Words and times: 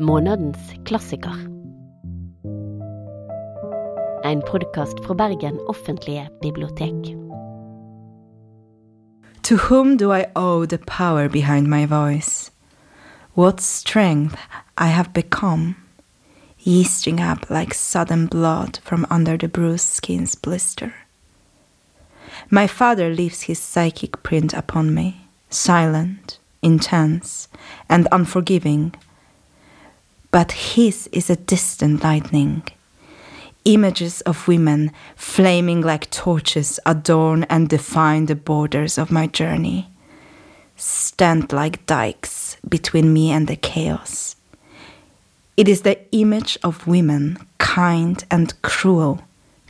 Månedens 0.00 0.58
klassiker. 0.84 1.34
En 4.24 4.42
podkast 4.42 5.04
fra 5.06 5.14
Bergen 5.14 5.58
offentlige 5.68 6.28
bibliotek. 6.42 7.16
To 9.42 9.56
whom 9.56 9.96
do 9.96 10.12
I 10.14 10.24
owe 10.36 10.66
the 10.66 10.78
power 10.78 11.28
behind 11.28 11.66
my 11.66 11.86
voice? 11.86 12.50
What 13.34 13.60
strength 13.60 14.36
I 14.76 14.86
have 14.86 15.12
become, 15.12 15.74
yeasting 16.64 17.20
up 17.32 17.50
like 17.50 17.74
sudden 17.74 18.26
blood 18.26 18.78
from 18.84 19.06
under 19.10 19.38
the 19.38 19.48
bruised 19.48 19.88
skin's 19.94 20.36
blister. 20.36 20.92
My 22.50 22.68
father 22.68 23.14
leaves 23.14 23.42
his 23.42 23.58
psychic 23.58 24.22
print 24.22 24.54
upon 24.54 24.94
me, 24.94 25.28
silent, 25.50 26.38
intense, 26.62 27.48
and 27.88 28.06
unforgiving. 28.12 28.94
But 30.30 30.52
his 30.52 31.08
is 31.12 31.30
a 31.30 31.36
distant 31.36 32.02
lightning. 32.04 32.62
Images 33.64 34.20
of 34.22 34.48
women 34.48 34.92
flaming 35.16 35.80
like 35.80 36.10
torches 36.10 36.78
adorn 36.84 37.44
and 37.44 37.68
define 37.68 38.26
the 38.26 38.34
borders 38.34 38.98
of 38.98 39.10
my 39.10 39.26
journey, 39.26 39.88
stand 40.76 41.52
like 41.52 41.84
dikes 41.86 42.56
between 42.68 43.12
me 43.12 43.30
and 43.30 43.46
the 43.46 43.56
chaos. 43.56 44.36
It 45.56 45.68
is 45.68 45.82
the 45.82 45.98
image 46.12 46.58
of 46.62 46.86
women, 46.86 47.38
kind 47.58 48.24
and 48.30 48.54
cruel, 48.62 49.20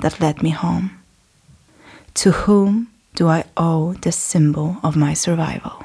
that 0.00 0.20
led 0.20 0.42
me 0.42 0.50
home. 0.50 0.90
To 2.14 2.30
whom 2.30 2.88
do 3.14 3.28
I 3.28 3.44
owe 3.56 3.94
the 3.94 4.12
symbol 4.12 4.76
of 4.82 4.96
my 4.96 5.14
survival? 5.14 5.84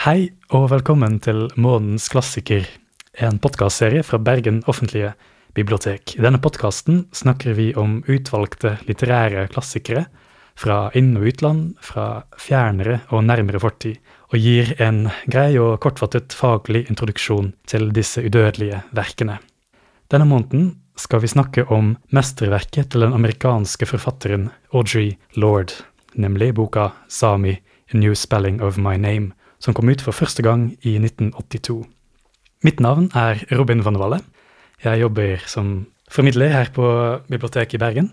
Hei 0.00 0.30
og 0.48 0.70
velkommen 0.70 1.18
til 1.20 1.50
Månens 1.56 2.08
klassiker, 2.08 2.64
en 3.18 3.38
podkastserie 3.38 4.02
fra 4.02 4.18
Bergen 4.18 4.62
offentlige 4.66 5.12
bibliotek. 5.54 6.16
I 6.16 6.22
denne 6.22 6.40
podkasten 6.42 7.04
snakker 7.12 7.56
vi 7.58 7.72
om 7.74 8.00
utvalgte 8.08 8.76
litterære 8.86 9.48
klassikere 9.50 10.06
fra 10.60 10.90
inn- 10.94 11.16
og 11.18 11.26
utland, 11.30 11.74
fra 11.82 12.22
fjernere 12.38 13.00
og 13.10 13.24
nærmere 13.24 13.60
fortid, 13.62 13.98
og 14.30 14.38
gir 14.38 14.74
en 14.82 15.08
grei 15.30 15.58
og 15.58 15.80
kortfattet 15.82 16.34
faglig 16.36 16.84
introduksjon 16.88 17.52
til 17.66 17.90
disse 17.96 18.22
udødelige 18.22 18.82
verkene. 18.94 19.40
Denne 20.10 20.28
måneden 20.28 20.76
skal 20.96 21.22
vi 21.22 21.32
snakke 21.32 21.64
om 21.72 21.96
mesterverket 22.12 22.90
til 22.92 23.06
den 23.06 23.14
amerikanske 23.16 23.86
forfatteren 23.86 24.50
Audrey 24.74 25.16
Lord, 25.34 25.72
nemlig 26.14 26.54
boka 26.54 26.90
Sami, 27.08 27.56
A 27.92 27.96
New 27.96 28.14
Spelling 28.14 28.60
of 28.62 28.78
My 28.78 28.96
Name, 28.96 29.32
som 29.58 29.74
kom 29.74 29.88
ut 29.88 30.02
for 30.02 30.12
første 30.12 30.42
gang 30.42 30.70
i 30.82 30.98
1982. 30.98 31.99
Mitt 32.60 32.80
navn 32.80 33.06
er 33.16 33.38
Robin 33.56 33.80
van 33.80 33.96
Valle. 33.96 34.18
Jeg 34.84 35.00
jobber 35.00 35.40
som 35.48 35.86
formidler 36.12 36.52
her 36.52 36.68
på 36.74 36.84
biblioteket 37.30 37.78
i 37.78 37.80
Bergen. 37.80 38.10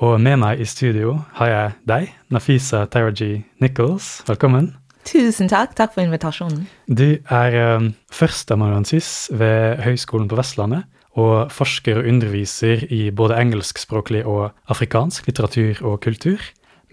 Og 0.00 0.16
med 0.20 0.38
meg 0.40 0.62
i 0.64 0.64
studio 0.64 1.18
har 1.36 1.50
jeg 1.50 1.74
deg, 1.90 2.06
Nafisa 2.32 2.86
Taraji 2.88 3.42
Nichols. 3.60 4.22
Velkommen. 4.24 4.70
Tusen 5.04 5.52
takk. 5.52 5.76
Takk 5.76 5.92
for 5.92 6.06
invitasjonen. 6.06 6.64
Du 6.88 7.20
er 7.28 7.58
um, 7.76 7.92
førsteamanuensis 8.08 9.28
ved 9.28 9.84
Høgskolen 9.84 10.30
på 10.30 10.40
Vestlandet 10.40 10.88
og 11.12 11.52
forsker 11.52 12.00
og 12.00 12.08
underviser 12.08 12.88
i 12.88 13.10
både 13.12 13.36
engelskspråklig 13.44 14.24
og 14.24 14.54
afrikansk 14.72 15.28
litteratur 15.28 15.84
og 15.84 16.00
kultur, 16.00 16.40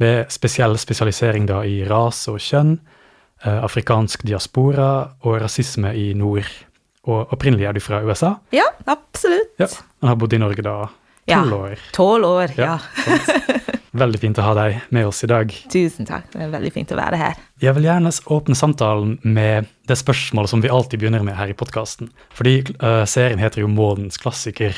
med 0.04 0.28
spesiell 0.32 0.76
spesialisering 0.76 1.48
da 1.48 1.64
i 1.64 1.86
rase 1.88 2.32
og 2.32 2.44
kjønn, 2.44 2.76
eh, 3.46 3.64
afrikansk 3.64 4.28
diaspora 4.28 4.90
og 5.24 5.40
rasisme 5.40 5.96
i 5.96 6.12
nord. 6.14 6.48
Og 7.10 7.34
opprinnelig 7.34 7.66
er 7.70 7.78
du 7.78 7.82
fra 7.84 8.02
USA? 8.06 8.36
Ja, 8.56 8.68
absolutt. 8.90 9.56
Ja, 9.62 9.70
Og 10.04 10.12
har 10.12 10.18
bodd 10.22 10.36
i 10.36 10.42
Norge 10.42 10.66
da 10.66 10.78
tolv 10.86 10.94
Ja. 11.30 11.42
år. 11.58 11.80
Tolv 11.96 12.26
år, 12.26 12.54
ja. 12.58 12.78
ja 12.80 13.70
Veldig 14.00 14.20
fint 14.22 14.38
å 14.38 14.44
ha 14.46 14.54
deg 14.54 14.76
med 14.94 15.08
oss 15.10 15.24
i 15.26 15.30
dag. 15.30 15.50
Tusen 15.74 16.06
takk. 16.06 16.28
Det 16.32 16.44
er 16.46 16.52
veldig 16.54 16.72
fint 16.76 16.92
å 16.94 16.98
være 17.00 17.18
her. 17.18 17.40
Jeg 17.64 17.74
vil 17.74 17.88
gjerne 17.88 18.12
åpne 18.36 18.58
samtalen 18.58 19.16
med 19.26 19.66
det 19.90 19.98
spørsmålet 19.98 20.52
som 20.52 20.62
vi 20.62 20.70
alltid 20.70 21.02
begynner 21.02 21.26
med 21.26 21.36
her 21.40 21.50
i 21.50 21.58
podkasten. 21.58 22.12
Fordi 22.38 22.60
uh, 22.84 23.02
serien 23.10 23.42
heter 23.42 23.64
jo 23.64 23.72
Månens 23.72 24.22
klassiker. 24.22 24.78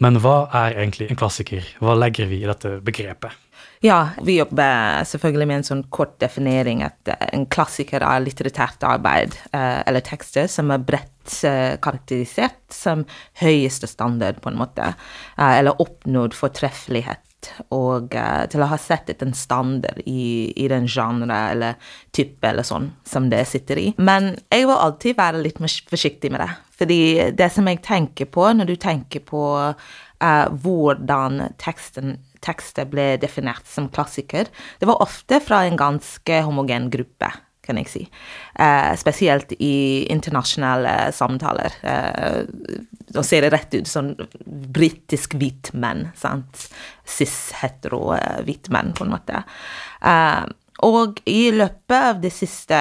Men 0.00 0.16
hva 0.24 0.46
er 0.54 0.78
egentlig 0.78 1.10
en 1.10 1.20
klassiker? 1.20 1.66
Hva 1.82 1.98
legger 1.98 2.30
vi 2.30 2.40
i 2.40 2.48
dette 2.48 2.78
begrepet? 2.84 3.36
Ja, 3.80 4.08
vi 4.22 4.38
jobber 4.38 5.04
selvfølgelig 5.06 5.46
med 5.46 5.60
en 5.60 5.68
sånn 5.68 5.84
kort 5.94 6.16
definering 6.22 6.82
at 6.86 7.10
eh, 7.12 7.28
en 7.36 7.46
klassiker 7.50 8.02
er 8.02 8.24
litterært 8.24 8.82
arbeid 8.86 9.36
eh, 9.52 9.80
eller 9.86 10.02
tekster 10.04 10.48
som 10.50 10.72
er 10.74 10.82
bredt 10.82 11.36
eh, 11.46 11.76
karakterisert 11.82 12.58
som 12.74 13.06
høyeste 13.38 13.86
standard, 13.90 14.42
på 14.42 14.50
en 14.50 14.58
måte, 14.58 14.92
eller 15.38 15.78
oppnådd 15.80 16.34
fortreffelighet, 16.36 17.50
og 17.74 18.12
til 18.50 18.64
å 18.64 18.68
ha 18.72 18.78
sett 18.82 19.12
et 19.12 19.22
en 19.22 19.34
standard 19.36 20.02
i, 20.04 20.50
i 20.58 20.66
den 20.70 20.88
genre 20.90 21.38
eller 21.52 21.92
type 22.16 22.44
eller 22.44 22.66
sånn 22.66 22.90
som 23.06 23.28
det 23.30 23.44
sitter 23.48 23.78
i. 23.80 23.86
Men 23.96 24.32
jeg 24.50 24.66
vil 24.66 24.74
alltid 24.74 25.18
være 25.20 25.44
litt 25.44 25.62
forsiktig 25.62 26.32
med 26.34 26.42
det, 26.42 26.50
fordi 26.80 27.00
det 27.38 27.50
som 27.54 27.70
jeg 27.70 27.82
tenker 27.86 28.30
på 28.34 28.50
når 28.58 28.72
du 28.72 28.76
tenker 28.80 29.22
på 29.26 29.44
uh, 29.68 30.46
hvordan 30.64 31.54
teksten 31.62 32.18
tekster 32.44 32.88
ble 32.90 33.16
definert 33.20 33.66
som 33.68 33.88
klassiker. 33.92 34.50
Det 34.78 34.88
var 34.88 35.02
ofte 35.02 35.40
fra 35.44 35.64
en 35.66 35.78
ganske 35.78 36.40
homogen 36.46 36.88
gruppe, 36.92 37.30
kan 37.64 37.80
jeg 37.80 37.90
si. 37.92 38.04
Eh, 38.54 38.92
spesielt 39.00 39.52
i 39.58 40.06
internasjonale 40.12 41.12
samtaler. 41.12 41.74
Eh, 41.82 42.44
da 43.12 43.24
ser 43.24 43.44
det 43.44 43.52
rett 43.54 43.74
ut 43.74 43.88
som 43.88 44.14
britisk 44.78 45.36
hvit 45.40 45.72
menn, 45.72 46.08
sant. 46.16 46.68
Cis-hetero 47.08 48.14
eh, 48.16 48.54
menn, 48.72 48.94
på 48.96 49.04
en 49.04 49.12
måte. 49.16 49.42
Eh, 50.00 50.44
og 50.86 51.20
i 51.26 51.50
løpet 51.50 51.98
av 51.98 52.20
de 52.22 52.30
siste, 52.32 52.78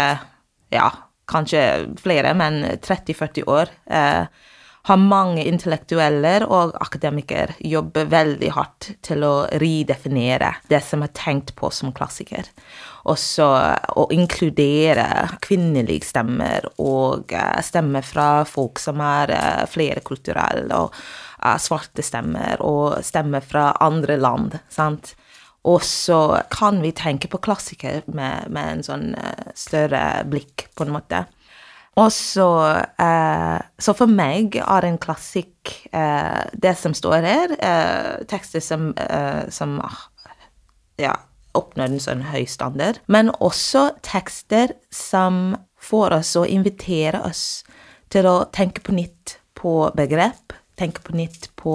ja, 0.74 0.90
kanskje 1.28 1.64
flere, 2.00 2.34
men 2.38 2.62
30-40 2.84 3.48
år, 3.50 3.72
eh, 3.86 4.28
har 4.88 5.00
mange 5.04 5.44
intellektuelle 5.44 6.46
og 6.48 6.76
akademikere 6.80 7.58
jobbet 7.60 8.08
veldig 8.08 8.52
hardt 8.56 8.88
til 9.04 9.26
å 9.28 9.34
redefinere 9.60 10.54
det 10.72 10.80
som 10.86 11.04
er 11.04 11.12
tenkt 11.18 11.52
på 11.60 11.68
som 11.76 11.92
klassiker. 11.96 12.48
Og 13.08 13.20
så 13.20 13.50
å 14.00 14.08
inkludere 14.16 15.28
kvinnelige 15.44 16.08
stemmer 16.08 16.70
og 16.80 17.36
eh, 17.36 17.60
stemmer 17.68 18.08
fra 18.08 18.30
folk 18.48 18.80
som 18.80 19.04
er 19.04 19.36
eh, 19.36 19.64
flerkulturelle, 19.68 20.80
og 20.80 20.96
eh, 20.96 21.60
svarte 21.60 22.04
stemmer, 22.04 22.64
og 22.64 23.02
stemmer 23.04 23.44
fra 23.44 23.74
andre 23.84 24.16
land. 24.20 24.60
sant? 24.72 25.18
Og 25.68 25.82
så 25.84 26.40
kan 26.54 26.80
vi 26.80 26.96
tenke 26.96 27.28
på 27.28 27.44
klassiker 27.44 28.06
med, 28.08 28.48
med 28.56 28.78
en 28.78 28.88
sånn 28.88 29.10
større 29.52 30.24
blikk, 30.32 30.70
på 30.80 30.88
en 30.88 30.96
måte. 30.96 31.26
Og 31.98 32.12
så 32.14 32.48
eh, 33.02 33.58
Så 33.82 33.94
for 33.98 34.12
meg 34.12 34.56
er 34.62 34.86
en 34.86 35.00
klassikk 35.02 35.72
eh, 35.92 36.44
det 36.54 36.76
som 36.78 36.94
står 36.98 37.26
her, 37.26 37.56
eh, 37.58 38.12
tekster 38.30 38.62
som, 38.64 38.92
eh, 38.98 39.48
som 39.54 39.80
ah, 39.82 40.04
ja, 41.02 41.16
oppnår 41.58 41.90
en 41.90 42.04
sånn 42.04 42.22
høy 42.30 42.46
standard, 42.50 43.00
men 43.10 43.32
også 43.42 43.90
tekster 44.06 44.76
som 44.94 45.58
får 45.82 46.18
oss 46.20 46.36
å 46.38 46.46
invitere 46.46 47.22
oss 47.26 47.64
til 48.14 48.30
å 48.30 48.38
tenke 48.54 48.82
på 48.86 48.94
nytt 48.96 49.38
på 49.58 49.74
begrep, 49.98 50.54
tenke 50.78 51.02
på 51.02 51.16
nytt 51.18 51.50
på 51.58 51.74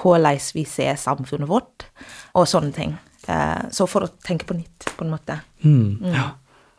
hvordan 0.00 0.40
vi 0.56 0.64
ser 0.68 0.96
samfunnet 1.00 1.48
vårt, 1.50 1.86
og 2.34 2.48
sånne 2.48 2.72
ting. 2.76 2.96
Eh, 3.28 3.68
så 3.74 3.86
for 3.90 4.06
å 4.06 4.12
tenke 4.24 4.48
på 4.48 4.56
nytt, 4.56 4.88
på 4.96 5.04
en 5.04 5.12
måte. 5.12 5.40
Mm, 5.64 6.12
Ja. 6.14 6.30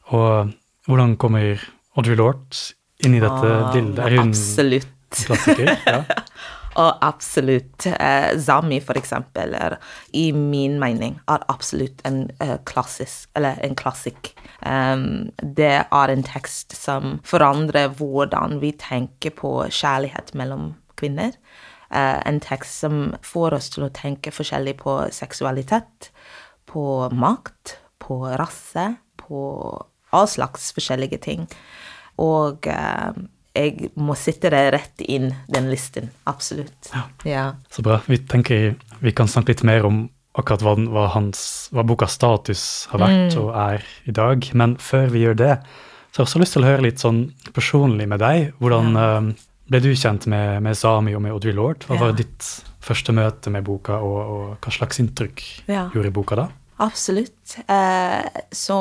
Og 0.09 0.53
hvordan 0.87 1.17
kommer 1.19 1.59
Audrey 1.97 2.15
Lort 2.19 2.59
inn 3.05 3.15
i 3.17 3.21
dette 3.21 3.49
Ah, 3.49 3.71
bildet? 3.73 3.99
Er 4.05 4.17
hun 4.19 4.29
Absolutt. 4.29 4.93
klassiker? 5.11 5.77
Ja. 5.87 6.03
Og 6.77 6.99
absolutt. 7.01 7.87
Eh, 7.89 8.35
Zami, 8.37 8.77
for 8.85 8.99
eksempel, 8.99 9.55
er 9.57 9.79
i 10.13 10.27
min 10.31 10.75
mening 10.77 11.15
er 11.27 11.41
absolutt 11.49 12.03
en 12.05 12.27
eh, 12.39 12.59
klassisk, 12.69 13.31
eller 13.33 13.57
en 13.65 13.73
klassikk. 13.79 14.29
Um, 14.61 15.31
det 15.41 15.71
er 15.89 16.13
en 16.13 16.21
tekst 16.27 16.75
som 16.77 17.15
forandrer 17.25 17.89
hvordan 17.97 18.59
vi 18.61 18.75
tenker 18.77 19.33
på 19.33 19.55
kjærlighet 19.73 20.35
mellom 20.37 20.75
kvinner. 21.01 21.33
Uh, 21.89 22.21
en 22.29 22.37
tekst 22.45 22.77
som 22.85 23.07
får 23.25 23.57
oss 23.57 23.71
til 23.73 23.87
å 23.87 23.93
tenke 23.97 24.29
forskjellig 24.35 24.77
på 24.83 24.99
seksualitet, 25.17 26.11
på 26.69 26.85
makt, 27.09 27.79
på 28.05 28.21
rase, 28.37 28.91
på 29.17 29.41
all 30.11 30.27
slags 30.27 30.71
forskjellige 30.75 31.19
ting. 31.23 31.47
Og 32.21 32.67
eh, 32.67 33.11
jeg 33.57 33.89
må 33.97 34.15
sitte 34.17 34.49
det 34.53 34.63
rett 34.73 35.01
inn, 35.01 35.31
den 35.49 35.69
listen. 35.71 36.11
Absolutt. 36.29 36.91
Ja. 37.25 37.53
Så 37.73 37.81
bra. 37.85 37.99
Vi 38.05 38.17
tenker 38.29 38.75
vi 39.01 39.11
kan 39.17 39.27
snakke 39.29 39.53
litt 39.55 39.63
mer 39.67 39.85
om 39.85 40.05
akkurat 40.37 40.61
hva, 40.61 40.75
hva, 40.93 41.07
hans, 41.15 41.39
hva 41.73 41.81
bokas 41.87 42.13
status 42.13 42.61
har 42.91 43.01
vært 43.01 43.37
og 43.41 43.49
er 43.57 43.85
i 44.05 44.13
dag. 44.13 44.45
Men 44.53 44.75
før 44.77 45.07
vi 45.09 45.23
gjør 45.25 45.37
det, 45.39 45.53
så 46.13 46.21
har 46.21 46.23
jeg 46.23 46.27
også 46.29 46.41
lyst 46.43 46.53
til 46.57 46.63
å 46.65 46.69
høre 46.69 46.85
litt 46.85 47.01
sånn 47.01 47.23
personlig 47.55 48.05
med 48.09 48.21
deg. 48.21 48.51
Hvordan, 48.61 48.93
eh, 49.01 49.47
ble 49.67 49.81
du 49.83 49.89
kjent 49.97 50.27
med, 50.29 50.61
med 50.63 50.77
Sami 50.77 51.15
og 51.17 51.21
med 51.25 51.33
Audrey 51.33 51.53
Lord? 51.57 51.83
Hva 51.89 51.97
Ja. 51.97 52.03
var 52.05 52.13
ditt 52.21 52.45
første 52.87 53.11
møte 53.17 53.49
med 53.51 53.65
boka, 53.67 53.97
og, 53.99 54.19
og 54.31 54.45
hva 54.61 54.71
slags 54.77 55.01
inntrykk 55.01 55.41
Ja. 55.67 55.89
gjorde 55.93 56.13
boka 56.13 56.35
da? 56.39 56.47
Absolutt. 56.79 57.57
Eh, 57.67 58.29
så 58.53 58.77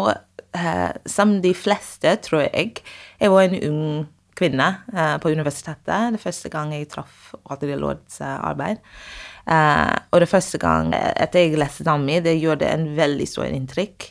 som 1.07 1.37
de 1.43 1.53
fleste, 1.55 2.17
tror 2.25 2.47
jeg 2.47 2.83
Jeg 3.21 3.31
var 3.33 3.47
en 3.47 3.59
ung 3.71 4.07
kvinne 4.37 4.67
eh, 4.93 5.17
på 5.23 5.33
universitetet 5.33 6.15
det 6.15 6.23
første 6.23 6.51
gang 6.53 6.75
jeg 6.75 6.91
traff 6.93 7.35
Audrey 7.49 7.77
Lords 7.79 8.21
eh, 8.21 8.39
arbeid. 8.45 8.83
Eh, 9.47 9.95
og 10.13 10.23
det 10.23 10.31
første 10.31 10.61
gang 10.63 10.93
etter 10.95 11.45
jeg 11.47 11.61
leste 11.61 11.87
Dami, 11.87 12.21
det 12.25 12.37
gjorde 12.41 12.69
en 12.69 12.91
veldig 12.97 13.29
stor 13.31 13.49
inntrykk. 13.49 14.11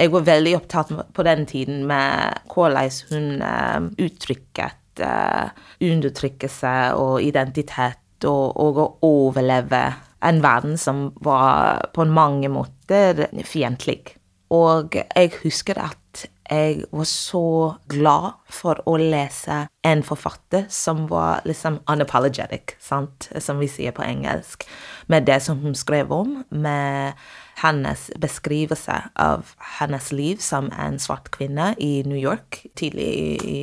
Jeg 0.00 0.12
var 0.12 0.24
veldig 0.26 0.54
opptatt 0.56 0.92
på 1.14 1.26
den 1.26 1.44
tiden 1.46 1.82
med 1.88 2.46
hvordan 2.52 3.02
hun 3.12 3.42
eh, 3.46 4.06
uttrykket 4.06 5.04
eh, 5.04 5.52
undertrykkelse 5.92 6.76
og 6.98 7.20
identitet 7.22 8.26
og, 8.28 8.56
og 8.56 8.80
å 8.80 8.88
overleve 9.06 9.84
en 10.22 10.38
verden 10.42 10.76
som 10.78 11.08
var 11.22 11.88
på 11.94 12.06
mange 12.06 12.50
måter 12.52 13.26
fiendtlig. 13.46 14.14
Og 14.52 14.96
jeg 15.00 15.32
husker 15.42 15.78
at 15.80 16.26
jeg 16.52 16.82
var 16.92 17.06
så 17.08 17.44
glad 17.88 18.34
for 18.52 18.82
å 18.88 18.98
lese 19.00 19.62
en 19.88 20.02
forfatter 20.04 20.66
som 20.72 21.06
var 21.08 21.46
liksom 21.48 21.78
unapologetic, 21.88 22.74
sant, 22.82 23.30
som 23.40 23.62
vi 23.62 23.70
sier 23.72 23.94
på 23.96 24.04
engelsk, 24.04 24.66
med 25.08 25.24
det 25.30 25.38
som 25.46 25.62
hun 25.62 25.76
skrev 25.78 26.12
om, 26.12 26.42
med 26.50 27.16
hennes 27.62 28.08
beskrivelse 28.20 28.98
av 29.20 29.54
hennes 29.78 30.10
liv 30.12 30.42
som 30.44 30.68
en 30.76 30.98
svart 31.00 31.30
kvinne 31.32 31.72
i 31.80 32.02
New 32.04 32.18
York 32.18 32.64
tidlig 32.76 33.08
i, 33.08 33.56
i 33.56 33.62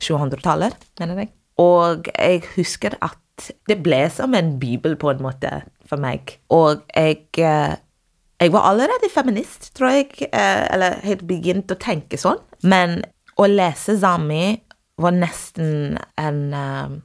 700-tallet, 0.00 0.78
mener 1.02 1.24
jeg. 1.24 1.34
Og 1.60 2.08
jeg 2.14 2.44
husker 2.54 2.96
at 3.04 3.20
det 3.68 3.80
ble 3.82 4.04
som 4.14 4.34
en 4.38 4.54
bibel 4.62 4.94
på 4.96 5.10
en 5.10 5.24
måte 5.24 5.50
for 5.88 6.00
meg. 6.00 6.38
Og 6.54 6.86
jeg 6.94 7.26
eh, 7.42 7.74
jeg 8.40 8.52
var 8.52 8.66
allerede 8.70 9.10
feminist, 9.14 9.70
tror 9.76 9.94
jeg, 9.94 10.10
eh, 10.32 10.66
eller 10.74 10.98
hadde 11.04 11.26
begynt 11.26 11.72
å 11.72 11.78
tenke 11.80 12.18
sånn. 12.20 12.40
Men 12.62 13.02
å 13.38 13.46
lese 13.50 13.96
Zami 13.98 14.58
var 15.00 15.14
nesten 15.16 15.98
en 16.20 16.40
eh, 16.54 17.00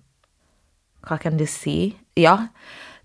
Hva 1.07 1.15
kan 1.17 1.39
du 1.39 1.45
si? 1.47 1.95
Ja, 2.19 2.49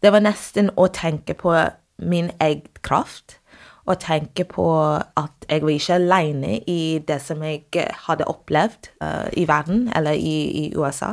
det 0.03 0.11
var 0.13 0.21
nesten 0.25 0.73
å 0.77 0.89
tenke 0.93 1.37
på 1.39 1.55
min 2.03 2.33
egen 2.43 2.67
kraft. 2.83 3.39
Og 3.85 4.01
tenke 4.01 4.47
på 4.49 4.67
at 4.97 5.47
jeg 5.49 5.63
var 5.63 5.73
ikke 5.73 5.97
alene 6.01 6.59
i 6.67 6.99
det 7.05 7.21
som 7.23 7.43
jeg 7.45 7.69
hadde 8.07 8.25
opplevd 8.33 8.89
uh, 9.05 9.29
i 9.37 9.45
verden, 9.45 9.91
eller 9.93 10.17
i, 10.17 10.37
i 10.65 10.65
USA. 10.73 11.13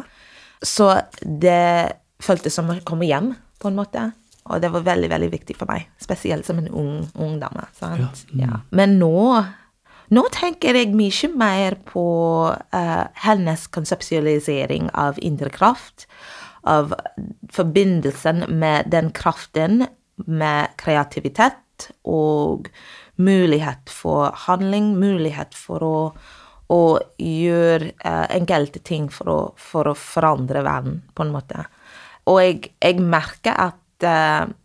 Så 0.64 0.88
det 1.20 1.92
føltes 2.24 2.56
som 2.56 2.72
å 2.72 2.78
komme 2.88 3.10
hjem, 3.10 3.34
på 3.60 3.68
en 3.68 3.76
måte. 3.76 4.06
Og 4.52 4.62
det 4.64 4.72
var 4.74 4.86
veldig, 4.86 5.10
veldig 5.12 5.32
viktig 5.32 5.56
for 5.60 5.72
meg. 5.72 5.88
Spesielt 6.02 6.48
som 6.48 6.60
en 6.62 6.70
ung, 6.70 6.94
ung 7.16 7.40
dame. 7.42 7.66
Sant? 7.78 8.26
Ja. 8.38 8.62
Men 8.76 9.00
nå 9.02 9.16
nå 10.12 10.26
tenker 10.36 10.76
jeg 10.76 10.92
mye 10.92 11.28
mer 11.40 11.78
på 11.88 12.06
uh, 12.52 13.04
hennes 13.24 13.62
konseptualisering 13.72 14.90
av 14.92 15.20
indre 15.24 15.48
kraft. 15.56 16.04
Av 16.68 16.92
forbindelsen 17.56 18.44
med 18.52 18.92
den 18.92 19.14
kraften 19.16 19.86
med 20.28 20.76
kreativitet 20.78 21.88
og 22.04 22.68
mulighet 23.22 23.90
for 23.90 24.36
handling, 24.48 24.92
mulighet 25.00 25.56
for 25.58 25.86
å, 25.86 25.96
å 26.70 26.82
gjøre 27.18 27.92
eh, 27.98 28.28
enkelte 28.38 28.82
ting 28.86 29.08
for 29.14 29.32
å, 29.32 29.40
for 29.58 29.90
å 29.90 29.98
forandre 29.98 30.62
verden, 30.66 31.02
på 31.18 31.26
en 31.26 31.34
måte. 31.34 31.66
Og 32.30 32.42
jeg, 32.44 32.74
jeg 32.82 33.02
merker 33.02 33.58
at 33.58 33.81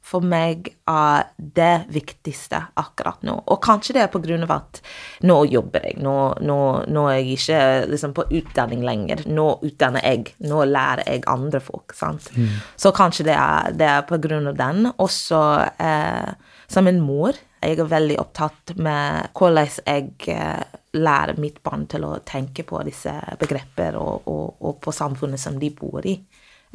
for 0.07 0.23
meg 0.23 0.69
er 0.89 1.27
det 1.37 1.89
viktigste 1.93 2.61
akkurat 2.79 3.25
nå. 3.27 3.35
Og 3.51 3.59
kanskje 3.65 3.97
det 3.97 4.05
er 4.05 4.11
av 4.47 4.55
at 4.55 4.81
nå 5.27 5.39
jobber 5.51 5.89
jeg, 5.89 5.99
nå, 6.03 6.17
nå, 6.47 6.59
nå 6.87 7.07
er 7.11 7.19
jeg 7.19 7.39
ikke 7.39 7.61
liksom 7.91 8.15
på 8.17 8.27
utdanning 8.39 8.85
lenger. 8.87 9.25
Nå 9.27 9.49
utdanner 9.67 10.07
jeg, 10.07 10.37
nå 10.47 10.63
lærer 10.71 11.05
jeg 11.11 11.27
andre 11.31 11.61
folk, 11.61 11.97
sant. 11.97 12.31
Så 12.77 12.95
kanskje 12.97 13.27
det 13.31 13.35
er, 13.35 13.75
det 13.75 13.91
er 13.91 14.07
av 14.53 14.61
den. 14.63 14.91
Også 15.03 15.43
eh, 15.83 16.33
som 16.71 16.87
en 16.87 17.03
mor, 17.03 17.37
jeg 17.67 17.81
er 17.81 17.89
veldig 17.91 18.19
opptatt 18.21 18.77
med 18.79 19.31
hvordan 19.35 19.71
jeg 19.87 20.11
eh, 20.31 20.81
lærer 20.97 21.39
mitt 21.41 21.63
barn 21.65 21.87
til 21.91 22.05
å 22.07 22.19
tenke 22.27 22.65
på 22.67 22.81
disse 22.87 23.13
begreper 23.41 23.97
og, 23.99 24.29
og, 24.31 24.61
og 24.61 24.79
på 24.85 24.95
samfunnet 24.95 25.41
som 25.41 25.59
de 25.59 25.71
bor 25.75 26.05
i. 26.07 26.15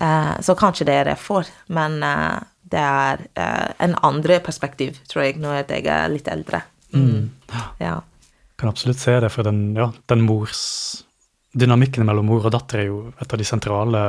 Eh, 0.01 0.33
så 0.42 0.56
kanskje 0.57 0.88
det 0.89 0.95
er 0.98 1.09
det 1.09 1.15
jeg 1.18 1.24
får, 1.27 1.50
men 1.77 2.00
eh, 2.07 2.39
det 2.71 2.81
er 2.81 3.21
eh, 3.38 3.71
en 3.86 3.95
andre 4.07 4.39
perspektiv, 4.42 4.98
tror 5.12 5.27
jeg, 5.27 5.38
når 5.44 5.62
jeg 5.69 5.86
er 5.92 6.09
litt 6.09 6.27
eldre. 6.31 6.63
Mm. 6.95 7.30
Ja. 7.80 8.00
Kan 8.57 8.69
absolutt 8.71 9.00
se 9.01 9.13
det, 9.24 9.30
for 9.33 9.45
den, 9.48 9.71
ja, 9.77 9.92
den 10.12 10.25
mors 10.27 10.65
Dynamikken 11.51 12.06
mellom 12.07 12.30
mor 12.31 12.45
og 12.48 12.53
datter 12.56 12.80
er 12.80 12.86
jo 12.88 13.00
et 13.19 13.33
av 13.36 13.39
de 13.42 13.44
sentrale 13.44 14.01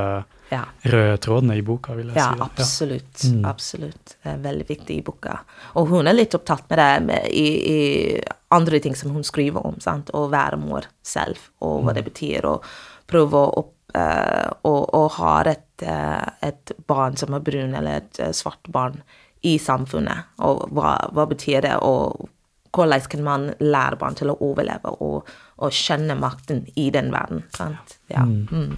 ja. 0.47 0.61
røde 0.87 1.17
trådene 1.25 1.57
i 1.59 1.63
boka, 1.67 1.91
vil 1.97 2.13
jeg 2.13 2.15
Ja, 2.15 2.29
si. 2.31 2.37
Det. 2.39 2.45
absolutt. 2.45 3.23
Mm. 3.33 3.41
Absolutt. 3.49 4.13
Det 4.23 4.31
er 4.31 4.37
veldig 4.45 4.67
viktig 4.69 4.95
i 4.95 5.03
boka. 5.03 5.33
Og 5.75 5.89
hun 5.91 6.07
er 6.07 6.15
litt 6.15 6.37
opptatt 6.37 6.63
med 6.71 6.79
det 6.79 6.87
med, 7.09 7.27
i, 7.35 7.43
i 7.73 8.21
andre 8.55 8.79
ting 8.79 8.95
som 8.95 9.11
hun 9.11 9.27
skriver 9.27 9.59
om. 9.67 9.75
sant? 9.83 10.13
Å 10.15 10.21
være 10.31 10.55
mor 10.61 10.87
selv, 11.03 11.35
og 11.59 11.81
hva 11.83 11.91
Mm. 11.91 11.97
det 11.99 12.05
betyr. 12.07 12.47
Og 12.47 12.63
prøve 13.11 13.41
å, 13.43 13.51
opp- 13.59 13.91
uh, 13.99 14.47
å, 14.63 14.73
å 15.03 15.03
ha 15.19 15.33
et, 15.51 15.62
eh, 15.83 16.29
et 16.49 16.73
barn 16.87 17.17
som 17.19 17.35
er 17.35 17.43
brun, 17.45 17.75
eller 17.77 18.01
et 18.01 18.21
eh, 18.23 18.33
svart 18.35 18.71
barn, 18.73 19.01
i 19.43 19.57
samfunnet. 19.59 20.37
Og 20.47 20.69
hva, 20.71 20.95
hva 21.11 21.27
betyr 21.27 21.65
det? 21.65 21.75
Og 21.83 22.29
hvordan 22.73 23.09
kan 23.11 23.25
man 23.25 23.49
lære 23.59 23.99
barn 24.01 24.15
til 24.17 24.31
å 24.31 24.37
overleve 24.41 24.95
og, 25.03 25.29
og 25.59 25.75
skjønne 25.75 26.15
makten 26.19 26.63
i 26.79 26.89
den 26.95 27.11
verden? 27.13 27.43
sant? 27.55 27.99
Ja. 28.11 28.23
Mm. 28.23 28.77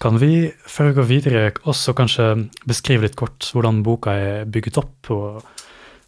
Kan 0.00 0.20
vi, 0.20 0.50
før 0.68 0.90
vi 0.90 0.96
går 0.98 1.08
videre, 1.08 1.44
også 1.64 1.94
kanskje 1.96 2.28
beskrive 2.68 3.06
litt 3.06 3.16
kort 3.16 3.48
hvordan 3.52 3.82
boka 3.84 4.14
er 4.14 4.48
bygget 4.48 4.80
opp? 4.80 5.10
og 5.10 5.56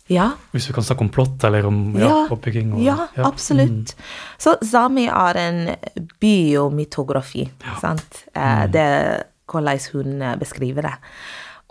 ja. 0.08 0.30
Hvis 0.54 0.70
vi 0.70 0.74
kan 0.76 0.84
snakke 0.84 1.04
om 1.04 1.10
plott 1.12 1.42
eller 1.44 1.66
om 1.68 1.80
ja, 1.98 2.06
Ja, 2.08 2.20
oppbygging? 2.32 2.72
Og, 2.72 2.82
Ja, 2.84 3.08
absolutt. 3.28 3.94
Så 4.40 4.56
Sami 4.64 5.04
er 5.08 5.40
en 5.42 5.58
biomitografi, 6.20 7.48
sant. 7.82 8.24
Mm. 8.32 8.72
Det 8.72 8.86
hvordan 9.50 9.80
hun 9.92 10.22
eh, 10.22 10.38
beskriver 10.40 10.88
det. 10.88 10.96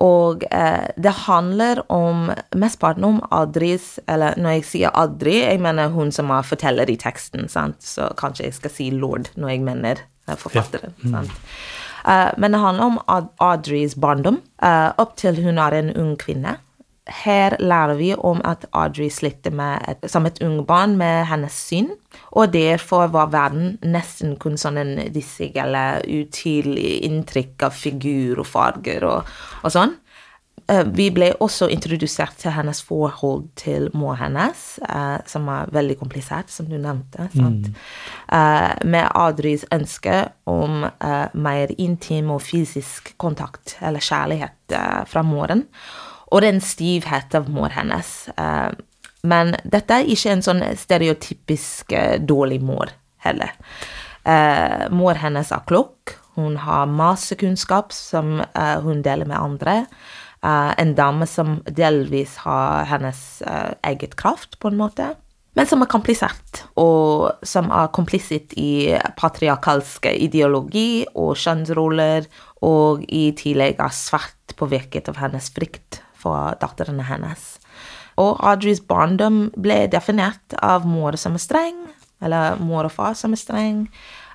Og 0.04 0.44
eh, 0.52 0.86
det 0.98 1.14
handler 1.26 1.82
om 1.92 2.30
mesteparten 2.54 3.04
om 3.08 3.16
Adris 3.34 3.96
Eller 4.06 4.38
når 4.38 4.60
jeg 4.60 4.66
sier 4.70 4.94
Adri, 4.94 5.40
jeg 5.42 5.62
mener 5.64 5.90
hun 5.90 6.12
som 6.14 6.30
er 6.30 6.46
forteller 6.46 6.90
i 6.90 7.00
teksten, 7.02 7.48
sant. 7.50 7.82
Så 7.82 8.12
kanskje 8.20 8.46
jeg 8.46 8.60
skal 8.60 8.74
si 8.76 8.92
lord 8.94 9.32
når 9.36 9.56
jeg 9.56 9.66
mener 9.66 10.04
eh, 10.28 10.38
forfatteren. 10.38 10.94
sant. 11.02 11.34
Eh, 12.08 12.30
men 12.38 12.54
det 12.54 12.62
handler 12.62 12.92
om 12.92 13.02
Ad 13.10 13.34
Adris 13.42 13.98
barndom, 13.98 14.42
eh, 14.62 14.92
opp 15.02 15.18
til 15.18 15.42
hun 15.44 15.58
er 15.58 15.80
en 15.80 15.92
ung 15.98 16.16
kvinne. 16.20 16.60
Her 17.08 17.56
lærer 17.60 17.96
vi 18.00 18.12
om 18.16 18.42
at 18.46 18.66
Audrey 18.76 19.10
slitte 19.14 19.52
med 19.52 19.84
et, 19.88 20.10
som 20.12 20.26
et 20.28 20.42
ung 20.44 20.66
barn 20.68 20.98
med 21.00 21.26
hennes 21.30 21.54
syn, 21.54 21.92
og 22.32 22.54
derfor 22.54 23.08
var 23.14 23.32
verden 23.32 23.78
nesten 23.86 24.36
kun 24.42 24.58
sånn 24.60 24.80
en 24.82 24.96
dissig 25.14 25.54
eller 25.56 26.04
utydelig 26.04 26.98
inntrykk 27.08 27.70
av 27.70 27.78
figur 27.78 28.44
og 28.44 28.50
farger 28.50 29.08
og, 29.08 29.32
og 29.64 29.74
sånn. 29.74 29.96
Eh, 30.68 30.84
Vi 30.84 31.08
ble 31.16 31.32
også 31.40 31.70
introdusert 31.72 32.36
til 32.42 32.52
hennes 32.52 32.82
forhold 32.84 33.48
til 33.56 33.88
mor 33.96 34.18
hennes, 34.20 34.80
eh, 34.84 35.18
som 35.26 35.48
er 35.48 35.72
veldig 35.72 35.98
komplisert, 36.00 36.50
som 36.52 36.68
du 36.68 36.78
nevnte. 36.78 37.30
sant? 37.36 37.70
Eh, 38.32 38.86
med 38.86 39.08
Audrys 39.16 39.66
ønske 39.72 40.30
om 40.46 40.86
mer 41.34 41.68
intim 41.78 42.32
og 42.32 42.42
fysisk 42.42 43.14
kontakt, 43.18 43.78
eller 43.82 44.00
kjærlighet, 44.00 44.52
fra 45.08 45.22
moren. 45.24 45.66
Og 46.32 46.42
det 46.42 46.50
er 46.50 46.58
en 46.58 46.64
stivhet 46.64 47.36
av 47.38 47.50
mor 47.52 47.72
hennes. 47.76 48.12
Eh, 48.36 48.70
men 49.28 49.56
dette 49.64 49.96
er 49.96 50.12
ikke 50.12 50.36
en 50.36 50.46
sånn 50.46 50.64
stereotypisk 50.80 51.96
eh, 51.96 52.16
dårlig 52.20 52.60
mor 52.66 52.92
heller. 53.26 53.54
Eh, 54.28 54.88
mor 54.94 55.20
hennes 55.22 55.52
er 55.56 55.68
klokk, 55.70 56.18
hun 56.38 56.60
har 56.62 56.90
masse 56.92 57.34
kunnskap 57.40 57.90
som 57.96 58.44
hun 58.86 59.00
deler 59.02 59.26
med 59.26 59.40
andre. 59.42 59.74
En 60.46 60.92
dame 60.94 61.26
som 61.26 61.56
delvis 61.66 62.36
har 62.44 62.86
hennes 62.92 63.22
eget 63.90 64.14
kraft, 64.22 64.60
på 64.62 64.70
en 64.70 64.78
måte. 64.78 65.08
Men 65.58 65.66
som 65.66 65.82
er 65.82 65.90
komplisert, 65.90 66.62
og 66.78 67.42
som 67.42 67.74
er 67.74 67.90
komplisert 67.90 68.54
i 68.54 68.94
patriarkalske 69.18 70.14
ideologi 70.28 71.08
og 71.18 71.34
kjønnsroller, 71.42 72.30
og 72.70 73.02
i 73.10 73.32
tillegg 73.42 73.82
er 73.82 73.98
svært 73.98 74.54
påvirket 74.62 75.10
av 75.10 75.18
hennes 75.24 75.50
frykt 75.58 76.04
for 76.18 76.58
datterne 76.62 77.06
hennes. 77.08 77.56
Og 78.18 78.38
Audreys 78.42 78.82
barndom 78.82 79.48
ble 79.58 79.86
definert 79.94 80.58
av 80.64 80.88
mor 80.90 81.18
som 81.22 81.38
er 81.38 81.44
streng, 81.44 81.82
eller 82.24 82.58
mor 82.64 82.88
og 82.88 82.94
far 82.96 83.18
som 83.18 83.36
er 83.36 83.42
streng, 83.42 83.84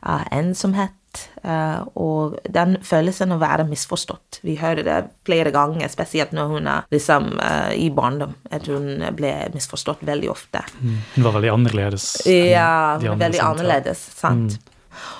av 0.02 0.26
ensomhet, 0.34 1.26
eh, 1.42 1.80
og 1.98 2.38
den 2.50 2.76
følelsen 2.86 3.34
å 3.34 3.38
være 3.42 3.66
misforstått. 3.68 4.40
Vi 4.46 4.56
hører 4.58 4.86
det 4.86 4.98
flere 5.26 5.52
ganger, 5.54 5.90
spesielt 5.90 6.34
når 6.34 6.54
hun 6.56 6.68
er 6.70 6.88
liksom 6.94 7.32
eh, 7.42 7.72
i 7.84 7.88
barndom, 7.94 8.34
at 8.50 8.66
hun 8.70 9.04
ble 9.18 9.32
misforstått 9.54 10.02
veldig 10.06 10.30
ofte. 10.30 10.64
Mm. 10.80 10.98
Hun 11.16 11.26
var 11.26 11.38
veldig 11.38 11.52
annerledes. 11.54 12.12
Ja, 12.26 12.98
veldig 12.98 13.42
annerledes, 13.42 14.02
sant. 14.18 14.58
Mm. 14.58 14.68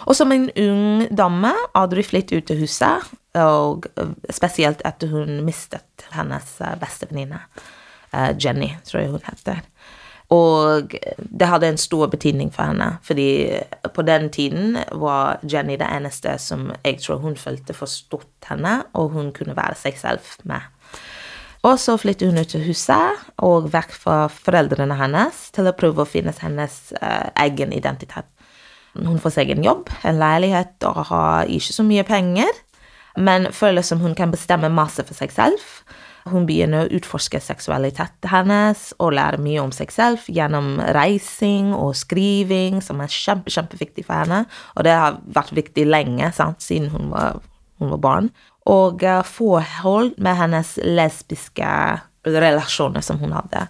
Og 0.07 0.17
som 0.19 0.33
en 0.35 0.51
ung 0.61 1.07
dame 1.17 1.53
Audrey 1.79 2.05
flyttet 2.07 2.43
ut 2.43 2.55
av 2.55 2.63
huset, 2.63 3.13
og 3.39 3.87
spesielt 4.31 4.83
etter 4.85 5.09
hun 5.13 5.41
mistet 5.47 6.07
hennes 6.13 6.57
beste 6.81 7.09
venninne, 7.11 7.41
Jenny, 8.37 8.75
tror 8.85 9.01
jeg 9.01 9.13
hun 9.15 9.25
heter. 9.25 9.63
Og 10.33 10.95
det 11.19 11.49
hadde 11.49 11.69
en 11.73 11.81
stor 11.81 12.07
betydning 12.13 12.53
for 12.55 12.71
henne, 12.71 12.97
fordi 13.05 13.59
på 13.93 14.05
den 14.05 14.31
tiden 14.33 14.79
var 15.01 15.41
Jenny 15.45 15.77
det 15.81 15.89
eneste 15.93 16.39
som 16.41 16.71
jeg 16.85 17.01
tror 17.03 17.21
hun 17.25 17.37
følte 17.37 17.77
forstått 17.77 18.49
henne, 18.49 18.83
og 18.97 19.13
hun 19.17 19.33
kunne 19.37 19.57
være 19.57 19.77
seg 19.81 19.99
selv 20.01 20.33
med. 20.49 20.65
Og 21.63 21.79
så 21.79 21.95
flyttet 22.01 22.31
hun 22.31 22.41
ut 22.41 22.49
til 22.51 22.65
huset 22.65 23.27
og 23.45 23.69
vekk 23.75 23.93
fra 23.95 24.17
foreldrene 24.33 24.97
hennes 24.99 25.45
til 25.55 25.69
å 25.69 25.77
prøve 25.79 26.03
å 26.03 26.09
finne 26.09 26.35
hennes 26.41 26.79
uh, 26.97 27.29
egen 27.45 27.75
identitet. 27.77 28.27
Hun 28.97 29.21
får 29.23 29.37
seg 29.37 29.53
en 29.53 29.65
jobb, 29.65 29.93
en 30.05 30.19
leilighet 30.21 30.85
og 30.89 31.05
har 31.13 31.53
ikke 31.53 31.77
så 31.77 31.85
mye 31.87 32.05
penger, 32.09 32.51
men 33.17 33.51
føler 33.53 33.85
som 33.87 34.01
hun 34.01 34.17
kan 34.19 34.33
bestemme 34.33 34.71
masse 34.73 35.05
for 35.05 35.17
seg 35.17 35.35
selv. 35.35 35.61
Hun 36.31 36.47
begynner 36.47 36.87
å 36.87 36.99
utforske 36.99 37.41
seksualiteten 37.43 38.31
hennes 38.31 38.93
og 39.03 39.17
lære 39.17 39.41
mye 39.43 39.63
om 39.65 39.73
seg 39.75 39.91
selv 39.91 40.29
gjennom 40.31 40.77
reising 40.95 41.73
og 41.75 41.97
skriving, 41.99 42.79
som 42.85 43.03
er 43.03 43.11
kjempe, 43.11 43.51
kjempeviktig 43.51 44.07
for 44.07 44.23
henne. 44.23 44.45
Og 44.77 44.87
det 44.87 44.95
har 44.95 45.19
vært 45.35 45.55
viktig 45.57 45.89
lenge, 45.89 46.31
sant, 46.37 46.63
siden 46.63 46.93
hun 46.95 47.11
var, 47.11 47.43
hun 47.83 47.91
var 47.97 48.03
barn. 48.07 48.33
Og 48.71 49.03
uh, 49.03 49.25
forhold 49.27 50.15
med 50.23 50.39
hennes 50.39 50.77
lesbiske 50.87 51.69
relasjoner 52.23 53.03
som 53.03 53.19
hun 53.19 53.35
hadde. 53.35 53.67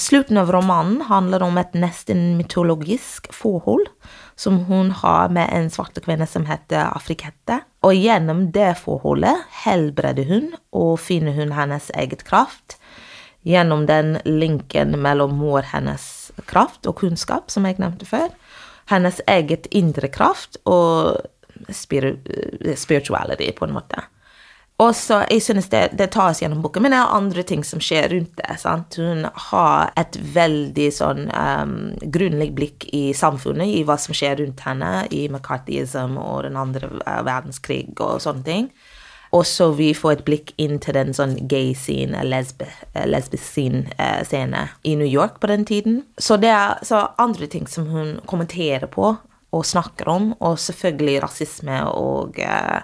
Eh, 0.00 0.02
slutten 0.02 0.36
av 0.36 0.52
romanen 0.52 1.02
handler 1.02 1.42
om 1.42 1.58
et 1.58 1.74
nesten 1.74 2.36
mytologisk 2.36 3.32
forhold 3.32 3.88
som 4.36 4.64
hun 4.64 4.90
har 4.90 5.28
med 5.28 5.48
en 5.52 5.70
svarte 5.70 6.00
kvinne 6.00 6.26
som 6.26 6.46
heter 6.46 6.88
Afrikette. 6.96 7.60
Og 7.82 7.94
gjennom 7.94 8.52
det 8.52 8.78
forholdet 8.80 9.36
helbreder 9.64 10.24
hun 10.24 10.54
og 10.72 11.00
finner 11.00 11.32
hun 11.32 11.52
hennes 11.52 11.90
eget 11.94 12.24
kraft. 12.24 12.78
Gjennom 13.42 13.86
den 13.86 14.18
linken 14.24 14.98
mellom 15.00 15.36
mor 15.36 15.62
hennes 15.62 16.32
kraft 16.46 16.86
og 16.86 16.96
kunnskap, 17.00 17.50
som 17.50 17.64
jeg 17.66 17.78
nevnte 17.78 18.06
før. 18.06 18.28
Hennes 18.90 19.20
eget 19.26 19.66
indre 19.70 20.08
kraft 20.08 20.56
og 20.64 21.16
spirituality, 21.72 23.52
på 23.52 23.64
en 23.64 23.76
måte. 23.76 24.02
Og 24.80 24.94
så, 24.96 25.18
jeg 25.28 25.42
synes 25.44 25.68
det, 25.68 25.82
det, 26.00 26.06
tas 26.14 26.38
gjennom 26.40 26.62
boken, 26.64 26.86
men 26.86 26.94
det 26.94 27.00
er 27.02 27.16
andre 27.16 27.42
ting 27.44 27.64
som 27.66 27.82
skjer 27.84 28.08
rundt 28.14 28.32
det. 28.38 28.54
sant? 28.62 28.96
Hun 28.96 29.26
har 29.50 29.90
et 30.00 30.16
veldig 30.16 30.86
sånn 30.96 31.26
um, 31.34 31.74
grunnlig 32.00 32.48
blikk 32.56 32.86
i 32.96 33.10
samfunnet, 33.16 33.68
i 33.68 33.82
hva 33.84 33.98
som 34.00 34.16
skjer 34.16 34.38
rundt 34.40 34.64
henne, 34.64 34.92
i 35.12 35.26
McCarthyism 35.28 36.16
og 36.20 36.46
den 36.48 36.56
andre 36.60 36.88
uh, 37.02 37.20
verdenskrig 37.26 37.92
og 38.00 38.22
sånne 38.24 38.46
ting. 38.46 38.70
Og 39.36 39.44
så 39.46 39.68
vi 39.76 39.90
får 39.94 40.16
et 40.16 40.24
blikk 40.26 40.54
inn 40.58 40.80
til 40.82 40.96
den 40.96 41.12
sånn 41.14 41.36
gay 41.50 41.74
scene, 41.76 42.24
lesbe, 42.24 42.70
uh, 42.96 43.04
lesbisk 43.04 43.44
scene, 43.44 43.84
uh, 44.00 44.24
scene 44.24 44.64
i 44.80 44.96
New 44.96 45.10
York 45.10 45.42
på 45.44 45.52
den 45.52 45.68
tiden. 45.68 46.00
Så 46.16 46.40
det 46.40 46.54
er 46.56 46.80
så 46.88 47.04
andre 47.20 47.50
ting 47.52 47.68
som 47.68 47.92
hun 47.92 48.16
kommenterer 48.24 48.88
på 48.88 49.12
og 49.50 49.66
snakker 49.66 50.08
om, 50.08 50.32
og 50.40 50.56
selvfølgelig 50.62 51.20
rasisme 51.26 51.84
og 51.92 52.40
uh, 52.40 52.80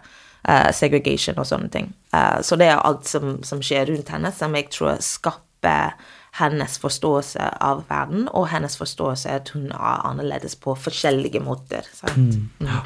uh, 0.48 0.70
segregation 0.74 1.38
og 1.38 1.48
sånne 1.48 1.70
ting. 1.72 1.90
Uh, 2.14 2.42
så 2.42 2.58
det 2.58 2.70
er 2.70 2.82
alt 2.82 3.08
som, 3.08 3.38
som, 3.46 3.62
skjer 3.64 3.90
rundt 3.92 4.12
henne, 4.14 4.32
som 4.34 4.54
jeg 4.56 4.70
tror 4.74 5.00
skaper 5.04 5.96
hennes 6.36 6.76
forståelse 6.82 7.48
av 7.64 7.86
verden, 7.88 8.28
og 8.28 8.50
hennes 8.52 8.76
forståelse 8.76 9.32
at 9.38 9.54
hun 9.54 9.70
er 9.72 10.04
annerledes 10.04 10.56
på 10.60 10.76
forskjellige 10.76 11.40
måter. 11.40 11.88
Mm. 12.16 12.50
Ja. 12.60 12.82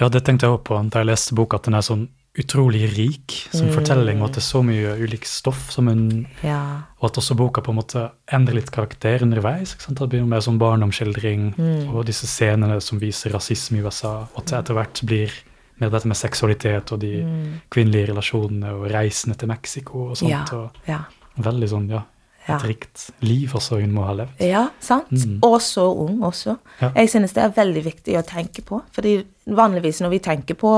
ja. 0.00 0.08
det 0.08 0.24
tenkte 0.24 0.48
jeg 0.48 0.56
òg 0.56 0.64
på 0.68 0.80
da 0.88 1.02
jeg 1.02 1.12
leste 1.12 1.36
boka, 1.36 1.60
at 1.60 1.68
den 1.68 1.76
er 1.76 1.84
sånn 1.84 2.08
utrolig 2.32 2.86
rik 2.96 3.34
som 3.52 3.66
mm. 3.68 3.74
fortelling, 3.74 4.22
og 4.22 4.30
at 4.30 4.38
det 4.38 4.40
er 4.40 4.46
så 4.46 4.62
mye 4.64 4.94
ulikt 5.04 5.28
stoff. 5.28 5.66
som 5.74 5.90
hun 5.92 6.24
ja. 6.40 6.88
Og 7.02 7.10
at 7.10 7.18
også 7.20 7.36
boka 7.36 7.60
på 7.60 7.74
en 7.74 7.80
måte 7.82 8.06
endrer 8.32 8.56
litt 8.56 8.72
karakter 8.72 9.20
underveis. 9.26 9.74
ikke 9.74 9.84
sant? 9.84 10.00
Det 10.00 10.08
begynner 10.14 10.32
med 10.32 10.46
sånn 10.46 10.60
barndomsskildring 10.62 11.50
mm. 11.58 11.92
og 11.92 12.06
disse 12.08 12.30
scenene 12.30 12.80
som 12.80 13.02
viser 13.02 13.36
rasisme 13.36 13.82
i 13.82 13.84
USA, 13.84 14.22
og 14.32 14.40
at 14.40 14.48
det 14.48 14.60
etter 14.62 14.80
hvert 14.80 15.04
blir 15.04 15.36
med 15.82 15.92
dette 15.94 16.08
med 16.10 16.18
seksualitet 16.18 16.94
og 16.94 17.02
de 17.02 17.12
mm. 17.26 17.42
kvinnelige 17.72 18.12
relasjonene 18.12 18.72
og 18.78 18.88
reisene 18.92 19.36
til 19.38 19.50
Mexico 19.50 20.08
og 20.10 20.16
sånt. 20.20 20.32
Ja, 20.32 20.44
og 20.58 20.88
ja. 20.88 21.02
Veldig 21.42 21.68
sånn, 21.70 21.86
ja, 21.88 22.02
et 22.42 22.50
ja. 22.50 22.58
rikt 22.66 23.04
liv 23.22 23.52
også 23.54 23.78
hun 23.80 23.94
må 23.94 24.04
ha 24.04 24.16
levd. 24.18 24.40
Ja, 24.44 24.66
sant. 24.82 25.12
Mm. 25.14 25.36
Og 25.46 25.60
så 25.62 25.84
ung 25.86 26.24
også. 26.26 26.56
Ja. 26.80 26.90
Jeg 26.96 27.12
synes 27.12 27.34
det 27.36 27.44
er 27.44 27.54
veldig 27.54 27.84
viktig 27.86 28.16
å 28.18 28.24
tenke 28.26 28.64
på. 28.66 28.82
fordi 28.92 29.20
vanligvis 29.46 30.00
når 30.02 30.10
vi 30.12 30.18
tenker 30.22 30.54
på 30.58 30.72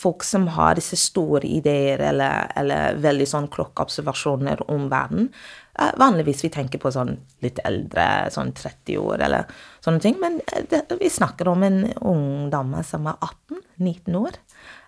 folk 0.00 0.24
som 0.26 0.46
har 0.56 0.74
disse 0.76 0.96
store 1.00 1.46
ideer 1.46 2.02
eller, 2.10 2.50
eller 2.56 2.98
veldig 3.00 3.28
sånn 3.28 3.50
klokkeobservasjoner 3.52 4.66
om 4.72 4.88
verden, 4.92 5.30
vanligvis 5.74 6.44
vi 6.44 6.50
tenker 6.54 6.80
på 6.82 6.92
sånn 6.94 7.16
litt 7.44 7.58
eldre, 7.66 8.30
sånn 8.34 8.52
30 8.54 8.98
år 9.02 9.24
eller 9.26 9.48
sånne 9.84 10.02
ting. 10.04 10.18
Men 10.22 10.40
eh, 10.52 10.66
det, 10.70 10.84
vi 11.00 11.10
snakker 11.10 11.50
om 11.50 11.64
en 11.66 11.80
ung 12.00 12.50
dame 12.52 12.82
som 12.86 13.08
er 13.10 13.18
18-19 13.20 14.18
år, 14.20 14.38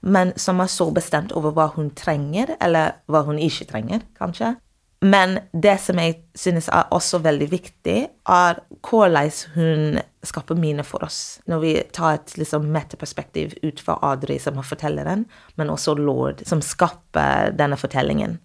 men 0.06 0.32
som 0.40 0.62
er 0.62 0.70
så 0.70 0.90
bestemt 0.94 1.34
over 1.36 1.54
hva 1.56 1.70
hun 1.74 1.90
trenger, 1.98 2.54
eller 2.60 3.00
hva 3.10 3.24
hun 3.26 3.40
ikke 3.42 3.68
trenger, 3.72 4.06
kanskje. 4.18 4.54
Men 5.00 5.38
det 5.52 5.76
som 5.84 5.98
jeg 6.00 6.14
synes 6.38 6.70
er 6.72 6.88
også 6.94 7.20
veldig 7.24 7.48
viktig, 7.52 7.96
er 8.32 8.60
hvordan 8.86 9.32
hun 9.54 9.98
skaper 10.26 10.56
mine 10.58 10.84
for 10.86 11.04
oss. 11.04 11.38
Når 11.46 11.60
vi 11.60 11.72
tar 11.94 12.16
et 12.16 12.32
liksom, 12.40 12.70
metaperspektiv 12.72 13.52
ut 13.62 13.82
fra 13.82 13.98
Adri, 14.08 14.38
som 14.42 14.56
er 14.58 14.66
fortelleren, 14.66 15.26
men 15.60 15.70
også 15.70 15.94
Lord, 16.00 16.40
som 16.48 16.64
skaper 16.64 17.52
denne 17.58 17.76
fortellingen. 17.76 18.38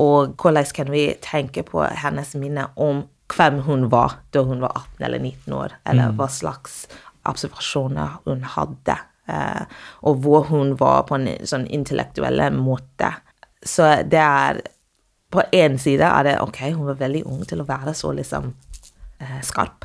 Og 0.00 0.34
hvordan 0.40 0.72
kan 0.74 0.90
vi 0.92 1.10
tenke 1.22 1.62
på 1.66 1.84
hennes 1.84 2.34
minne 2.40 2.70
om 2.76 3.04
hvem 3.36 3.60
hun 3.66 3.90
var 3.92 4.22
da 4.32 4.42
hun 4.48 4.64
var 4.64 4.72
18 4.96 5.04
eller 5.04 5.20
19 5.20 5.52
år, 5.52 5.76
eller 5.84 6.08
mm. 6.08 6.16
hva 6.16 6.30
slags 6.32 6.80
observasjoner 7.28 8.16
hun 8.24 8.46
hadde, 8.56 8.96
eh, 9.28 9.62
og 10.08 10.24
hvor 10.24 10.48
hun 10.48 10.72
var 10.80 11.04
på 11.10 11.18
en 11.18 11.28
sånn 11.44 11.68
intellektuell 11.68 12.40
måte. 12.56 13.12
Så 13.60 13.90
det 14.08 14.24
er 14.24 14.62
på 15.30 15.44
én 15.52 15.76
side 15.80 16.06
er 16.08 16.24
det 16.24 16.38
ok, 16.40 16.62
hun 16.72 16.88
var 16.88 16.98
veldig 17.02 17.26
ung 17.28 17.44
til 17.48 17.60
å 17.62 17.68
være 17.68 17.94
så 17.96 18.14
liksom 18.16 18.52
eh, 19.20 19.40
skarp. 19.44 19.84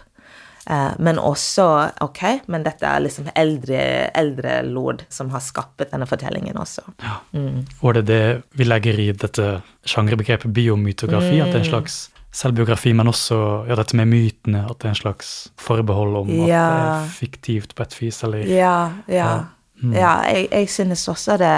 Eh, 0.69 0.91
men 1.03 1.19
også 1.19 1.65
ok, 2.05 2.21
men 2.47 2.63
dette 2.63 2.87
er 2.87 3.03
liksom 3.03 3.27
eldre, 3.35 3.81
eldre 4.15 4.61
lord 4.67 5.03
som 5.11 5.33
har 5.33 5.43
skapt 5.43 5.83
denne 5.91 6.07
fortellingen 6.07 6.59
også. 6.59 6.85
Ja. 7.03 7.19
Mm. 7.35 7.65
Og 7.81 7.99
det 7.99 8.05
det 8.07 8.23
vi 8.55 8.67
legger 8.67 8.99
i 8.99 9.11
dette 9.11 9.57
sjangerbegrepet 9.83 10.53
biomytografi, 10.55 11.35
mm. 11.35 11.43
at 11.43 11.51
det 11.51 11.59
er 11.59 11.63
en 11.65 11.67
mm. 11.67 11.73
slags 11.73 11.97
selvbiografi, 12.33 12.93
men 12.97 13.11
også 13.11 13.39
ja, 13.67 13.75
dette 13.77 13.97
med 13.99 14.09
mytene, 14.09 14.63
at 14.65 14.79
det 14.79 14.87
er 14.87 14.95
en 14.95 15.01
slags 15.03 15.33
forbehold 15.61 16.15
om 16.23 16.31
ja. 16.31 16.45
at 16.45 16.47
det 16.47 16.85
er 16.85 17.11
fiktivt 17.19 17.75
på 17.75 17.85
et 17.85 17.99
vis, 17.99 18.23
eller 18.25 18.47
Ja, 18.47 18.77
ja. 19.07 19.19
ja. 19.19 19.35
Mm. 19.83 19.93
Ja, 19.97 20.13
jeg, 20.31 20.47
jeg 20.51 20.69
synes 20.71 21.07
også 21.11 21.35
det, 21.41 21.51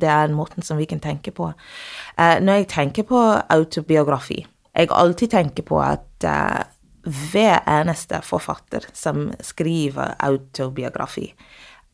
det, 0.00 0.08
er 0.10 0.26
en 0.26 0.34
måten 0.34 0.64
som 0.66 0.80
vi 0.80 0.86
kan 0.90 1.00
tenke 1.00 1.30
på. 1.30 1.52
Uh, 2.18 2.36
når 2.42 2.62
jeg 2.62 2.68
tenker 2.74 3.06
på 3.08 3.20
autobiografi 3.48 4.42
Jeg 4.74 4.88
alltid 4.90 5.28
tenker 5.28 5.62
på 5.68 5.78
at 5.84 6.26
uh, 6.26 6.62
hver 7.02 7.60
eneste 7.68 8.22
forfatter 8.24 8.86
som 8.94 9.30
skriver 9.42 10.14
autobiografi, 10.22 11.32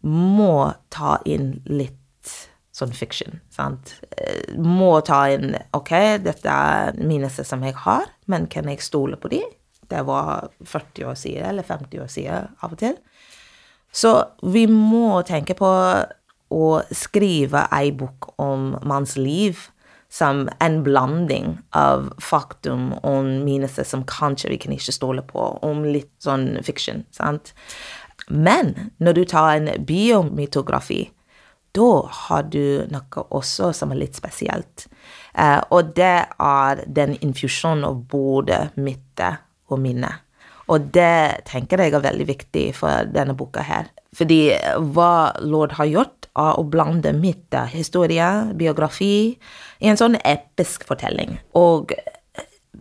må 0.04 0.70
ta 0.94 1.16
inn 1.26 1.56
litt 1.66 2.34
sånn 2.72 2.94
fiction. 2.94 3.40
sant? 3.50 3.96
Uh, 4.14 4.56
må 4.56 5.00
ta 5.04 5.25
inn 5.34 5.56
OK, 5.76 5.92
dette 6.25 6.48
er 6.54 6.96
minelser 7.02 7.44
som 7.44 7.64
jeg 7.66 7.76
har, 7.84 8.08
men 8.26 8.46
kan 8.46 8.70
jeg 8.70 8.84
stole 8.84 9.18
på 9.20 9.32
de? 9.34 9.42
Det 9.88 10.04
var 10.04 10.48
40 10.64 11.10
år 11.10 11.16
siden, 11.16 11.44
eller 11.50 11.62
50 11.66 12.02
år 12.04 12.10
siden 12.12 12.48
av 12.60 12.72
og 12.76 12.80
til. 12.80 12.96
Så 13.92 14.12
vi 14.42 14.66
må 14.71 15.23
tenke 15.26 15.57
på 15.59 15.73
å 16.49 16.68
skrive 16.95 17.66
ei 17.75 17.90
bok 17.92 18.33
om 18.40 18.75
manns 18.88 19.16
liv 19.21 19.68
som 20.09 20.47
en 20.64 20.80
blanding 20.85 21.59
av 21.76 22.09
faktum 22.23 22.95
og 23.02 23.28
minuser 23.45 23.85
som 23.85 24.07
kanskje 24.09 24.54
vi 24.54 24.61
kan 24.62 24.73
ikke 24.73 24.95
stole 24.97 25.25
på, 25.26 25.50
om 25.64 25.85
litt 25.85 26.12
sånn 26.25 26.54
fiction, 26.64 27.04
sant? 27.12 27.52
Men 28.28 28.75
når 29.00 29.18
du 29.18 29.25
tar 29.28 29.57
en 29.57 29.71
biomytografi, 29.88 31.07
da 31.76 31.90
har 32.25 32.49
du 32.49 32.88
noe 32.90 33.25
også 33.37 33.71
som 33.76 33.92
er 33.92 34.00
litt 34.00 34.16
spesielt. 34.16 34.87
Eh, 35.37 35.61
og 35.71 35.92
det 35.97 36.16
er 36.33 36.83
den 36.87 37.14
infusjonen 37.21 37.85
av 37.88 38.00
både 38.11 38.68
myte 38.80 39.35
og 39.68 39.83
minne. 39.85 40.11
Og 40.68 40.90
det 40.92 41.44
tenker 41.48 41.80
jeg 41.80 41.94
er 41.96 42.04
veldig 42.04 42.26
viktig 42.28 42.66
for 42.76 43.08
denne 43.08 43.37
boka 43.37 43.64
her. 43.64 43.88
Fordi 44.16 44.52
hva 44.94 45.32
lord 45.40 45.76
har 45.78 45.88
gjort, 45.88 46.14
av 46.38 46.60
å 46.60 46.66
blande 46.70 47.10
mitt 47.16 47.54
historie, 47.72 48.28
biografi, 48.54 49.34
i 49.82 49.90
en 49.90 49.98
sånn 49.98 50.14
episk 50.22 50.84
fortelling. 50.87 51.38
Og 51.58 51.94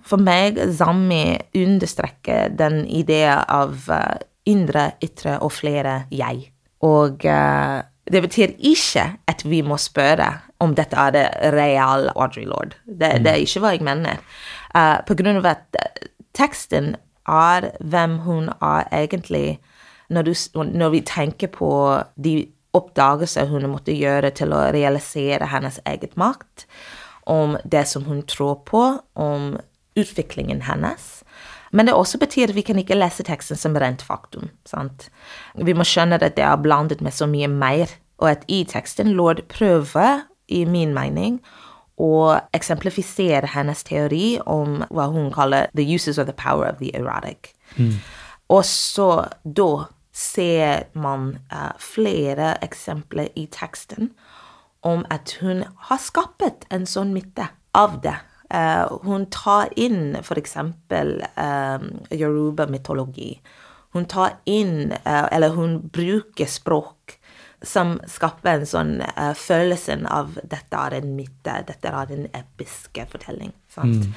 for 0.07 0.21
meg, 0.21 0.59
Zammi 0.77 1.37
understreker 1.57 2.53
den 2.53 2.83
ideen 2.85 3.43
av 3.49 3.87
uh, 3.89 4.17
indre, 4.47 4.91
ytre 5.03 5.37
og 5.43 5.53
flere 5.57 6.03
jeg. 6.13 6.51
Og 6.85 7.25
uh, 7.25 7.81
det 8.07 8.21
betyr 8.23 8.55
ikke 8.69 9.07
at 9.27 9.43
vi 9.47 9.63
må 9.65 9.79
spørre 9.81 10.29
om 10.63 10.73
dette 10.77 10.97
er 10.97 11.13
det 11.13 11.25
reale 11.53 12.13
Audrey 12.15 12.47
Lord. 12.47 12.77
Det, 12.85 13.17
det, 13.25 13.33
er 13.33 13.43
ikke 13.43 13.63
hva 13.63 13.73
jeg 13.75 13.85
mener. 13.87 14.21
Uh, 14.71 14.99
på 15.07 15.17
grunn 15.19 15.41
av 15.41 15.51
at 15.55 15.81
teksten 16.37 16.95
er 17.27 17.71
hvem 17.79 18.19
hun 18.25 18.49
er 18.61 18.87
egentlig 18.91 19.59
når, 20.09 20.21
du, 20.23 20.33
når 20.63 20.89
vi 20.89 21.01
tenker 21.01 21.51
på 21.51 21.71
de 22.15 22.47
oppdagelser 22.77 23.49
hun 23.51 23.67
måtte 23.71 23.95
gjøre 23.95 24.31
til 24.37 24.53
å 24.55 24.67
realisere 24.75 25.49
hennes 25.51 25.79
eget 25.89 26.15
makt, 26.19 26.67
om 27.27 27.57
det 27.67 27.83
som 27.89 28.05
hun 28.07 28.21
tror 28.29 28.61
på, 28.67 28.83
om 29.19 29.57
utviklingen 29.97 30.63
hennes. 30.67 31.23
Men 31.75 31.89
det 31.89 31.95
også 31.97 32.19
betyr 32.21 32.51
at 32.51 32.55
vi 32.55 32.63
kan 32.63 32.79
ikke 32.79 32.95
lese 32.95 33.25
teksten 33.27 33.59
som 33.59 33.75
rent 33.75 34.03
faktum. 34.05 34.47
Sant? 34.67 35.09
Vi 35.55 35.75
må 35.75 35.83
skjønne 35.87 36.19
at 36.21 36.37
det 36.37 36.45
er 36.45 36.61
blandet 36.61 37.03
med 37.03 37.15
så 37.15 37.27
mye 37.27 37.49
mer, 37.51 37.91
og 38.21 38.31
at 38.31 38.45
i 38.47 38.63
teksten 38.67 39.11
lord 39.17 39.43
prøver, 39.51 40.23
i 40.47 40.63
min 40.63 40.93
mening, 40.95 41.41
å 41.97 42.37
eksemplifisere 42.53 43.49
hennes 43.55 43.83
teori 43.83 44.37
om 44.45 44.83
hva 44.93 45.07
hun 45.09 45.31
kaller 45.33 45.67
'the 45.73 45.95
uses 45.95 46.17
of 46.17 46.27
the 46.27 46.33
power 46.33 46.65
of 46.69 46.77
the 46.77 46.91
erotic'. 46.93 47.53
Mm. 47.77 47.99
Og 48.49 48.65
så 48.65 49.27
da 49.43 49.87
ser 50.13 50.83
man 50.93 51.37
uh, 51.53 51.73
flere 51.79 52.55
eksempler 52.63 53.27
i 53.35 53.45
teksten 53.51 54.11
om 54.81 55.05
at 55.09 55.37
hun 55.41 55.63
har 55.89 56.01
skapt 56.01 56.65
en 56.71 56.85
sånn 56.85 57.13
midte 57.13 57.49
av 57.73 58.01
det. 58.01 58.15
Uh, 58.53 58.97
hun 59.03 59.25
tar 59.33 59.69
inn 59.75 60.15
f.eks. 60.15 60.55
Um, 60.57 61.87
yoruba-mytologi. 62.11 63.41
Hun 63.93 64.05
tar 64.05 64.37
inn, 64.45 64.93
uh, 65.05 65.27
eller 65.31 65.49
hun 65.57 65.79
bruker 65.93 66.45
språk 66.49 67.16
som 67.65 67.95
skaper 68.09 68.59
en 68.59 68.67
sånn 68.69 68.93
uh, 69.01 69.33
følelse 69.37 69.97
av 70.13 70.35
dette 70.43 70.77
er 70.77 70.99
en 70.99 71.09
myte, 71.17 71.55
dette 71.67 71.89
er 71.89 72.13
en 72.13 72.27
episke 72.37 73.07
fortelling. 73.09 73.53
Mm. 73.77 74.13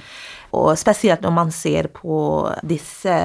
Og 0.57 0.71
spesielt 0.81 1.25
når 1.25 1.35
man 1.37 1.51
ser 1.55 1.89
på 1.95 2.21
disse 2.69 3.17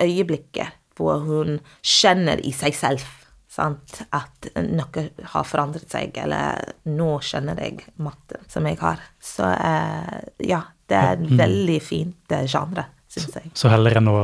øyeblikket, 0.00 0.78
hvor 0.96 1.24
hun 1.24 1.58
kjenner 1.80 2.40
i 2.44 2.52
seg 2.52 2.76
selv 2.76 3.08
Sant? 3.52 3.98
At 4.16 4.46
noe 4.64 5.02
har 5.34 5.44
forandret 5.44 5.90
seg, 5.92 6.16
eller 6.22 6.72
nå 6.88 7.08
kjenner 7.20 7.58
jeg 7.60 7.82
matten 8.00 8.46
som 8.48 8.64
jeg 8.64 8.78
har. 8.80 9.02
Så 9.20 9.44
uh, 9.44 10.20
ja, 10.40 10.62
det 10.88 10.96
er 10.96 11.18
en 11.18 11.26
mm. 11.28 11.34
veldig 11.40 11.76
fint 11.84 12.32
eh, 12.32 12.46
genre, 12.48 12.86
syns 13.12 13.36
jeg. 13.36 13.50
Så, 13.52 13.66
så 13.66 13.72
heller 13.74 13.98
enn 14.00 14.08
å 14.08 14.16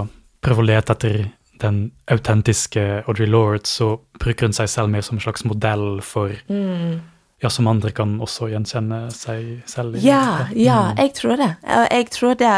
prøve 0.44 0.64
å 0.64 0.68
lete 0.70 0.96
etter 0.96 1.20
den 1.62 1.90
autentiske 2.10 3.04
Audrey 3.06 3.28
Lord, 3.28 3.66
så 3.66 3.96
bruker 4.20 4.48
hun 4.48 4.56
seg 4.56 4.70
selv 4.72 4.92
mer 4.92 5.04
som 5.06 5.18
en 5.18 5.24
slags 5.24 5.46
modell 5.48 6.02
for 6.04 6.34
mm. 6.48 6.98
Ja, 7.38 7.50
som 7.54 7.68
andre 7.70 7.92
kan 7.94 8.16
også 8.18 8.48
gjenkjenne 8.50 9.12
seg 9.14 9.60
selv 9.70 9.94
i. 9.94 10.00
Ja, 10.02 10.48
ja, 10.58 10.78
mm. 10.88 10.98
jeg 10.98 11.12
tror 11.14 11.36
det. 11.38 11.50
Jeg 11.62 12.06
tror 12.10 12.38
det, 12.40 12.54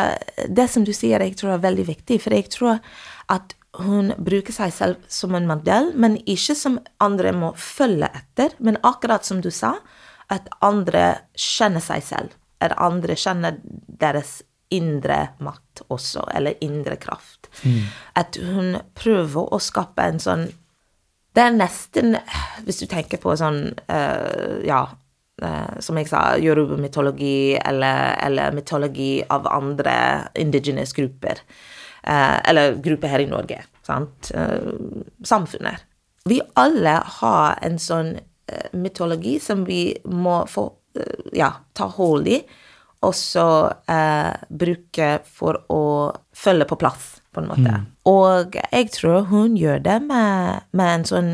det 0.49 0.67
som 0.73 0.87
du 0.89 0.95
sier, 0.97 1.21
jeg 1.21 1.37
tror 1.37 1.59
er 1.59 1.67
veldig 1.67 1.85
viktig. 1.91 2.17
For 2.25 2.33
jeg 2.33 2.49
tror 2.55 2.79
at 3.29 3.53
hun 3.85 4.15
bruker 4.17 4.57
seg 4.57 4.73
selv 4.73 5.05
som 5.13 5.37
en 5.37 5.51
modell, 5.51 5.93
men 5.93 6.17
ikke 6.25 6.57
som 6.57 6.81
andre 6.97 7.35
må 7.37 7.53
følge 7.61 8.09
etter. 8.09 8.57
Men 8.57 8.81
akkurat 8.81 9.29
som 9.29 9.45
du 9.45 9.51
sa, 9.53 9.77
at 10.33 10.49
andre 10.65 11.27
kjenner 11.37 11.85
seg 11.85 12.07
selv. 12.07 12.35
At 12.65 12.73
andre 12.81 13.17
kjenner 13.21 13.61
deres 14.01 14.41
indre 14.71 15.35
makt 15.45 15.85
også, 15.89 16.25
eller 16.35 16.59
indre 16.65 16.97
kraft. 17.01 17.40
Mm. 17.65 17.85
At 18.21 18.39
hun 18.41 18.79
prøver 18.99 19.53
å 19.55 19.61
skape 19.63 20.07
en 20.07 20.23
sånn 20.23 20.49
Det 21.35 21.43
er 21.45 21.53
nesten, 21.55 22.17
hvis 22.67 22.81
du 22.83 22.87
tenker 22.91 23.21
på 23.23 23.37
sånn 23.39 23.61
uh, 23.91 24.59
Ja, 24.67 24.81
uh, 25.43 25.75
som 25.83 25.99
jeg 26.01 26.09
sa, 26.11 26.23
yoruba-mytologi 26.43 27.59
eller, 27.61 28.17
eller 28.27 28.57
mytologi 28.57 29.21
av 29.31 29.47
andre 29.51 29.95
indigenous 30.35 30.93
grupper. 30.97 31.39
Uh, 32.03 32.41
eller 32.51 32.81
grupper 32.83 33.15
her 33.15 33.23
i 33.23 33.31
Norge. 33.31 33.61
Sant? 33.87 34.33
Samfunnet. 35.27 35.87
Vi 36.29 36.41
alle 36.59 36.99
har 37.21 37.63
en 37.65 37.79
sånn 37.81 38.13
mytologi 38.77 39.39
som 39.43 39.63
vi 39.67 39.95
må 40.11 40.43
få 40.51 40.67
ja, 41.33 41.53
ta 41.73 41.87
hold 41.95 42.29
i, 42.29 42.41
og 43.07 43.15
så 43.17 43.47
eh, 43.89 44.33
bruke 44.49 45.11
for 45.25 45.63
å 45.73 45.83
følge 46.37 46.67
på 46.69 46.79
plass, 46.81 47.20
på 47.35 47.43
en 47.43 47.49
måte. 47.51 47.77
Mm. 47.77 47.87
Og 48.11 48.59
jeg 48.59 48.91
tror 48.97 49.29
hun 49.31 49.57
gjør 49.59 49.79
det 49.85 50.01
med, 50.07 50.67
med, 50.73 50.93
en 50.95 51.07
sånn 51.09 51.31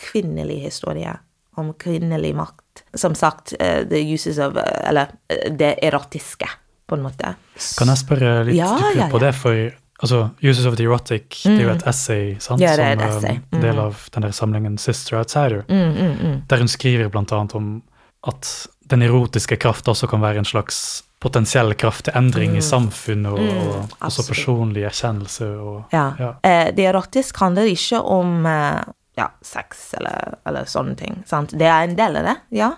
kvinnelig 0.00 0.60
historie 0.68 1.16
om 1.58 1.72
kvinnelig 1.74 2.32
makt. 2.38 2.84
Som 2.94 3.14
sagt, 3.18 3.54
uh, 3.58 3.82
the 3.90 4.00
uses 4.00 4.38
of 4.42 4.56
Eller 4.58 5.12
det 5.28 5.76
erotiske, 5.82 6.48
på 6.86 6.98
en 6.98 7.04
måte. 7.06 7.34
Kan 7.78 7.90
jeg 7.92 8.02
spørre 8.02 8.34
litt 8.48 8.58
ja, 8.58 8.70
ja, 8.78 8.94
ja. 9.04 9.10
på 9.12 9.22
det, 9.22 9.34
for 9.38 9.70
Altså, 10.00 10.30
'Uses 10.40 10.66
of 10.66 10.76
the 10.76 10.84
Erotic' 10.84 11.46
mm. 11.46 11.56
det 11.56 11.60
er 11.60 11.66
jo 11.66 11.74
et 11.74 11.84
mm. 11.84 11.88
essay 11.88 12.36
sant, 12.40 12.62
ja, 12.62 12.72
det 12.76 12.84
er 12.84 12.92
et 12.96 13.00
som 13.00 13.24
essay. 13.24 13.40
Mm. 13.52 13.60
del 13.60 13.78
av 13.78 13.98
den 14.14 14.22
der 14.22 14.32
samlingen 14.32 14.78
'Sister 14.78 15.18
Outsider', 15.18 15.64
mm, 15.68 16.20
mm, 16.20 16.42
der 16.48 16.58
hun 16.58 16.68
skriver 16.68 17.10
annet 17.16 17.54
om 17.54 17.82
at 18.26 18.66
den 18.90 19.02
erotiske 19.02 19.56
kraft 19.56 19.88
også 19.88 20.06
kan 20.06 20.22
være 20.22 20.38
en 20.38 20.44
slags 20.44 21.04
potensiell 21.20 21.74
kraft 21.74 22.06
til 22.08 22.16
endring 22.16 22.56
i 22.56 22.62
samfunnet, 22.64 23.32
og, 23.32 23.74
og 23.90 24.06
også 24.08 24.24
personlig 24.28 24.86
erkjennelse. 24.88 25.50
Og, 25.60 25.76
ja. 25.92 26.06
ja. 26.18 26.32
Eh, 26.46 26.70
det 26.76 26.88
erotiske 26.88 27.44
handler 27.44 27.68
ikke 27.68 28.00
om 28.00 28.48
eh, 28.48 28.80
ja, 29.20 29.28
sex 29.44 29.90
eller, 30.00 30.38
eller, 30.48 30.68
sånne 30.70 30.96
ting. 30.96 31.20
Sant? 31.28 31.52
Det 31.52 31.68
er 31.68 31.84
en 31.84 31.96
del 31.98 32.20
av 32.22 32.30
det, 32.30 32.36
ja. 32.62 32.72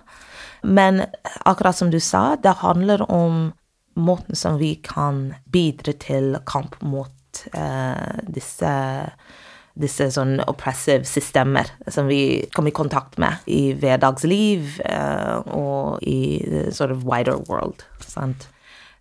Men 0.63 1.05
akkurat 1.47 1.79
som 1.79 1.91
du 1.91 2.01
sa, 2.03 2.33
det 2.43 2.59
handler 2.63 3.07
om 3.11 3.53
måten 3.99 4.39
som 4.39 4.59
vi 4.59 4.75
kan 4.83 5.33
bidra 5.53 5.95
til 6.01 6.37
kamp 6.49 6.79
mot 6.83 7.47
eh, 7.53 8.21
disse 8.27 8.75
disse 9.73 10.11
sånn 10.13 10.37
oppressive 10.45 11.07
systemer 11.09 11.71
som 11.89 12.09
vi 12.11 12.45
kommer 12.53 12.73
i 12.73 12.77
kontakt 12.77 13.17
med 13.21 13.41
i 13.49 13.73
hverdagsliv 13.73 14.81
uh, 14.85 15.41
og 15.49 16.05
i 16.05 16.43
the 16.45 16.67
sort 16.77 16.93
of 16.93 17.07
wider 17.09 17.41
world. 17.49 17.87
Sant? 18.13 18.49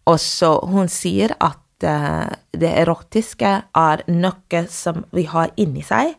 Og 0.10 0.20
så 0.20 0.56
hun 0.70 0.90
sier 0.92 1.34
at 1.44 1.86
uh, 1.86 2.30
det 2.58 2.72
erotiske 2.84 3.52
er 3.78 4.04
noe 4.10 4.64
som 4.72 5.04
vi 5.16 5.26
har 5.30 5.54
inni 5.62 5.84
seg, 5.86 6.16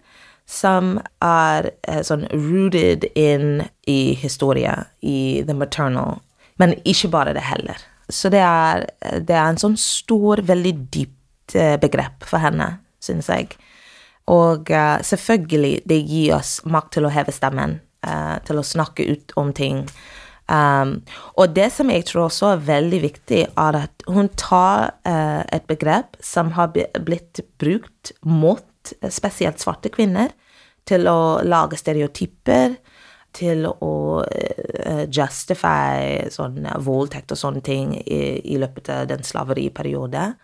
som 0.47 0.99
er 1.25 1.71
uh, 1.89 2.03
sånn 2.07 2.29
rooted 2.31 3.09
in 3.19 3.65
i 3.91 4.15
historie, 4.19 4.75
i 5.01 5.43
the 5.47 5.57
maternal. 5.57 6.21
Men 6.61 6.77
ikke 6.85 7.11
bare 7.13 7.35
det 7.35 7.47
heller. 7.47 7.81
Så 8.13 8.31
det 8.33 8.43
er, 8.45 8.87
det 9.25 9.35
er 9.35 9.49
en 9.49 9.61
sånn 9.61 9.79
stor, 9.81 10.43
veldig 10.47 10.75
dypt 10.95 11.57
uh, 11.57 11.77
begrep 11.83 12.27
for 12.29 12.43
henne, 12.45 12.77
synes 13.03 13.31
jeg. 13.33 13.55
Og 14.31 14.71
selvfølgelig, 15.03 15.81
det 15.91 15.97
gir 16.07 16.37
oss 16.37 16.61
makt 16.63 16.93
til 16.95 17.09
å 17.09 17.11
heve 17.11 17.33
stemmen, 17.35 17.73
til 18.47 18.61
å 18.61 18.63
snakke 18.63 19.03
ut 19.03 19.35
om 19.37 19.51
ting. 19.53 19.81
Um, 20.53 20.99
og 21.41 21.55
det 21.57 21.71
som 21.73 21.89
jeg 21.89 22.05
tror 22.11 22.27
også 22.27 22.51
er 22.53 22.67
veldig 22.67 23.01
viktig, 23.07 23.41
er 23.49 23.79
at 23.79 24.05
hun 24.11 24.29
tar 24.37 24.91
uh, 25.09 25.41
et 25.49 25.65
begrep 25.71 26.19
som 26.21 26.53
har 26.59 26.75
blitt 26.75 27.41
brukt 27.63 28.13
mot 28.29 28.93
spesielt 29.09 29.63
svarte 29.63 29.93
kvinner, 29.95 30.35
til 30.85 31.07
å 31.07 31.41
lage 31.47 31.79
stereotyper, 31.79 32.75
til 33.33 33.65
å 33.71 33.95
uh, 34.21 35.05
justify 35.09 36.29
sånn 36.35 36.67
voldtekt 36.85 37.33
og 37.33 37.41
sånne 37.41 37.63
ting 37.65 37.95
i, 38.03 38.43
i 38.45 38.59
løpet 38.61 38.91
av 38.93 39.07
den 39.09 39.25
slaveriperioden. 39.25 40.37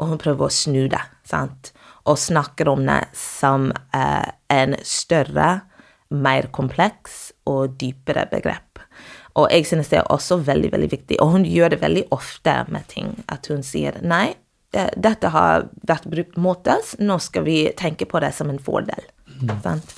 Og 0.00 0.12
hun 0.12 0.20
prøver 0.20 0.46
å 0.46 0.54
snu 0.54 0.84
det, 0.92 1.02
sant, 1.26 1.72
og 2.06 2.20
snakker 2.20 2.70
om 2.70 2.86
det 2.86 3.02
som 3.18 3.72
uh, 3.72 4.28
en 4.52 4.78
større, 4.86 5.50
mer 6.10 6.48
kompleks 6.54 7.30
og 7.50 7.76
dypere 7.78 8.24
begrep. 8.30 8.80
Og 9.38 9.50
jeg 9.52 9.66
synes 9.68 9.90
det 9.92 10.00
er 10.00 10.12
også 10.12 10.40
veldig, 10.46 10.72
veldig 10.72 10.90
viktig. 10.90 11.18
Og 11.22 11.34
hun 11.36 11.44
gjør 11.46 11.74
det 11.74 11.82
veldig 11.82 12.06
ofte 12.14 12.54
med 12.72 12.88
ting. 12.90 13.12
At 13.30 13.46
hun 13.52 13.62
sier 13.66 14.00
nei, 14.02 14.32
det, 14.74 14.88
dette 14.96 15.30
har 15.34 15.68
vært 15.86 16.08
brukt 16.10 16.38
mot 16.40 16.70
oss, 16.70 16.94
nå 17.02 17.18
skal 17.22 17.46
vi 17.46 17.60
tenke 17.78 18.08
på 18.10 18.22
det 18.22 18.32
som 18.36 18.50
en 18.52 18.60
fordel. 18.62 19.06
Mm. 19.40 19.54
Sant? 19.64 19.94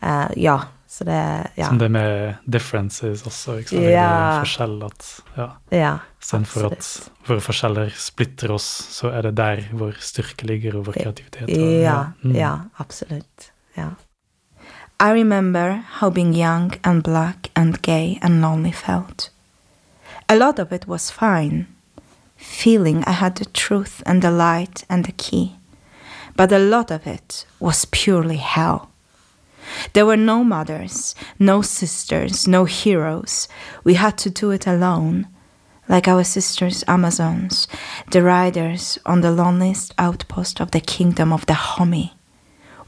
Uh, 0.00 0.30
ja. 0.36 0.60
Så 0.94 1.02
det, 1.08 1.48
ja. 1.58 1.66
Som 1.66 1.78
det 1.80 1.88
med 1.90 2.36
differences 2.46 3.24
også, 3.26 3.56
ikke 3.64 3.72
sant? 3.72 3.86
Ja. 3.90 4.10
Forskjell 4.44 4.76
at, 4.86 5.06
ja. 5.34 5.46
ja 5.74 5.94
Istedenfor 6.22 6.68
at 6.68 6.90
våre 7.26 7.42
forskjeller 7.42 7.90
splitter 7.98 8.52
oss, 8.54 8.68
så 8.94 9.10
er 9.10 9.26
det 9.26 9.32
der 9.40 9.64
vår 9.74 9.98
styrke 9.98 10.46
ligger, 10.46 10.78
og 10.78 10.86
vår 10.92 11.00
kreativitet. 11.00 11.50
Og, 11.50 11.72
ja, 11.82 11.96
mm. 12.22 12.36
ja, 12.38 12.52
absolutt. 12.84 13.48
Ja. 13.74 13.88
I 15.04 15.10
remember 15.10 15.84
how 15.98 16.08
being 16.08 16.32
young 16.32 16.72
and 16.82 17.02
black 17.02 17.50
and 17.54 17.82
gay 17.82 18.18
and 18.22 18.40
lonely 18.40 18.72
felt. 18.72 19.28
A 20.30 20.34
lot 20.34 20.58
of 20.58 20.72
it 20.72 20.88
was 20.88 21.10
fine, 21.10 21.66
feeling 22.38 23.04
I 23.04 23.10
had 23.10 23.36
the 23.36 23.44
truth 23.44 24.02
and 24.06 24.22
the 24.22 24.30
light 24.30 24.84
and 24.88 25.04
the 25.04 25.12
key. 25.12 25.56
But 26.36 26.52
a 26.52 26.58
lot 26.58 26.90
of 26.90 27.06
it 27.06 27.44
was 27.60 27.84
purely 27.84 28.38
hell. 28.38 28.92
There 29.92 30.06
were 30.06 30.16
no 30.16 30.42
mothers, 30.42 31.14
no 31.38 31.60
sisters, 31.60 32.48
no 32.48 32.64
heroes. 32.64 33.46
We 33.84 33.94
had 33.94 34.16
to 34.24 34.30
do 34.30 34.52
it 34.52 34.66
alone, 34.66 35.26
like 35.86 36.08
our 36.08 36.24
sisters 36.24 36.82
Amazons, 36.88 37.68
the 38.10 38.22
riders 38.22 38.98
on 39.04 39.20
the 39.20 39.32
loneliest 39.32 39.92
outpost 39.98 40.62
of 40.62 40.70
the 40.70 40.80
kingdom 40.80 41.30
of 41.30 41.44
the 41.44 41.52
Homi. 41.52 42.12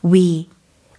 We, 0.01 0.49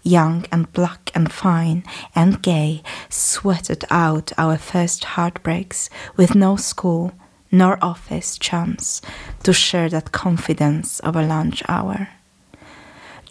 young 0.07 0.45
and 0.51 0.71
black 0.73 1.11
and 1.13 1.31
fine 1.31 1.83
and 2.15 2.41
gay, 2.41 2.81
sweated 3.09 3.83
out 3.89 4.31
our 4.37 4.57
first 4.57 5.03
heartbreaks 5.03 5.89
with 6.15 6.33
no 6.33 6.55
school 6.55 7.11
nor 7.51 7.77
office 7.81 8.37
chance 8.37 9.01
to 9.43 9.53
share 9.53 9.89
that 9.89 10.11
confidence 10.11 10.99
of 11.01 11.15
a 11.15 11.25
lunch 11.25 11.63
hour. 11.67 12.09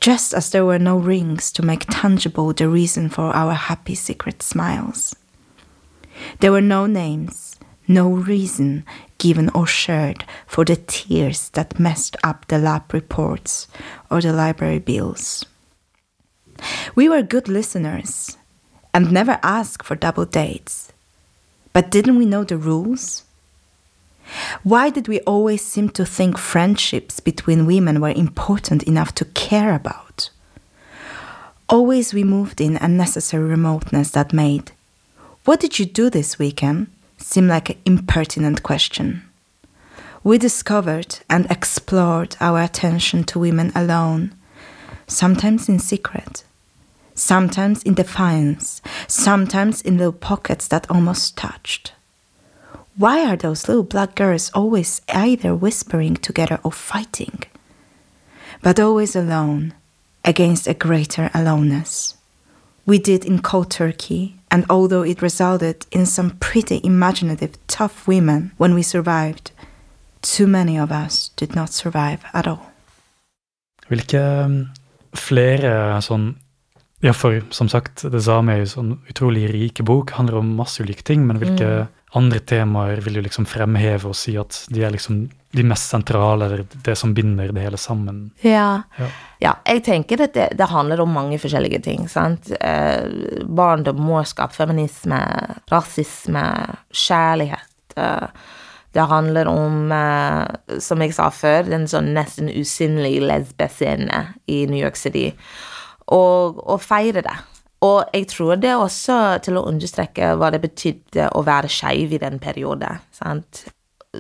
Just 0.01 0.35
as 0.35 0.51
there 0.51 0.65
were 0.65 0.79
no 0.79 0.99
rings 0.99 1.51
to 1.53 1.63
make 1.63 1.87
tangible 1.91 2.53
the 2.53 2.69
reason 2.69 3.09
for 3.09 3.35
our 3.35 3.55
happy 3.55 3.95
secret 3.95 4.43
smiles. 4.43 5.17
There 6.41 6.53
were 6.53 6.63
no 6.63 6.87
names, 6.87 7.57
no 7.89 8.11
reason 8.11 8.85
given 9.19 9.49
or 9.51 9.67
shared 9.67 10.25
for 10.47 10.65
the 10.65 10.77
tears 10.77 11.51
that 11.51 11.79
messed 11.79 12.17
up 12.23 12.47
the 12.49 12.59
lab 12.59 12.93
reports 12.93 13.67
or 14.11 14.21
the 14.21 14.33
library 14.33 14.79
bills. 14.79 15.45
We 16.95 17.09
were 17.09 17.23
good 17.23 17.49
listeners 17.49 18.37
and 18.95 19.13
never 19.13 19.39
asked 19.43 19.85
for 19.85 19.95
double 19.97 20.25
dates. 20.25 20.93
But 21.73 21.91
didn't 21.91 22.17
we 22.17 22.25
know 22.27 22.45
the 22.45 22.57
rules? 22.57 23.25
Why 24.63 24.91
did 24.91 25.09
we 25.09 25.21
always 25.21 25.63
seem 25.63 25.91
to 25.91 26.05
think 26.05 26.39
friendships 26.39 27.21
between 27.21 27.67
women 27.67 28.01
were 28.01 28.11
important 28.11 28.83
enough 28.85 29.15
to 29.17 29.25
care 29.27 29.75
about? 29.75 30.31
Always 31.69 32.15
we 32.15 32.25
moved 32.25 32.61
in 32.61 32.77
unnecessary 32.77 33.45
remoteness 33.49 34.11
that 34.13 34.33
made, 34.33 34.73
What 35.45 35.61
did 35.61 35.79
you 35.79 35.87
do 35.87 36.11
this 36.11 36.39
weekend? 36.39 36.89
seem 37.19 37.49
like 37.49 37.71
an 37.71 37.79
impertinent 37.85 38.63
question. 38.63 39.23
We 40.23 40.39
discovered 40.39 41.19
and 41.31 41.47
explored 41.51 42.37
our 42.41 42.61
attention 42.61 43.25
to 43.25 43.39
women 43.39 43.73
alone, 43.75 44.35
sometimes 45.07 45.69
in 45.69 45.79
secret, 45.79 46.45
sometimes 47.15 47.83
in 47.83 47.95
defiance, 47.95 48.83
sometimes 49.07 49.83
in 49.83 49.99
little 49.99 50.13
pockets 50.13 50.69
that 50.69 50.91
almost 50.91 51.37
touched. 51.37 51.93
Why 52.97 53.27
are 53.27 53.37
those 53.37 53.69
little 53.69 53.83
black 53.83 54.15
girls 54.15 54.51
always 54.55 55.03
either 55.13 55.55
whispering 55.55 56.17
together 56.17 56.59
or 56.63 56.73
fighting? 56.73 57.43
But 58.63 58.81
always 58.81 59.15
alone, 59.15 59.75
against 60.25 60.67
a 60.67 60.75
greater 60.75 61.31
aloneness. 61.35 62.15
We 62.87 62.99
did 62.99 63.25
in 63.25 63.43
cold 63.43 63.71
turkey, 63.71 64.37
and 64.51 64.65
although 64.71 65.03
it 65.03 65.21
resulted 65.21 65.87
in 65.91 66.07
some 66.07 66.31
pretty 66.39 66.81
imaginative, 66.85 67.59
tough 67.67 68.07
women 68.09 68.53
when 68.57 68.75
we 68.75 68.83
survived, 68.83 69.51
too 70.23 70.47
many 70.47 70.79
of 70.79 70.91
us 70.91 71.31
did 71.37 71.55
not 71.55 71.73
survive 71.73 72.25
at 72.33 72.47
all. 72.47 72.73
Hvilke 73.89 74.15
um, 74.15 74.73
flere 75.17 76.01
sånn 76.05 76.35
Ja, 77.05 77.13
for 77.13 77.43
som 77.53 77.69
sagt, 77.69 78.07
det 78.11 78.23
samme 78.25 78.55
er 78.55 78.63
jo 78.63 78.71
sånn 78.71 78.93
utrolig 79.11 79.51
rike 79.53 79.85
bok, 79.85 80.15
handler 80.17 80.39
om 80.39 80.55
masse 80.57 80.81
ulike 80.81 81.05
ting, 81.05 81.27
men 81.27 81.37
hvilke 81.39 81.67
Mm. 81.85 81.89
andre 82.17 82.41
temaer 82.41 83.03
vil 83.05 83.15
du 83.15 83.23
liksom 83.23 83.45
fremheve 83.47 84.07
og 84.09 84.15
si 84.17 84.35
at 84.41 84.65
de 84.73 84.83
er 84.83 84.91
liksom 84.91 85.29
de 85.53 85.63
mest 85.63 85.91
sentrale, 85.93 86.47
eller 86.47 86.65
det 86.85 86.97
som 86.97 87.13
binder 87.15 87.53
det 87.53 87.63
hele 87.63 87.77
sammen? 87.77 88.31
Ja. 88.43 88.83
Ja. 88.99 89.09
ja 89.41 89.55
jeg 89.67 89.85
tenker 89.85 90.23
at 90.25 90.33
det, 90.33 90.57
det 90.57 90.69
handler 90.73 91.01
om 91.03 91.13
mange 91.13 91.39
forskjellige 91.39 91.83
ting. 91.83 92.09
sant? 92.09 92.51
Eh, 92.61 93.05
barndom, 93.45 94.01
morskap, 94.01 94.53
feminisme, 94.57 95.21
rasisme, 95.71 96.77
kjærlighet. 96.93 97.69
Eh, 97.97 98.29
det 98.97 99.05
handler 99.11 99.49
om, 99.51 99.93
eh, 99.93 100.79
som 100.81 101.03
jeg 101.05 101.13
sa 101.15 101.29
før, 101.31 101.67
den 101.69 101.85
sånn 101.91 102.15
nesten 102.17 102.49
usynlige 102.49 103.27
lesbescenen 103.29 104.33
i 104.49 104.63
New 104.71 104.81
York 104.81 104.97
City. 104.97 105.29
Og, 106.07 106.63
og 106.65 106.81
feire 106.81 107.21
det. 107.27 107.37
Og 107.85 108.09
jeg 108.15 108.29
tror 108.33 108.57
det 108.57 108.73
også 108.73 109.19
til 109.45 109.59
å 109.61 109.67
understreke 109.69 110.33
hva 110.41 110.49
det 110.55 110.63
betydde 110.63 111.29
å 111.37 111.45
være 111.45 111.69
skeiv 111.69 112.15
i 112.17 112.23
den 112.23 112.41
perioden. 112.41 113.03
sant? 113.13 113.67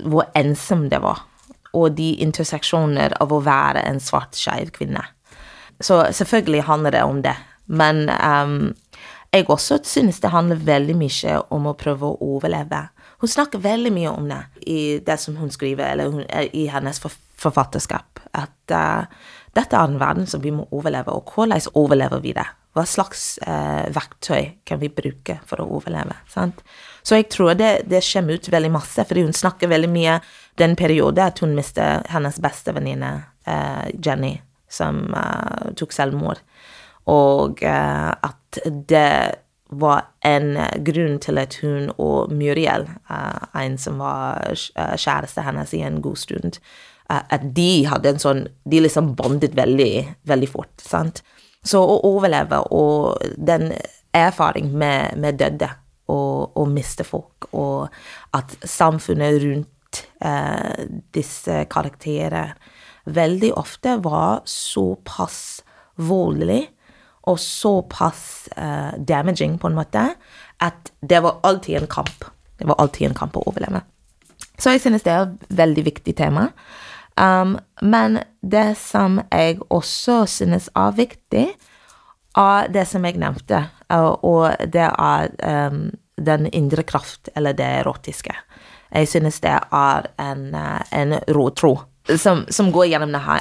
Hvor 0.04 0.28
ensom 0.36 0.90
det 0.92 1.00
var. 1.00 1.24
Og 1.72 1.96
de 1.96 2.12
interseksjoner 2.20 3.16
av 3.20 3.32
å 3.32 3.40
være 3.40 3.80
en 3.88 4.00
svart 4.00 4.36
skeiv 4.36 4.74
kvinne. 4.76 5.02
Så 5.80 6.04
selvfølgelig 6.12 6.66
handler 6.68 6.98
det 6.98 7.02
om 7.04 7.22
det. 7.24 7.36
Men 7.66 8.10
um, 8.12 8.74
jeg 9.32 9.48
også 9.48 9.80
synes 9.84 10.20
det 10.20 10.30
handler 10.30 10.60
veldig 10.68 10.96
mye 10.96 11.40
om 11.50 11.66
å 11.68 11.76
prøve 11.80 12.12
å 12.12 12.34
overleve. 12.36 12.86
Hun 13.26 13.30
snakker 13.32 13.58
veldig 13.58 13.90
mye 13.90 14.10
om 14.14 14.28
det 14.30 14.42
i 14.70 14.98
det 15.02 15.16
som 15.18 15.34
hun 15.40 15.48
skriver, 15.50 15.88
eller 15.88 16.12
hun, 16.14 16.22
i 16.30 16.68
hennes 16.70 17.00
forfatterskap. 17.02 18.20
At 18.38 18.70
uh, 18.70 19.08
dette 19.56 19.74
er 19.74 19.88
en 19.88 19.96
verden 19.98 20.28
som 20.30 20.44
vi 20.44 20.52
må 20.54 20.68
overleve, 20.70 21.10
og 21.10 21.32
hvordan 21.34 21.64
overlever 21.74 22.22
vi 22.22 22.36
det? 22.36 22.44
Hva 22.70 22.84
slags 22.86 23.24
uh, 23.42 23.88
verktøy 23.90 24.52
kan 24.68 24.78
vi 24.78 24.92
bruke 24.94 25.40
for 25.42 25.58
å 25.58 25.66
overleve? 25.80 26.14
Sant? 26.30 26.62
Så 27.02 27.18
jeg 27.18 27.26
tror 27.34 27.56
det, 27.58 27.72
det 27.90 28.04
kommer 28.06 28.38
ut 28.38 28.46
veldig 28.54 28.70
masse, 28.76 29.06
fordi 29.08 29.24
hun 29.26 29.34
snakker 29.34 29.72
veldig 29.74 29.90
mye 29.90 30.20
den 30.62 30.76
perioden 30.78 31.26
at 31.26 31.42
hun 31.42 31.56
mistet 31.58 32.06
hennes 32.12 32.38
beste 32.44 32.76
venninne, 32.78 33.10
uh, 33.50 33.88
Jenny, 33.90 34.36
som 34.70 35.02
tok 35.74 35.98
selvmord. 35.98 36.38
Og 37.10 37.58
at 37.66 38.62
det 38.86 39.10
var 39.68 40.04
en 40.24 40.56
grunn 40.86 41.18
til 41.22 41.38
at 41.42 41.56
hun 41.62 41.90
og 41.98 42.32
Muriel, 42.32 42.86
eh, 43.10 43.62
en 43.62 43.78
som 43.78 43.98
var 43.98 44.44
eh, 44.50 44.94
kjæreste 44.96 45.42
hennes 45.42 45.74
i 45.74 45.82
en 45.86 46.00
god 46.02 46.16
stund, 46.16 46.60
eh, 47.10 47.22
at 47.30 47.48
de 47.56 47.86
hadde 47.90 48.14
en 48.14 48.22
sånn 48.22 48.44
De 48.64 48.80
liksom 48.80 49.14
bondet 49.18 49.56
veldig, 49.56 50.18
veldig 50.26 50.50
fort, 50.50 50.74
sant. 50.82 51.22
Så 51.66 51.82
å 51.82 51.98
overleve 52.06 52.62
og 52.70 53.18
den 53.36 53.72
erfaring 54.14 54.70
med, 54.72 55.16
med 55.18 55.38
døde 55.40 55.68
og, 56.08 56.54
og 56.56 56.70
miste 56.70 57.04
folk, 57.04 57.48
og 57.52 57.88
at 58.36 58.54
samfunnet 58.62 59.40
rundt 59.42 60.02
eh, 60.22 60.86
disse 61.14 61.64
karakterer 61.70 62.54
veldig 63.06 63.52
ofte 63.58 63.96
var 64.02 64.42
såpass 64.50 65.62
voldelig 65.96 66.66
og 67.26 67.38
såpass 67.42 68.48
uh, 68.56 68.94
damaging, 68.98 69.58
på 69.58 69.70
en 69.70 69.76
måte, 69.78 70.08
at 70.62 70.92
det 71.00 71.20
var 71.24 71.40
alltid 71.42 71.82
en 71.82 71.90
kamp. 71.90 72.24
Det 72.58 72.66
var 72.66 72.78
alltid 72.78 73.10
en 73.10 73.18
kamp 73.18 73.36
å 73.36 73.44
overleve. 73.50 73.82
Så 74.58 74.72
jeg 74.72 74.80
synes 74.84 75.04
det 75.04 75.12
er 75.12 75.26
et 75.26 75.48
veldig 75.58 75.84
viktig 75.90 76.14
tema. 76.16 76.48
Um, 77.16 77.56
men 77.82 78.20
det 78.40 78.76
som 78.80 79.20
jeg 79.32 79.58
også 79.72 80.24
synes 80.28 80.68
er 80.76 80.96
viktig, 80.96 81.46
er 82.36 82.68
det 82.72 82.84
som 82.88 83.04
jeg 83.08 83.18
nevnte, 83.20 83.62
uh, 83.92 84.12
og 84.24 84.68
det 84.72 84.88
er 84.88 85.32
um, 85.68 85.86
den 86.16 86.48
indre 86.52 86.84
kraft, 86.84 87.30
eller 87.36 87.56
det 87.56 87.66
erotiske. 87.82 88.34
Jeg 88.92 89.08
synes 89.08 89.40
det 89.44 89.56
er 89.56 90.08
en, 90.22 90.48
uh, 90.54 90.80
en 90.92 91.18
tråd 91.56 91.84
som, 92.20 92.44
som 92.48 92.70
går 92.72 92.92
gjennom 92.92 93.12
det 93.12 93.24
he 93.24 93.38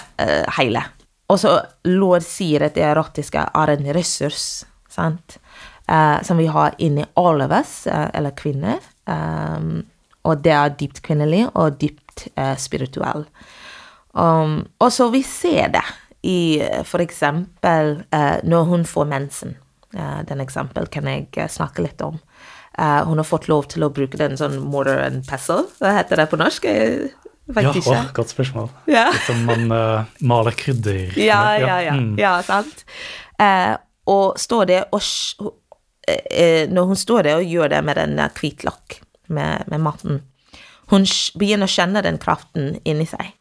hele. 0.57 0.81
Og 1.29 1.39
så 1.41 1.55
Lord 1.89 2.25
sier 2.25 2.67
at 2.67 2.75
det 2.77 2.83
erotiske 2.85 3.41
er 3.41 3.71
en 3.73 3.87
ressurs, 3.97 4.65
sant, 4.91 5.39
Eh, 5.87 6.21
som 6.21 6.37
vi 6.37 6.47
har 6.47 6.75
inni 6.77 7.05
alle 7.13 7.43
av 7.43 7.51
oss, 7.51 7.87
eh, 7.87 8.09
eller 8.13 8.31
kvinner. 8.31 8.79
Um, 9.05 9.85
og 10.25 10.41
det 10.41 10.51
er 10.51 10.73
dypt 10.79 11.03
kvinnelig 11.05 11.43
og 11.53 11.77
dypt 11.81 12.25
eh, 12.33 12.55
spirituell. 12.57 13.27
Um, 14.13 14.63
og 14.81 14.89
så 14.93 15.11
vi 15.13 15.21
ser 15.21 15.69
det 15.75 15.83
i 16.25 16.57
eksempel 17.03 17.99
uh, 18.15 18.37
når 18.41 18.63
hun 18.71 18.85
får 18.89 19.05
mensen. 19.05 19.57
Eh, 19.93 20.21
den 20.25 20.41
eksempel 20.41 20.89
kan 20.89 21.05
jeg 21.05 21.29
uh, 21.37 21.45
snakke 21.45 21.85
litt 21.85 22.01
om. 22.01 22.19
hun 22.75 23.17
har 23.17 23.23
fått 23.23 23.47
lov 23.47 23.69
til 23.71 23.85
å 23.85 23.89
bruke 23.89 24.17
den 24.17 24.35
sånn 24.35 24.57
mortar 24.59 25.05
and 25.05 25.23
pestle, 25.29 25.63
hva 25.79 25.93
heter 25.95 26.19
det 26.19 26.25
på 26.27 26.35
norsk? 26.35 26.65
Jeg 27.45 27.63
Ja, 27.63 27.71
ikke. 27.77 27.93
å, 27.93 28.13
godt 28.17 28.31
spørsmål. 28.33 28.69
Ja. 28.89 29.09
Litt 29.13 29.27
som 29.27 29.43
man 29.45 29.69
uh, 29.71 30.05
maler 30.25 30.55
krydder. 30.57 31.13
Ja, 31.19 31.43
ja, 31.61 31.77
ja. 31.85 31.93
Mm. 31.93 32.15
ja 32.17 32.39
sant. 32.45 32.85
Eh, 33.41 33.75
og 34.09 34.39
står 34.39 34.65
det 34.69 34.77
og 34.95 35.01
eh, 36.07 36.21
eh, 36.31 36.69
Når 36.71 36.85
hun 36.87 36.95
står 36.95 37.25
der 37.27 37.41
og 37.41 37.49
gjør 37.51 37.73
det 37.73 37.81
med 37.83 37.97
den 37.99 38.19
hvitløk, 38.39 39.01
med, 39.27 39.65
med 39.67 39.81
maten 39.83 40.21
Hun 40.87 41.03
begynner 41.35 41.67
å 41.67 41.73
kjenne 41.73 42.03
den 42.05 42.19
kraften 42.21 42.77
inni 42.85 43.07
seg. 43.09 43.33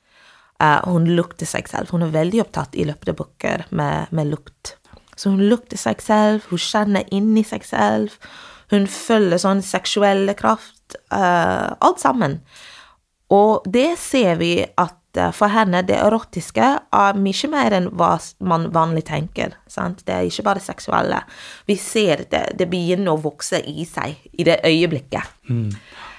Eh, 0.61 0.81
hun 0.89 1.07
lukter 1.17 1.47
seg 1.47 1.69
selv. 1.69 1.93
Hun 1.93 2.03
er 2.07 2.15
veldig 2.15 2.41
opptatt 2.47 2.75
i 2.75 2.87
løpet 2.89 3.13
av 3.13 3.19
bøker 3.21 3.67
med, 3.71 4.11
med 4.11 4.33
lukt. 4.33 4.77
Så 5.17 5.31
hun 5.31 5.45
lukter 5.49 5.79
seg 5.79 6.01
selv, 6.03 6.49
hun 6.51 6.59
kjenner 6.59 7.05
inni 7.15 7.45
seg 7.47 7.67
selv. 7.69 8.17
Hun 8.73 8.89
følger 8.91 9.39
sånn 9.39 9.63
seksuelle 9.63 10.35
kraft. 10.39 10.97
eh, 11.13 11.69
alt 11.81 12.01
sammen. 12.01 12.41
Og 13.35 13.67
det 13.67 13.95
ser 13.99 14.39
vi 14.41 14.53
at 14.63 15.19
eh, 15.19 15.33
for 15.35 15.53
henne, 15.53 15.83
det 15.87 15.99
erotiske 15.99 16.71
er 16.79 17.21
mye 17.21 17.51
mer 17.53 17.77
enn 17.81 17.91
hva 17.99 18.15
man 18.47 18.69
vanlig 18.75 19.07
tenker. 19.11 19.57
Sant? 19.71 20.05
Det 20.07 20.15
er 20.15 20.29
ikke 20.29 20.47
bare 20.51 20.63
seksuelle. 20.65 21.23
Vi 21.71 21.79
ser 21.81 22.27
det, 22.31 22.47
det 22.61 22.71
begynner 22.71 23.15
å 23.15 23.23
vokse 23.25 23.61
i 23.61 23.87
seg 23.89 24.19
i 24.33 24.47
det 24.47 24.61
øyeblikket. 24.67 25.35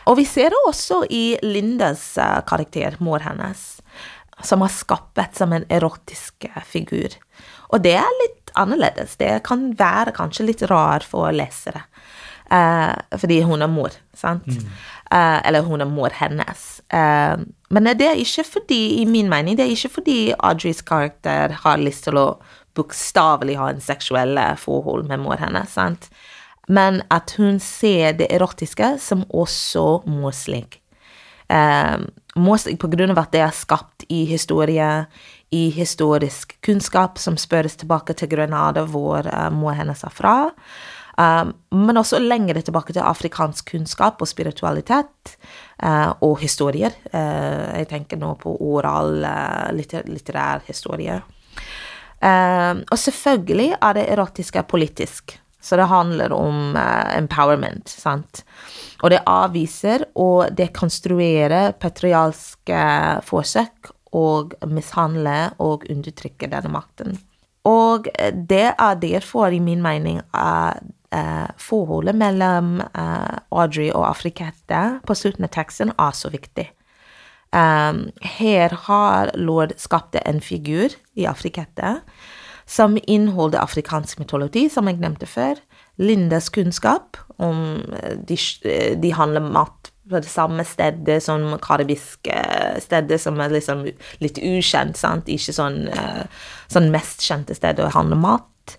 Og 0.05 0.19
vi 0.19 0.25
ser 0.29 0.53
det 0.53 0.61
også 0.69 1.03
i 1.09 1.25
Lindas 1.45 2.13
eh, 2.21 2.39
karakter, 2.47 2.97
mor 3.03 3.23
hennes, 3.25 3.63
som 4.43 4.61
har 4.61 4.73
skapt 4.73 5.37
som 5.37 5.53
en 5.55 5.65
erotisk 5.73 6.45
eh, 6.49 6.61
figur. 6.65 7.15
Og 7.73 7.81
det 7.83 7.95
er 7.97 8.19
litt 8.21 8.53
annerledes. 8.59 9.17
Det 9.19 9.31
kan 9.47 9.71
være 9.77 10.13
kanskje 10.15 10.47
litt 10.49 10.65
rar 10.69 11.05
for 11.05 11.33
lesere. 11.33 11.87
Eh, 12.53 12.93
fordi 13.17 13.39
hun 13.41 13.65
er 13.65 13.71
mor, 13.71 13.95
sant? 14.13 14.45
Eh, 15.15 15.47
eller 15.47 15.61
hun 15.63 15.81
er 15.81 15.87
mor 15.87 16.11
hennes. 16.11 16.63
Uh, 16.93 17.39
men 17.71 17.87
det 17.95 18.07
er 18.09 18.19
ikke 18.19 18.43
fordi, 18.57 19.01
i 19.01 19.05
min 19.07 19.29
mening, 19.31 19.55
det 19.55 19.63
er 19.65 19.71
ikke 19.71 19.93
fordi 19.99 20.17
Audreys 20.43 20.81
karakter 20.83 21.53
har 21.63 21.79
lyst 21.79 22.03
til 22.07 22.19
å 22.19 22.25
bokstavelig 22.75 23.55
ha 23.55 23.69
en 23.71 23.83
seksuelle 23.83 24.43
forhold 24.59 25.07
med 25.07 25.23
mor 25.23 25.39
hennes, 25.39 25.71
sant? 25.71 26.09
Men 26.67 26.99
at 27.13 27.31
hun 27.37 27.61
ser 27.63 28.17
det 28.19 28.27
erotiske 28.33 28.95
som 28.99 29.23
også 29.29 30.03
morslig. 30.09 30.65
Uh, 31.47 32.03
morslig 32.35 32.75
på 32.81 32.89
grunn 32.91 33.13
av 33.13 33.23
at 33.23 33.31
det 33.31 33.45
er 33.45 33.55
skapt 33.55 34.03
i 34.11 34.25
historie, 34.27 35.05
i 35.55 35.69
historisk 35.71 36.57
kunnskap 36.65 37.21
som 37.21 37.37
spørres 37.39 37.77
tilbake 37.79 38.17
til 38.17 38.33
Grenada, 38.33 38.83
hvor 38.83 39.29
uh, 39.29 39.47
mor 39.53 39.77
hennes 39.77 40.03
er 40.03 40.11
fra. 40.11 40.35
Um, 41.15 41.53
men 41.71 41.95
også 41.95 42.19
lengre 42.19 42.59
tilbake 42.61 42.91
til 42.91 43.05
afrikansk 43.07 43.69
kunnskap 43.71 44.19
og 44.19 44.27
spiritualitet 44.27 45.37
uh, 45.83 46.11
og 46.19 46.41
historier. 46.41 46.91
Uh, 47.13 47.71
jeg 47.79 47.87
tenker 47.93 48.19
nå 48.19 48.33
på 48.41 48.57
oral 48.59 49.23
uh, 49.23 49.71
litter, 49.75 50.03
litterær 50.11 50.65
historie. 50.67 51.21
Eh, 52.25 52.75
og 52.91 52.99
selvfølgelig 52.99 53.73
er 53.81 53.97
det 53.97 54.05
erotiske 54.13 54.63
politisk, 54.69 55.35
så 55.61 55.77
det 55.77 55.89
handler 55.91 56.33
om 56.33 56.77
eh, 56.77 57.17
empowerment, 57.17 57.89
sant. 57.89 58.43
Og 59.03 59.11
det 59.13 59.23
avviser 59.29 60.07
og 60.15 60.55
dekonstruerer 60.57 61.75
patrialske 61.81 62.81
forsøk 63.27 63.91
og 64.15 64.55
mishandle 64.71 65.51
og 65.59 65.85
undertrykke 65.91 66.49
denne 66.49 66.71
makten. 66.71 67.17
Og 67.67 68.07
eh, 68.15 68.31
det 68.33 68.71
er 68.71 69.01
derfor, 69.01 69.51
i 69.51 69.59
min 69.59 69.83
mening, 69.83 70.21
forholdet 71.61 72.17
mellom 72.17 72.79
eh, 72.85 73.35
Audrey 73.51 73.91
og 73.91 74.07
Afrikette 74.09 74.81
på 75.07 75.17
slutten 75.17 75.47
av 75.47 75.53
teksten 75.55 75.93
er 75.95 76.17
så 76.17 76.31
viktig. 76.33 76.69
Um, 77.55 78.09
her 78.19 78.73
har 78.87 79.29
lord 79.39 79.77
skapt 79.79 80.17
en 80.19 80.41
figur 80.43 80.91
i 81.15 81.27
Afrikette 81.29 81.99
som 82.65 82.97
inneholder 83.07 83.61
afrikansk 83.61 84.19
mytologi, 84.19 84.65
som 84.73 84.89
jeg 84.89 84.99
nevnte 84.99 85.29
før. 85.29 85.61
Lindas 86.01 86.49
kunnskap 86.51 87.19
om 87.37 87.85
eh, 88.01 88.17
de, 88.27 88.37
de 88.99 89.13
handler 89.15 89.45
mat 89.45 89.91
på 90.09 90.19
det 90.21 90.29
samme 90.29 90.65
stedet 90.67 91.21
som 91.23 91.47
karibiske 91.61 92.35
steder 92.83 93.21
som 93.21 93.39
er 93.41 93.53
liksom 93.53 93.85
litt 94.21 94.41
ukjent, 94.41 94.97
sant? 94.99 95.29
Ikke 95.31 95.55
sånn, 95.55 95.85
eh, 95.89 96.25
sånn 96.71 96.91
mest 96.93 97.25
kjente 97.25 97.57
sted 97.57 97.81
å 97.81 97.91
handle 97.93 98.19
mat. 98.19 98.77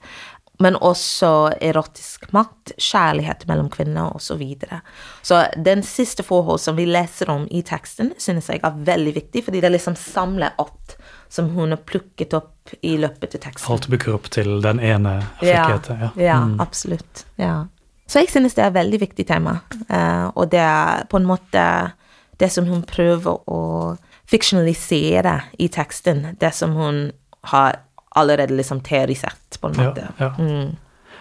Men 0.59 0.77
også 0.81 1.31
erotisk 1.61 2.31
makt, 2.33 2.73
kjærlighet 2.81 3.45
mellom 3.49 3.69
kvinner 3.73 4.15
osv. 4.17 4.27
Så, 4.27 4.37
videre. 4.41 4.81
så 5.23 5.43
den 5.57 5.83
siste 5.83 6.25
forhold 6.27 6.61
som 6.61 6.77
vi 6.77 6.87
leser 6.89 7.31
om 7.31 7.47
i 7.51 7.63
teksten, 7.63 8.13
synes 8.19 8.49
jeg 8.49 8.63
er 8.65 8.81
veldig 8.87 9.15
viktig, 9.15 9.45
fordi 9.45 9.61
det 9.61 9.73
liksom 9.75 9.97
samler 10.01 10.57
alt 10.59 10.97
som 11.29 11.49
hun 11.55 11.75
har 11.75 11.83
plukket 11.85 12.35
opp 12.37 12.75
i 12.81 12.97
løpet 12.97 13.37
av 13.37 13.45
teksten. 13.47 13.73
Alt 13.73 13.89
bygger 13.93 14.17
opp 14.17 14.31
til 14.33 14.61
den 14.65 14.81
ene 14.81 15.19
Ja. 15.43 15.79
Ja. 15.89 16.11
ja 16.17 16.41
Mm. 16.45 16.61
absolutt. 16.61 17.27
Ja. 17.37 17.67
Så 18.07 18.21
jeg 18.21 18.31
synes 18.31 18.55
det 18.55 18.63
er 18.65 18.69
et 18.69 18.75
veldig 18.75 19.01
viktig 19.01 19.27
tema, 19.27 19.61
eh, 19.91 20.31
og 20.35 20.51
det 20.51 20.61
er 20.61 21.05
på 21.11 21.17
en 21.17 21.27
måte 21.27 21.93
det 22.39 22.53
som 22.53 22.67
hun 22.67 22.83
prøver 22.83 23.41
å 23.51 23.97
fiksjonalisere 24.27 25.41
i 25.59 25.69
teksten, 25.69 26.37
det 26.41 26.55
som 26.55 26.75
hun 26.77 27.13
har 27.45 27.81
allerede 28.17 28.57
liksom 28.57 28.81
teorisert, 28.87 29.59
på 29.61 29.69
en 29.71 29.79
Ja, 29.81 29.89
måte. 29.91 30.09
ja. 30.19 30.31
Mm. 30.39 30.77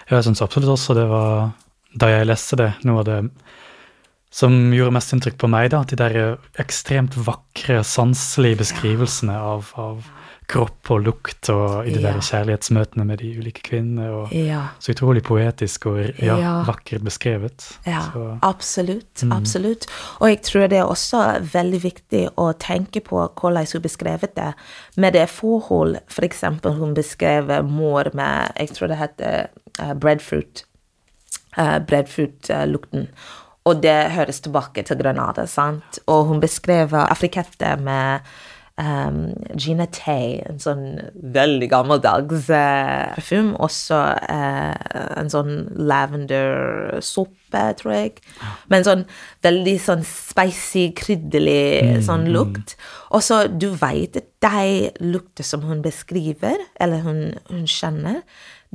Ja, 0.10 0.18
jeg 0.18 0.24
syns 0.28 0.42
absolutt 0.46 0.70
også 0.76 0.94
det 0.98 1.08
var, 1.10 1.52
da 1.98 2.10
jeg 2.12 2.28
leste 2.30 2.58
det, 2.60 2.72
noe 2.86 3.00
av 3.02 3.06
det 3.10 3.20
som 4.36 4.52
gjorde 4.76 4.92
mest 4.98 5.14
inntrykk 5.16 5.38
på 5.40 5.48
meg, 5.50 5.70
da, 5.72 5.84
de 5.88 5.96
der 5.96 6.16
ekstremt 6.60 7.16
vakre, 7.16 7.80
sanselige 7.88 8.60
beskrivelsene 8.66 9.36
av, 9.40 9.70
av 9.80 10.02
kropp 10.48 10.92
og 10.94 11.02
lukt 11.02 11.50
og 11.50 11.88
i 11.88 11.94
de 11.96 12.02
der 12.04 12.20
kjærlighetsmøtene 12.22 13.06
med 13.08 13.22
de 13.22 13.32
ulike 13.40 13.64
kvinnene. 13.66 14.10
og. 14.12 14.34
Så 14.80 14.94
utrolig 14.94 15.24
poetisk 15.26 15.88
og 15.90 16.00
vakkert 16.68 17.06
beskrevet. 17.06 17.66
Ja, 17.86 18.02
Så, 18.14 18.38
absolutt. 18.42 19.24
Absolutt. 19.32 19.88
Og 20.20 20.30
jeg 20.30 20.42
tror 20.46 20.68
det 20.68 20.80
er 20.80 20.90
også 20.90 21.24
veldig 21.54 21.82
viktig 21.84 22.24
å 22.38 22.52
tenke 22.60 23.02
på 23.02 23.24
hvordan 23.26 23.66
hun 23.74 23.82
beskrevet 23.82 24.36
det, 24.36 24.52
med 24.96 25.14
det 25.14 25.28
forhold 25.30 25.98
f.eks. 26.10 26.44
hun 26.64 26.94
beskrev 26.94 27.52
mor 27.66 28.10
med 28.14 28.52
Jeg 28.60 28.70
tror 28.76 28.88
det 28.88 28.98
heter 28.98 29.48
uh, 29.82 29.94
breadfruit. 29.94 30.66
Uh, 31.58 31.80
breadfruit-lukten. 31.80 33.10
Og 33.66 33.82
det 33.82 34.12
høres 34.14 34.44
tilbake 34.46 34.84
til 34.86 34.98
Granada, 35.00 35.48
sant? 35.50 36.00
Og 36.06 36.26
hun 36.30 36.42
beskrev 36.44 36.94
afrikette 36.94 37.76
med 37.82 38.22
um, 38.82 39.34
Gina 39.56 39.88
Tay, 39.92 40.40
en 40.50 40.60
sånn 40.62 40.84
veldig 41.36 41.70
gammeldags 41.72 42.50
uh, 42.52 43.14
parfyme. 43.16 43.56
Også 43.64 44.00
uh, 44.16 44.74
en 45.20 45.32
sånn 45.32 45.54
lavender-såpe, 45.76 47.64
tror 47.80 47.96
jeg. 47.96 48.20
Med 48.72 48.82
en 48.82 48.88
sånn 48.90 49.06
veldig 49.46 49.78
sånn 49.84 50.04
spicy, 50.08 50.90
krydderlig 50.98 52.04
sånn 52.06 52.28
lukt. 52.36 52.76
Og 53.16 53.24
så 53.26 53.46
du 53.48 53.70
veit 53.80 54.20
at 54.20 54.30
de 54.46 54.92
lukter 55.02 55.48
som 55.48 55.64
hun 55.66 55.82
beskriver, 55.86 56.60
eller 56.82 57.06
hun, 57.06 57.24
hun 57.50 57.66
kjenner, 57.70 58.22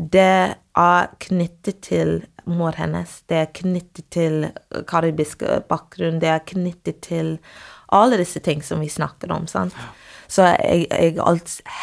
det 0.01 0.57
er 0.81 1.11
knyttet 1.21 1.83
til 1.85 2.23
mor 2.49 2.75
hennes, 2.79 3.21
det 3.29 3.37
er 3.37 3.51
knyttet 3.55 4.07
til 4.15 4.47
karibisk 4.89 5.45
bakgrunn, 5.69 6.19
det 6.23 6.31
er 6.33 6.47
knyttet 6.49 7.03
til 7.05 7.37
alle 7.93 8.19
disse 8.21 8.41
ting 8.45 8.63
som 8.63 8.81
vi 8.81 8.89
snakker 8.89 9.33
om, 9.35 9.47
sant. 9.51 9.75
Så 10.31 10.45
jeg, 10.47 10.87
jeg 10.91 11.17
er 11.19 11.41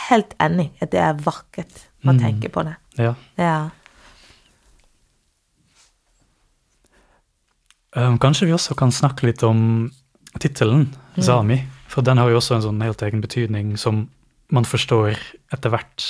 helt 0.10 0.36
enig 0.39 0.70
at 0.82 0.91
det 0.93 1.02
er 1.04 1.17
vakkert 1.20 1.82
å 2.08 2.13
tenke 2.20 2.50
på 2.54 2.63
det. 2.67 2.78
ja. 2.98 3.13
Ja. 3.38 3.58
Um, 7.98 8.17
kanskje 8.22 8.46
vi 8.46 8.54
også 8.54 8.76
kan 8.78 8.91
snakke 8.93 9.26
litt 9.26 9.43
om 9.43 9.91
tittelen, 10.39 10.91
Mm. 11.17 11.24
Zami. 11.24 11.56
For 11.89 12.06
den 12.06 12.20
har 12.22 12.30
jo 12.30 12.38
også 12.38 12.56
en 12.56 12.62
sånn 12.62 12.82
helt 12.86 13.02
egen 13.02 13.24
betydning 13.24 13.72
som 13.82 14.04
man 14.54 14.67
forstår 14.70 15.15
etter 15.50 15.72
hvert 15.74 16.06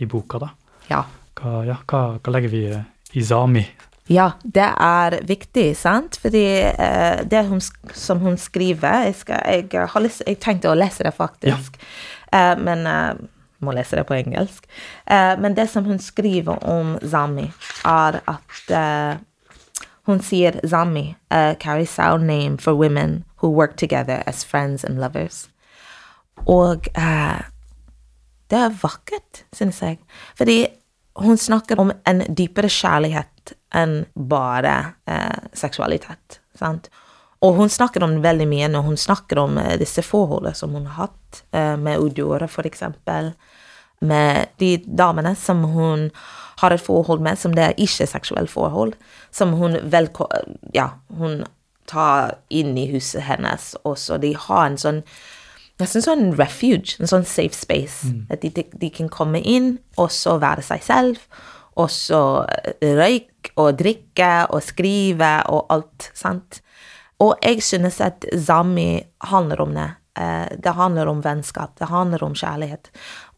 i 0.00 0.06
boka, 0.08 0.38
da. 0.40 0.48
ja. 0.88 1.02
Hva, 1.36 1.58
ja, 1.68 1.74
hva, 1.84 2.00
hva 2.16 2.32
legger 2.32 2.48
vi 2.48 2.62
i 3.20 3.22
Zami? 3.22 3.66
Ja, 4.08 4.30
det 4.42 4.66
er 4.80 5.18
viktig, 5.26 5.70
sant? 5.76 6.18
Fordi 6.22 6.44
eh, 6.68 7.22
det 7.26 7.46
hun, 7.48 7.60
som 7.94 8.20
hun 8.22 8.36
skriver 8.38 9.06
Jeg, 9.08 9.14
skal, 9.22 9.40
jeg, 9.50 9.88
har 9.92 10.04
lyst, 10.04 10.22
jeg 10.26 10.38
tenkte 10.42 10.70
å 10.70 10.78
lese 10.78 11.06
det, 11.06 11.14
faktisk. 11.16 11.80
Eh, 12.32 12.54
men 12.62 12.86
eh, 12.86 13.18
må 13.58 13.74
lese 13.74 13.98
det 13.98 14.06
på 14.06 14.14
engelsk. 14.14 14.68
Eh, 15.06 15.34
men 15.42 15.56
det 15.58 15.66
som 15.72 15.88
hun 15.88 15.98
skriver 15.98 16.62
om 16.62 16.94
Zami, 17.02 17.48
er 17.84 18.20
at 18.30 18.70
eh, 18.70 19.18
hun 20.06 20.22
sier 20.22 20.60
Zami 20.62 21.16
uh, 21.34 21.54
carries 21.58 21.98
our 21.98 22.18
name 22.18 22.58
for 22.58 22.74
women 22.74 23.24
who 23.42 23.50
work 23.50 23.76
together 23.76 24.22
as 24.26 24.44
friends 24.44 24.84
and 24.84 25.00
lovers. 25.00 25.48
Og 26.46 26.86
eh, 26.94 27.40
det 28.50 28.58
er 28.58 28.76
vakkert, 28.82 29.44
synes 29.52 29.82
jeg. 29.82 29.98
Fordi 30.36 30.66
hun 31.16 31.36
snakker 31.36 31.80
om 31.80 31.90
en 32.06 32.22
dypere 32.38 32.68
kjærlighet 32.70 33.28
enn 33.76 33.98
bare 34.14 34.76
eh, 35.08 35.50
seksualitet. 35.56 36.40
Sant? 36.56 36.88
Og 37.44 37.58
hun 37.58 37.70
snakker 37.70 38.04
om 38.04 38.16
det 38.16 38.24
veldig 38.24 38.46
mye 38.48 38.68
når 38.72 38.86
hun 38.86 38.98
snakker 39.00 39.40
om 39.42 39.58
eh, 39.60 39.76
disse 39.80 40.04
forholdene 40.04 40.56
som 40.56 40.74
hun 40.76 40.88
har 40.88 41.06
hatt, 41.06 41.42
eh, 41.52 41.74
med 41.76 42.00
Udjore 42.00 42.48
for 42.48 42.68
eksempel. 42.68 43.34
Med 44.00 44.52
de 44.60 44.76
damene 44.86 45.34
som 45.38 45.64
hun 45.72 46.10
har 46.60 46.72
et 46.72 46.80
forhold 46.80 47.20
med 47.24 47.38
som 47.38 47.54
det 47.56 47.64
er 47.64 47.80
ikke 47.80 48.08
seksuelt 48.08 48.52
forhold. 48.52 48.96
Som 49.30 49.56
hun 49.60 49.76
velko... 49.92 50.28
Ja, 50.74 50.96
hun 51.18 51.44
tar 51.86 52.38
inn 52.50 52.76
i 52.78 52.88
huset 52.90 53.22
hennes, 53.28 53.74
og 53.84 53.98
så 53.98 54.16
de 54.18 54.34
har 54.34 54.66
en 54.66 54.80
sånn 54.80 55.02
Nesten 55.76 56.00
sånn 56.00 56.30
refuge, 56.38 56.94
en 56.96 57.10
sånn 57.10 57.26
safe 57.28 57.52
space. 57.52 58.08
At 58.32 58.40
de, 58.40 58.48
de, 58.48 58.62
de 58.80 58.88
kan 58.88 59.10
komme 59.12 59.42
inn 59.44 59.74
og 60.00 60.08
så 60.08 60.38
være 60.40 60.64
seg 60.64 60.80
selv, 60.86 61.18
også 61.76 62.20
røyk 62.82 63.52
og 63.56 63.76
drikke 63.78 64.30
og 64.50 64.64
skrive 64.64 65.32
og 65.52 65.66
alt, 65.72 66.10
sant. 66.16 66.60
Og 67.22 67.36
jeg 67.44 67.62
synes 67.64 68.00
at 68.04 68.26
Zami 68.46 69.00
handler 69.30 69.62
om 69.64 69.76
det. 69.76 69.88
Eh, 70.18 70.48
det 70.62 70.74
handler 70.76 71.08
om 71.08 71.22
vennskap, 71.24 71.76
det 71.78 71.88
handler 71.88 72.24
om 72.24 72.34
kjærlighet. 72.36 72.90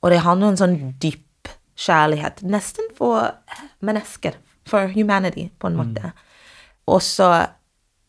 Og 0.03 0.11
det 0.11 0.23
handler 0.25 0.49
om 0.49 0.57
en 0.57 0.63
sånn 0.63 0.79
dyp 1.03 1.53
kjærlighet, 1.79 2.43
nesten 2.43 2.91
for 2.99 3.31
mennesker, 3.87 4.35
for 4.67 4.91
humanity, 4.95 5.49
på 5.59 5.71
en 5.71 5.79
måte. 5.79 6.13
Og 6.91 7.03
så 7.05 7.31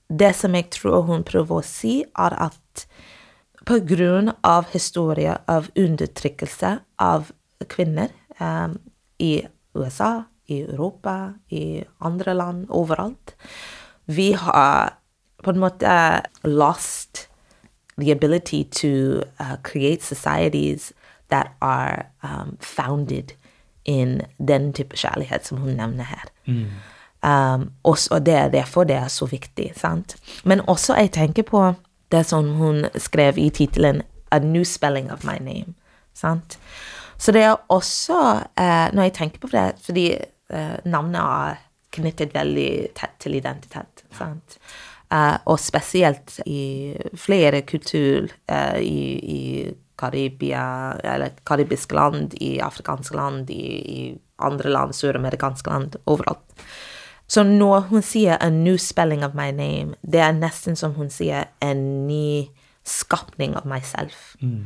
det 0.09 0.33
som 0.35 0.55
jeg 0.57 0.71
tror 0.73 1.05
hun 1.05 1.25
prøver 1.27 1.59
å 1.59 1.65
si, 1.65 1.99
er 2.17 2.35
at 2.49 2.85
på 3.69 3.77
grunn 3.85 4.31
av 4.45 4.71
historie 4.73 5.35
av 5.51 5.67
undertrykkelse 5.77 6.71
av 7.05 7.29
kvinner 7.69 8.09
um, 8.39 8.79
i 9.21 9.43
USA, 9.75 10.21
i 10.47 10.61
Europa, 10.61 11.33
i 11.49 11.83
andre 12.01 12.33
land, 12.33 12.65
overalt 12.69 13.35
Vi 14.05 14.31
har 14.31 14.97
på 15.43 15.49
en 15.49 15.59
måte 15.59 16.21
lost 16.43 17.29
the 17.97 18.11
ability 18.11 18.63
to 18.63 19.21
uh, 19.39 19.55
create 19.63 20.01
societies 20.03 20.93
that 21.29 21.47
are 21.61 22.05
um, 22.23 22.57
founded 22.59 23.33
in 23.85 24.21
den 24.47 24.73
type 24.73 24.95
kjærlighet 24.97 25.45
som 25.45 25.57
hun 25.57 25.69
nevner 25.69 26.03
her. 26.03 26.25
Mm. 26.47 26.65
Um, 27.23 27.71
og 27.85 28.25
det 28.25 28.33
er 28.33 28.47
derfor 28.49 28.83
det 28.83 28.95
er 28.95 29.07
så 29.07 29.25
viktig. 29.25 29.71
sant? 29.75 30.15
Men 30.43 30.61
også 30.67 30.95
jeg 30.95 31.11
tenker 31.11 31.43
på 31.43 31.73
det 32.11 32.25
som 32.25 32.55
hun 32.55 32.85
skrev 32.95 33.37
i 33.37 33.49
tittelen 33.49 34.01
'A 34.31 34.39
New 34.39 34.63
Spelling 34.63 35.11
of 35.11 35.23
My 35.23 35.37
Name'. 35.49 35.73
sant? 36.13 36.59
Så 37.19 37.33
det 37.35 37.43
er 37.43 37.57
også, 37.67 38.19
eh, 38.55 38.87
når 38.95 39.09
jeg 39.09 39.13
tenker 39.17 39.43
på 39.43 39.51
det, 39.51 39.65
fordi 39.83 40.05
eh, 40.15 40.77
navnet 40.85 41.19
er 41.19 41.65
knyttet 41.91 42.33
veldig 42.33 42.71
tett 42.95 43.17
til 43.19 43.35
identitet. 43.35 44.05
sant? 44.15 44.55
Eh, 45.11 45.35
og 45.45 45.59
spesielt 45.59 46.39
i 46.45 46.95
flere 47.17 47.61
kulturer 47.67 48.31
i, 48.79 49.01
i 49.19 49.41
Karibia, 49.99 50.95
eller 51.03 51.35
karibiske 51.45 51.95
land, 51.95 52.37
i 52.39 52.59
afrikanske 52.63 53.15
land, 53.15 53.49
i, 53.51 53.65
i 53.99 53.99
andre 54.39 54.71
land, 54.71 54.95
søramerikanske 54.95 55.69
land, 55.69 55.99
overalt. 56.05 56.63
Så 57.29 57.43
når 57.43 57.79
hun 57.91 58.01
sier 58.01 58.37
'a 58.41 58.49
new 58.49 58.77
spelling 58.77 59.25
of 59.25 59.33
my 59.33 59.51
name', 59.51 59.93
det 60.11 60.19
er 60.19 60.31
nesten 60.31 60.75
som 60.75 60.93
hun 60.93 61.09
sier 61.09 61.43
'en 61.61 62.07
ny 62.07 62.47
skapning 62.85 63.55
av 63.55 63.67
meg 63.67 63.83
selv'. 63.83 64.35
Mm. 64.41 64.65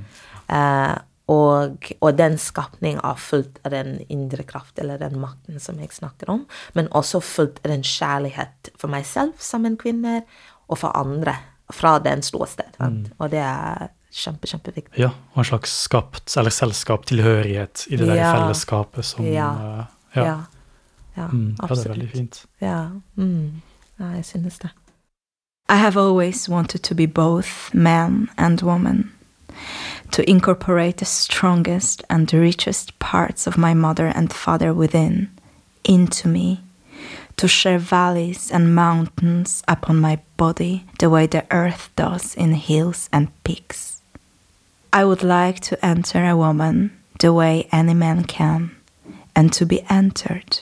Uh, 0.49 0.95
og, 1.33 1.89
og, 1.99 2.11
den 2.17 2.37
skapning 2.41 2.99
er 3.03 3.19
fullt 3.19 3.59
av 3.65 3.73
den 3.73 3.97
indre 4.13 4.45
kraft, 4.47 4.77
eller 4.79 5.01
den 5.01 5.17
makten 5.21 5.59
som 5.63 5.79
jeg 5.81 5.91
snakker 5.95 6.31
om, 6.33 6.45
men 6.77 6.91
også 6.91 7.21
fullt 7.23 7.59
av 7.63 7.73
den 7.73 7.85
kjærlighet 7.87 8.71
for 8.79 8.93
meg 8.93 9.07
selv 9.09 9.33
som 9.41 9.65
en 9.69 9.77
kvinne, 9.79 10.21
og 10.67 10.79
for 10.79 10.95
andre, 10.97 11.35
fra 11.73 11.97
den 12.03 12.21
ståsted. 12.25 12.77
Mm. 12.79 13.05
Og 13.17 13.31
det 13.33 13.41
er 13.43 13.89
kjempe, 14.13 14.47
kjempeviktig. 14.47 14.99
Ja, 15.01 15.11
og 15.33 15.43
en 15.43 15.49
slags 15.51 15.73
skapt, 15.87 16.37
eller 16.37 16.53
selskap, 16.53 17.05
tilhørighet 17.09 17.87
i 17.89 17.97
det 17.97 18.07
der 18.07 18.23
fellesskapet 18.23 19.05
som 19.05 19.25
Ja. 19.25 19.51
uh, 19.53 19.85
Ja. 20.15 20.25
ja. 20.25 20.39
Ja, 21.17 21.27
Mm, 21.27 21.55
ja, 21.61 21.67
det 21.67 21.85
er 21.85 21.89
veldig 21.89 22.09
fint. 22.09 22.45
Ja, 22.61 22.87
mm. 23.15 23.61
ja, 23.99 24.05
jeg 24.05 24.25
synes 24.25 24.59
det. 24.59 24.69
I 25.69 25.75
have 25.75 26.01
always 26.01 26.49
wanted 26.49 26.79
to 26.79 26.95
be 26.95 27.07
both 27.07 27.75
man 27.75 28.29
and 28.37 28.63
woman, 28.63 29.11
to 30.13 30.29
incorporate 30.29 30.97
the 30.97 31.05
strongest 31.05 32.03
and 32.07 32.31
richest 32.31 32.97
parts 32.99 33.47
of 33.47 33.57
my 33.57 33.73
mother 33.73 34.05
and 34.05 34.31
father 34.31 34.71
within, 34.71 35.27
into 35.83 36.27
me, 36.27 36.61
to 37.35 37.47
share 37.47 37.79
valleys 37.79 38.51
and 38.51 38.75
mountains 38.75 39.63
upon 39.67 39.99
my 39.99 40.19
body 40.37 40.85
the 40.99 41.09
way 41.09 41.25
the 41.25 41.43
earth 41.49 41.89
does 41.95 42.35
in 42.35 42.53
hills 42.53 43.09
and 43.11 43.27
peaks. 43.43 44.01
I 44.93 45.03
would 45.03 45.23
like 45.23 45.59
to 45.61 45.83
enter 45.83 46.23
a 46.23 46.37
woman 46.37 46.95
the 47.19 47.33
way 47.33 47.67
any 47.71 47.95
man 47.95 48.25
can, 48.25 48.69
and 49.35 49.51
to 49.53 49.65
be 49.65 49.83
entered, 49.89 50.59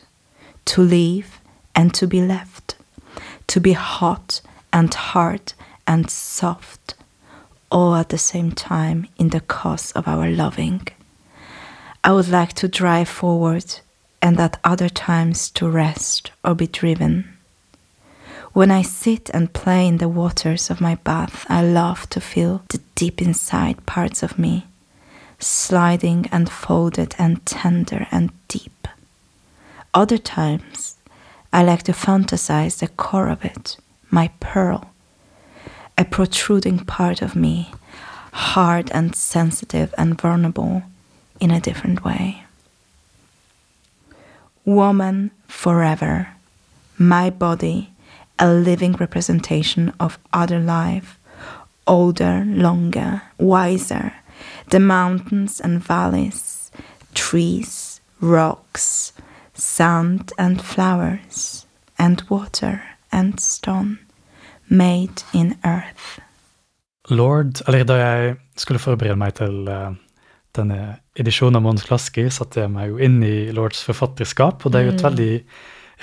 to 0.63 0.81
leave 0.81 1.41
and 1.75 1.93
to 1.95 2.07
be 2.07 2.21
left, 2.21 2.75
to 3.47 3.59
be 3.59 3.73
hot 3.73 4.39
and 4.71 4.93
hard 4.93 5.51
and 5.85 6.09
soft, 6.09 6.95
all 7.71 7.95
at 7.95 8.09
the 8.09 8.17
same 8.17 8.51
time 8.51 9.07
in 9.17 9.29
the 9.29 9.39
cause 9.39 9.91
of 9.93 10.07
our 10.07 10.29
loving. 10.29 10.87
I 12.03 12.11
would 12.11 12.27
like 12.27 12.53
to 12.53 12.67
drive 12.67 13.07
forward 13.07 13.79
and 14.21 14.39
at 14.39 14.59
other 14.63 14.89
times 14.89 15.49
to 15.51 15.69
rest 15.69 16.31
or 16.43 16.53
be 16.53 16.67
driven. 16.67 17.37
When 18.53 18.69
I 18.69 18.81
sit 18.81 19.29
and 19.33 19.53
play 19.53 19.87
in 19.87 19.97
the 19.97 20.09
waters 20.09 20.69
of 20.69 20.81
my 20.81 20.95
bath, 20.95 21.45
I 21.49 21.63
love 21.63 22.09
to 22.09 22.19
feel 22.19 22.63
the 22.69 22.81
deep 22.95 23.21
inside 23.21 23.85
parts 23.85 24.23
of 24.23 24.37
me, 24.37 24.67
sliding 25.39 26.27
and 26.31 26.49
folded 26.49 27.15
and 27.17 27.45
tender 27.45 28.07
and 28.11 28.31
deep. 28.47 28.87
Other 29.93 30.17
times, 30.17 30.97
I 31.53 31.63
like 31.63 31.83
to 31.83 31.93
fantasize 31.93 32.79
the 32.79 32.87
core 32.89 33.29
of 33.29 33.43
it, 33.45 33.77
my 34.09 34.31
pearl, 34.39 34.90
a 36.01 36.05
protruding 36.05 36.79
part 36.79 37.21
of 37.21 37.35
me, 37.35 37.71
hard 38.33 38.89
and 38.91 39.15
sensitive 39.15 39.93
and 39.99 40.19
vulnerable 40.19 40.81
in 41.39 41.51
a 41.51 41.61
different 41.61 42.03
way. 42.03 42.43
Woman 44.65 45.29
forever, 45.47 46.29
my 46.97 47.29
body, 47.29 47.91
a 48.39 48.49
living 48.51 48.93
representation 48.93 49.93
of 49.99 50.17
other 50.33 50.59
life, 50.59 51.19
older, 51.85 52.43
longer, 52.47 53.21
wiser, 53.37 54.11
the 54.71 54.79
mountains 54.79 55.61
and 55.61 55.83
valleys, 55.83 56.71
trees, 57.13 58.01
rocks, 58.19 59.13
sand 59.53 60.33
and 60.39 60.63
flowers, 60.63 61.67
and 61.99 62.23
water 62.27 62.81
and 63.11 63.39
stone, 63.39 63.99
made 64.71 65.25
in 65.35 65.53
earth. 65.67 66.21
Lord, 67.11 67.59
eller 67.67 67.83
da 67.83 67.97
jeg 67.99 68.35
skulle 68.59 68.81
forberede 68.81 69.19
meg 69.19 69.35
til 69.41 69.67
uh, 69.67 69.91
denne 70.55 70.79
edisjonen 71.19 71.59
av 71.59 71.65
Mons 71.65 71.85
Klaski, 71.87 72.29
satte 72.31 72.63
jeg 72.63 72.71
meg 72.71 72.91
jo 72.91 72.99
inn 73.03 73.19
i 73.25 73.51
Lords 73.55 73.83
forfatterskap, 73.87 74.63
og 74.63 74.73
det 74.73 74.79
er 74.79 74.87
jo 74.87 74.93
et 74.95 75.05
veldig 75.05 75.33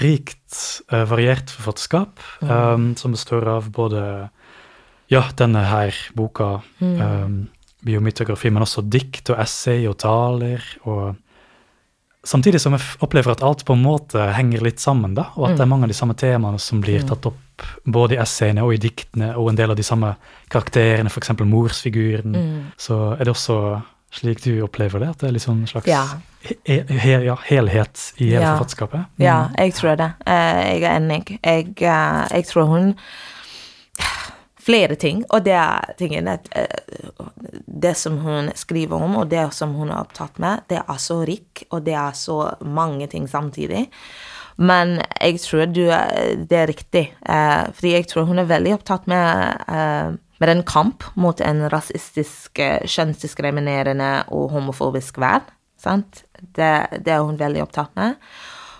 rikt, 0.04 0.58
uh, 0.92 1.04
variert 1.10 1.50
forfatterskap, 1.50 2.20
eh, 2.44 2.82
som 3.00 3.14
består 3.14 3.48
av 3.56 3.70
både 3.74 4.02
ja, 5.10 5.22
denne 5.40 5.64
her 5.64 5.96
boka, 6.14 6.60
eh, 6.84 7.30
biomytografi, 7.88 8.50
men 8.52 8.62
også 8.66 8.84
dikt 8.84 9.32
og 9.32 9.40
essay 9.40 9.86
og 9.88 9.96
taler, 10.02 10.62
og 10.84 11.16
samtidig 12.28 12.60
som 12.60 12.76
jeg 12.76 12.84
opplever 13.04 13.32
at 13.32 13.44
alt 13.46 13.64
på 13.64 13.76
en 13.76 13.84
måte 13.86 14.28
henger 14.36 14.66
litt 14.66 14.82
sammen, 14.84 15.16
da, 15.16 15.30
og 15.38 15.48
at 15.48 15.56
det 15.56 15.64
er 15.64 15.70
mange 15.72 15.88
av 15.88 15.94
de 15.94 15.96
samme 15.96 16.16
temaene 16.18 16.60
som 16.60 16.82
blir 16.84 17.06
tatt 17.08 17.30
opp 17.30 17.40
både 17.86 18.14
i 18.14 18.20
essayene 18.22 18.62
og 18.64 18.74
i 18.74 18.80
diktene, 18.82 19.32
og 19.36 19.50
en 19.50 19.56
del 19.56 19.70
av 19.70 19.76
de 19.76 19.82
samme 19.86 20.14
karakterene, 20.50 21.08
f.eks. 21.10 21.30
morsfiguren. 21.44 22.36
Så 22.76 22.98
er 23.18 23.24
det 23.24 23.34
også 23.34 23.80
slik 24.10 24.40
du 24.42 24.62
opplever 24.64 25.02
det, 25.02 25.08
at 25.12 25.18
det 25.20 25.28
er 25.28 25.32
litt 25.36 25.44
sånn 25.44 25.66
slags 25.68 25.86
Ja. 25.86 26.04
he 26.64 26.78
he 26.88 27.10
ja, 27.26 27.34
helhet 27.44 28.12
i 28.16 28.30
hele 28.30 28.40
Ja. 28.40 28.54
forfatterskapet? 28.56 29.04
Ja, 29.18 29.48
jeg 29.58 29.74
tror 29.74 29.96
det. 29.96 30.12
Eh, 30.26 30.78
Jeg 30.78 30.82
er 30.82 30.96
enig. 30.96 31.38
Jeg, 31.44 31.74
eh, 31.82 32.26
jeg 32.30 32.46
tror 32.46 32.64
hun 32.66 32.94
Flere 34.68 34.96
ting, 35.00 35.22
og 35.32 35.44
det 35.46 35.54
er 35.56 35.94
tingen 35.98 36.28
at 36.28 36.48
eh, 36.52 36.66
Det 37.82 37.94
som 37.96 38.18
hun 38.20 38.50
skriver 38.54 38.96
om, 39.00 39.16
og 39.16 39.30
det 39.30 39.46
som 39.54 39.72
hun 39.78 39.88
er 39.88 40.02
opptatt 40.02 40.38
med, 40.38 40.60
det 40.68 40.82
er 40.82 40.98
så 41.00 41.22
rik, 41.24 41.62
og 41.70 41.84
det 41.86 41.94
er 41.94 42.12
så 42.12 42.54
mange 42.66 43.06
ting 43.06 43.28
samtidig. 43.30 43.86
Men 44.58 44.96
jeg 45.20 45.38
tror 45.44 45.68
du, 45.70 45.84
det 45.86 46.56
er 46.58 46.70
riktig, 46.70 47.04
eh, 47.22 47.68
fordi 47.74 47.92
jeg 47.92 48.08
tror 48.10 48.26
hun 48.26 48.42
er 48.42 48.48
veldig 48.50 48.74
opptatt 48.74 49.06
med, 49.10 49.60
eh, 49.70 50.16
med 50.42 50.50
en 50.50 50.64
kamp 50.66 51.04
mot 51.14 51.40
en 51.40 51.68
rasistisk, 51.70 52.58
eh, 52.58 52.82
kjønnsdiskriminerende 52.82 54.24
og 54.34 54.50
homofobisk 54.50 55.18
verden. 55.22 55.54
Sant? 55.78 56.24
Det, 56.34 57.04
det 57.06 57.12
er 57.14 57.22
hun 57.22 57.38
veldig 57.38 57.62
opptatt 57.62 57.94
med. 57.94 58.18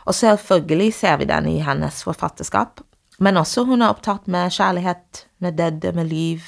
Og 0.07 0.15
selvfølgelig 0.15 0.95
ser 0.95 1.21
vi 1.21 1.29
den 1.31 1.47
i 1.47 1.61
hennes 1.63 2.03
forfatterskap. 2.03 2.81
Men 3.23 3.37
også 3.37 3.65
hun 3.69 3.83
er 3.83 3.93
opptatt 3.93 4.27
med 4.31 4.51
kjærlighet, 4.55 5.27
med 5.39 5.59
døde, 5.59 5.93
med 5.93 6.11
liv, 6.11 6.43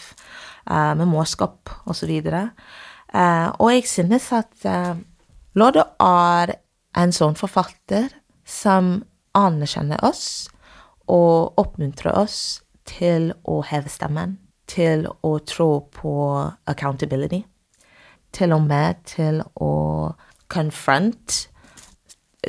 eh, 0.70 0.95
med 0.95 1.07
morskap 1.07 1.70
osv. 1.87 2.11
Eh, 2.11 3.49
og 3.59 3.72
jeg 3.74 3.87
synes 3.87 4.33
at 4.33 4.66
eh, 4.66 4.95
Lodde 5.55 5.85
er 6.01 6.55
en 6.97 7.12
sånn 7.12 7.35
forfatter 7.39 8.09
som 8.47 9.01
anerkjenner 9.37 10.03
oss 10.05 10.49
og 11.11 11.59
oppmuntrer 11.61 12.14
oss 12.14 12.61
til 12.89 13.31
å 13.49 13.61
heve 13.66 13.91
stemmen, 13.93 14.39
til 14.70 15.07
å 15.26 15.37
tro 15.47 15.70
på 15.95 16.14
accountability, 16.70 17.43
til 18.35 18.55
og 18.55 18.66
med 18.66 19.01
til 19.11 19.43
å 19.59 19.72
confront 20.51 21.47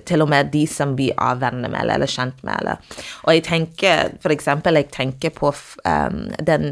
til 0.08 0.24
og 0.24 0.30
med 0.32 0.52
de 0.54 0.64
som 0.70 0.94
vi 0.96 1.10
er 1.12 1.40
venner 1.42 1.72
med 1.72 1.90
eller 1.92 2.08
kjent 2.10 2.40
med. 2.48 2.62
Eller. 2.62 2.98
Og 3.26 3.36
jeg 3.36 3.44
tenker, 3.48 4.14
for 4.24 4.32
eksempel, 4.32 4.80
jeg 4.80 4.92
tenker 4.94 5.34
på 5.36 5.52
um, 5.52 6.22
den 6.40 6.72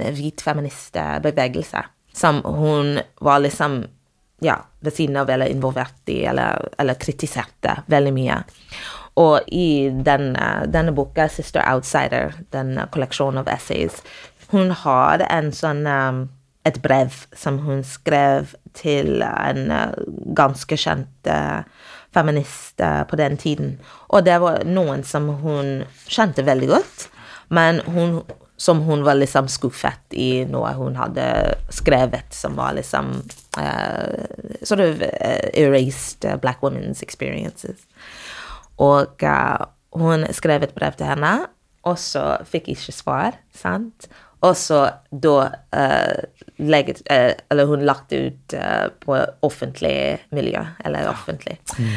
bevegelse 1.26 1.84
som 2.16 2.41
hun 2.43 2.99
var 3.22 3.43
liksom 3.43 3.82
ja, 4.41 4.55
ved 4.80 4.95
siden 4.95 5.18
av 5.20 5.30
eller 5.30 5.51
involvert 5.51 6.10
i, 6.10 6.22
eller, 6.26 6.70
eller 6.80 6.95
kritiserte 6.99 7.82
veldig 7.91 8.14
mye. 8.16 8.38
Og 9.16 9.41
i 9.51 9.89
denne, 10.05 10.66
denne 10.72 10.93
boka, 10.95 11.28
'Sister 11.28 11.62
Outsider', 11.66 12.34
den 12.51 12.80
kolleksjonen 12.91 13.41
av 13.41 13.47
essays, 13.47 14.03
hun 14.51 14.72
har 14.72 15.26
en 15.30 15.51
sånn 15.53 15.86
um, 15.88 16.30
et 16.66 16.82
brev 16.82 17.14
som 17.34 17.60
hun 17.66 17.84
skrev 17.84 18.55
til 18.74 19.22
en 19.24 19.72
ganske 20.36 20.78
kjent 20.78 21.30
feminist 22.14 22.82
på 23.10 23.16
den 23.16 23.38
tiden. 23.38 23.80
Og 24.10 24.26
det 24.26 24.39
var 24.41 24.66
noen 24.66 25.03
som 25.03 25.30
hun 25.41 25.86
kjente 26.10 26.45
veldig 26.45 26.68
godt, 26.68 27.07
men 27.49 27.80
hun, 27.80 28.22
som 28.57 28.82
hun 28.82 29.03
var 29.05 29.18
liksom 29.18 29.47
skuffet 29.49 30.14
i 30.14 30.45
noe 30.49 30.74
hun 30.78 30.97
hadde 30.99 31.26
skrevet 31.74 32.34
som 32.36 32.57
var 32.60 32.76
liksom 32.78 33.16
uh, 33.57 34.26
Sort 34.62 34.82
of 34.84 35.01
erased 35.53 36.26
black 36.41 36.60
women's 36.62 37.01
experiences. 37.01 37.78
Og 38.80 39.26
hun 40.00 40.26
skrev 40.36 40.64
et 40.64 40.76
brev 40.76 40.96
til 40.98 41.10
henne, 41.10 41.34
og 41.88 42.00
så 42.00 42.24
fikk 42.48 42.72
ikke 42.74 42.96
svar, 42.96 43.38
sant? 43.56 44.10
Og 44.46 44.56
så 44.56 44.86
da 45.12 45.36
uh, 45.76 46.20
legget, 46.64 47.02
uh, 47.12 47.36
Eller 47.52 47.68
hun 47.68 47.84
lagt 47.84 48.14
ut 48.14 48.56
uh, 48.56 48.88
på 49.04 49.18
offentlig 49.44 50.20
miljø, 50.32 50.64
eller 50.86 51.10
offentlig. 51.10 51.60
Mm. 51.78 51.88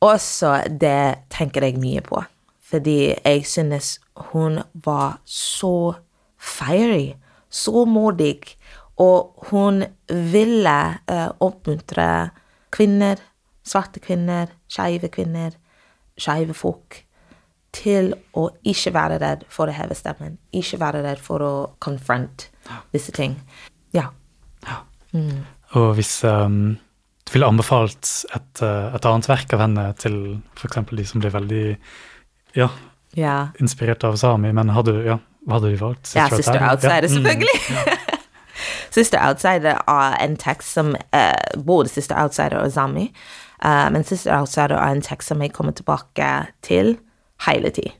Og 0.00 0.20
så 0.20 0.56
det 0.68 1.14
tenker 1.30 1.64
jeg 1.64 1.78
mye 1.80 2.02
på, 2.04 2.22
fordi 2.62 3.14
jeg 3.14 3.46
synes 3.46 4.00
hun 4.30 4.58
var 4.74 5.20
så 5.24 5.94
fiery, 6.38 7.14
så 7.50 7.84
modig, 7.84 8.42
og 9.00 9.46
hun 9.50 9.84
ville 10.08 10.74
oppmuntre 11.40 12.30
kvinner, 12.70 13.16
svarte 13.64 14.00
kvinner, 14.00 14.52
skeive 14.68 15.08
kvinner, 15.08 15.56
skeive 16.20 16.54
folk 16.56 17.00
til 17.74 18.12
å 18.38 18.48
ikke 18.66 18.92
være 18.94 19.18
redd 19.22 19.44
for 19.52 19.70
å 19.70 19.74
heve 19.74 19.96
stemmen. 19.98 20.38
Ikke 20.54 20.78
være 20.82 21.02
redd 21.04 21.20
for 21.22 21.42
å 21.42 21.52
confront 21.82 22.48
disse 22.94 23.14
ting. 23.14 23.36
Ja. 23.94 24.08
ja. 24.66 24.80
Mm. 25.14 25.42
Og 25.74 25.94
hvis 25.98 26.16
um, 26.26 26.76
du 27.26 27.34
ville 27.34 27.50
anbefalt 27.50 28.10
et, 28.34 28.62
uh, 28.62 28.94
et, 28.94 29.06
annet 29.10 29.28
verk 29.30 29.54
av 29.56 29.64
henne 29.64 29.88
til 29.98 30.18
f.eks. 30.54 30.82
de 30.90 31.06
som 31.08 31.22
blir 31.22 31.34
veldig 31.34 31.64
ja, 32.54 32.70
ja. 33.18 33.36
inspirert 33.62 34.06
av 34.06 34.18
sami, 34.20 34.52
men 34.54 34.70
hadde, 34.74 35.00
ja, 35.06 35.18
hva 35.44 35.58
hadde 35.58 35.74
du 35.74 35.80
valgt? 35.82 36.06
Sister 36.06 36.22
ja, 36.22 36.42
Sister 36.42 36.68
Outsider, 36.70 37.08
selvfølgelig. 37.10 37.58
Mm. 37.70 38.20
Sister 38.94 39.18
Outsider 39.18 39.80
er 39.90 40.14
en 40.22 40.36
tekst 40.38 40.76
som 40.76 40.94
uh, 40.94 41.62
Både 41.66 41.90
Sister 41.90 42.20
Outsider 42.22 42.60
og 42.62 42.70
Sami, 42.72 43.08
uh, 43.64 43.88
men 43.92 44.04
Sister 44.04 44.36
Outsider 44.38 44.76
er 44.76 44.94
en 44.94 45.02
tekst 45.04 45.32
som 45.32 45.42
jeg 45.42 45.52
kommer 45.52 45.72
tilbake 45.72 46.30
til 46.62 46.98
hele 47.46 47.70
tid. 47.70 47.90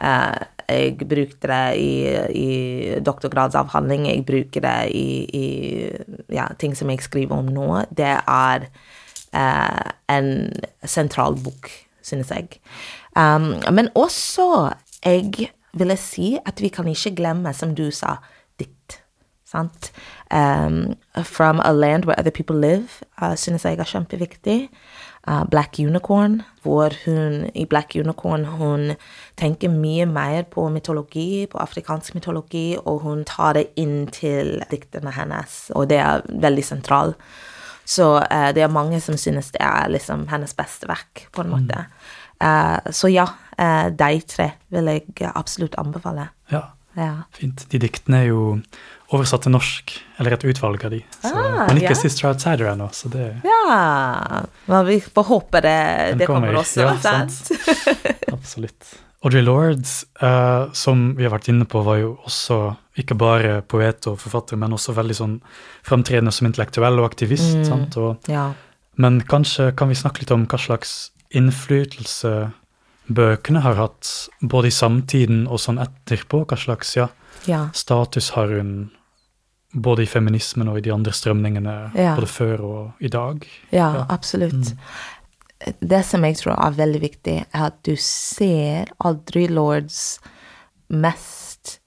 Uh, 0.00 0.40
jeg 0.68 0.96
brukte 0.98 1.48
det 1.48 1.76
i, 1.76 1.92
i 2.32 3.00
doktorgradsavhandling, 3.04 4.06
jeg 4.08 4.24
bruker 4.26 4.64
det 4.64 4.78
i, 4.96 5.08
i 5.36 5.46
ja, 6.32 6.46
ting 6.58 6.76
som 6.76 6.90
jeg 6.90 7.04
skriver 7.04 7.36
om 7.36 7.50
nå. 7.52 7.68
Det 7.96 8.14
er 8.16 8.68
uh, 9.36 9.90
en 10.08 10.30
sentral 10.84 11.36
bok, 11.44 11.70
synes 12.02 12.30
jeg. 12.30 12.60
Um, 13.16 13.54
men 13.72 13.88
også, 13.94 14.72
jeg 15.04 15.50
vil 15.74 15.96
si 15.98 16.38
at 16.46 16.62
vi 16.62 16.68
kan 16.68 16.88
ikke 16.88 17.16
glemme, 17.16 17.52
som 17.52 17.74
du 17.74 17.90
sa, 17.90 18.16
ditt. 18.58 19.00
Sant? 19.44 19.92
Um, 20.30 20.96
from 21.22 21.60
a 21.60 21.72
land 21.72 22.04
where 22.04 22.18
other 22.18 22.30
people 22.30 22.56
live, 22.56 23.02
uh, 23.22 23.36
synes 23.36 23.64
jeg 23.64 23.78
er 23.78 23.84
kjempeviktig 23.84 24.68
uh, 25.28 25.44
Black 25.50 25.78
Unicorn, 25.78 26.42
hvor 26.62 26.94
hun 27.04 27.50
i 27.54 27.64
Black 27.64 27.94
Unicorn 27.94 28.44
hun 28.44 28.92
tenker 29.40 29.72
mye 29.72 30.06
mer 30.06 30.44
på 30.50 30.68
mytologi, 30.72 31.46
på 31.50 31.58
afrikansk 31.58 32.14
mytologi, 32.14 32.76
og 32.84 33.02
hun 33.04 33.24
tar 33.28 33.58
det 33.58 33.66
inn 33.80 34.06
til 34.12 34.58
diktene 34.70 35.12
hennes, 35.14 35.70
og 35.74 35.88
det 35.92 36.00
er 36.02 36.24
veldig 36.28 36.64
sentralt. 36.64 37.16
Så 37.84 38.14
uh, 38.20 38.50
det 38.56 38.64
er 38.64 38.72
mange 38.72 39.00
som 39.04 39.16
synes 39.20 39.52
det 39.52 39.60
er 39.64 39.90
liksom 39.92 40.28
hennes 40.32 40.54
beste 40.56 40.88
verk, 40.88 41.26
på 41.32 41.44
en 41.44 41.52
måte. 41.52 41.86
Uh, 42.42 42.80
så 42.90 43.08
ja, 43.12 43.28
de 43.54 44.14
tre 44.26 44.48
vil 44.74 44.88
jeg 44.90 45.30
absolutt 45.34 45.76
anbefale. 45.78 46.26
Ja, 46.50 46.64
ja. 46.96 47.12
fint. 47.30 47.66
De 47.70 47.78
diktene 47.78 48.24
er 48.24 48.32
jo 48.32 48.40
oversatt 49.14 49.46
til 49.46 49.54
norsk, 49.54 49.94
eller 50.18 50.36
et 50.36 50.44
utvalg 50.50 50.84
av 50.86 50.92
de. 50.94 51.00
Så, 51.20 51.32
ah, 51.32 51.64
men 51.68 51.80
ikke 51.80 51.94
ja. 51.94 52.00
Sister 52.02 52.28
Outsider 52.30 52.72
ennå, 52.74 52.90
så 52.94 53.10
det 53.12 53.30
Ja. 53.46 54.42
Men 54.66 54.86
vi 54.88 55.00
får 55.00 55.30
håpe 55.30 55.62
det, 55.64 55.78
det 56.20 56.28
kommer, 56.28 56.52
kommer, 56.52 56.60
også. 56.60 56.84
Ja, 56.84 56.94
sant. 57.00 57.50
Absolutt. 58.36 58.94
Audrey 59.24 59.42
Lord, 59.42 59.86
uh, 60.20 60.72
som 60.76 61.14
vi 61.16 61.24
har 61.24 61.32
vært 61.32 61.48
inne 61.48 61.64
på, 61.64 61.80
var 61.86 61.96
jo 62.02 62.10
også 62.28 62.58
ikke 63.00 63.16
bare 63.18 63.54
poet 63.66 64.04
og 64.10 64.18
forfatter, 64.20 64.58
men 64.60 64.74
også 64.76 64.92
veldig 64.94 65.16
sånn 65.16 65.38
framtredende 65.86 66.32
som 66.34 66.50
intellektuell 66.50 67.00
og 67.00 67.08
aktivist. 67.08 67.54
Mm, 67.56 67.64
sant? 67.64 67.96
Og, 67.96 68.28
ja. 68.30 68.50
Men 69.00 69.22
kanskje 69.24 69.70
kan 69.78 69.88
vi 69.88 69.96
snakke 69.98 70.22
litt 70.22 70.34
om 70.34 70.44
hva 70.50 70.60
slags 70.60 70.92
innflytelse 71.34 72.34
bøkene 73.16 73.64
har 73.64 73.80
hatt, 73.80 74.10
både 74.40 74.68
i 74.70 74.74
samtiden 74.74 75.46
og 75.48 75.60
sånn 75.62 75.80
etterpå? 75.82 76.44
Hva 76.48 76.58
slags 76.60 76.94
ja, 76.96 77.08
ja. 77.48 77.66
status 77.76 78.32
har 78.36 78.52
hun 78.52 78.92
både 79.74 80.04
i 80.04 80.06
feminismen 80.06 80.70
og 80.70 80.78
i 80.78 80.84
de 80.86 80.92
andre 80.94 81.12
strømningene, 81.14 81.74
ja. 81.98 82.14
både 82.14 82.30
før 82.30 82.64
og 82.64 83.04
i 83.04 83.10
dag? 83.12 83.44
Ja, 83.70 83.90
ja. 83.98 84.06
absolutt. 84.08 84.54
Mm. 84.54 85.74
Det 85.80 86.02
som 86.06 86.24
jeg 86.26 86.38
tror 86.38 86.54
er 86.58 86.76
veldig 86.78 87.00
viktig, 87.02 87.36
er 87.44 87.66
at 87.70 87.78
du 87.86 87.94
ser 88.00 88.90
aldri 89.04 89.46
Lords 89.48 90.18
mest 90.92 91.78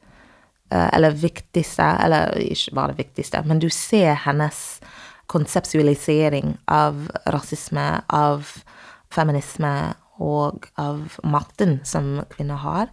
eh, 0.71 0.89
Eller 0.93 1.13
viktigste, 1.15 1.85
eller 2.03 2.33
ikke 2.41 2.75
bare 2.75 2.97
viktigste, 2.97 3.43
men 3.45 3.61
du 3.61 3.69
ser 3.69 4.17
hennes 4.25 4.79
konseptualisering 5.27 6.55
av 6.71 7.07
rasisme, 7.27 7.85
av 8.07 8.47
feminisme 9.13 9.73
og 10.23 10.67
av 10.79 11.19
makten 11.23 11.79
som 11.85 12.23
kvinner 12.31 12.63
har. 12.63 12.91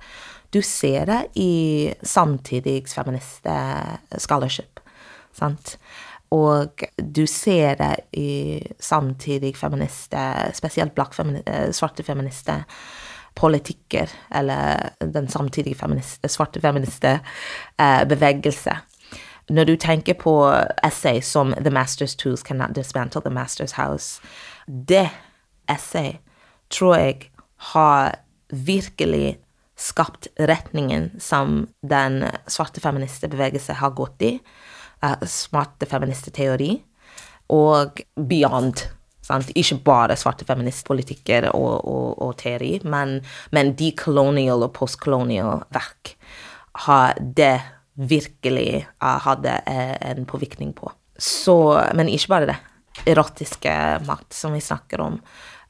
Du 0.54 0.62
ser 0.62 1.06
det 1.08 1.20
i 1.40 1.94
samtidig 2.02 2.84
feminist 2.90 3.46
scholarship, 4.18 4.73
sant? 5.34 5.76
Og 6.34 6.82
du 6.98 7.26
ser 7.30 7.76
det 7.78 7.94
i 8.18 8.62
samtidig 8.80 9.56
feminister, 9.56 10.50
spesielt 10.54 10.94
black 10.94 11.14
feministe, 11.14 11.72
svarte 11.72 12.02
feminister, 12.02 12.64
politikker, 13.34 14.10
eller 14.34 14.90
den 15.00 15.28
samtidige 15.28 15.78
feministe, 15.78 16.28
svarte 16.28 16.60
feministe 16.60 17.20
eh. 17.78 18.78
Når 19.50 19.64
du 19.64 19.76
tenker 19.76 20.14
på 20.14 20.52
essay 20.84 21.20
som 21.20 21.52
'The 21.52 21.70
Master's 21.70 22.16
Tools 22.16 22.42
Cannot 22.42 22.74
Dismantle 22.74 23.20
the 23.20 23.30
Master's 23.30 23.74
House', 23.74 24.20
det 24.66 25.10
essay 25.68 26.12
tror 26.70 26.96
jeg 26.96 27.30
har 27.56 28.14
virkelig 28.50 29.38
skapt 29.76 30.28
retningen 30.38 31.10
som 31.20 31.68
den 31.82 32.24
svarte 32.48 32.80
feministbevegelse 32.80 33.72
har 33.72 33.90
gått 33.90 34.22
i. 34.22 34.40
Uh, 35.04 35.26
smarte 35.28 35.88
feministteori. 35.90 36.72
Og 37.52 38.00
beyond. 38.16 38.86
Sant? 39.24 39.52
Ikke 39.56 39.78
bare 39.84 40.16
svarte 40.20 40.46
feministpolitikker 40.48 41.50
og, 41.52 41.84
og, 41.88 42.10
og 42.24 42.34
teori, 42.40 42.78
men, 42.88 43.18
men 43.56 43.72
decolonial 43.76 44.66
og 44.66 44.74
postcolonial 44.76 45.62
verk 45.72 46.14
har 46.84 47.16
det 47.20 47.56
virkelig 47.94 48.84
uh, 48.98 49.18
hadde 49.24 49.54
uh, 49.68 49.96
en 50.10 50.28
påvirkning 50.28 50.74
på. 50.76 50.92
Så, 51.16 51.56
men 51.94 52.10
ikke 52.10 52.32
bare 52.34 52.50
det. 52.52 52.58
Erotiske 53.10 53.74
makt, 54.06 54.32
som 54.34 54.54
vi 54.54 54.62
snakker 54.64 55.02
om. 55.04 55.20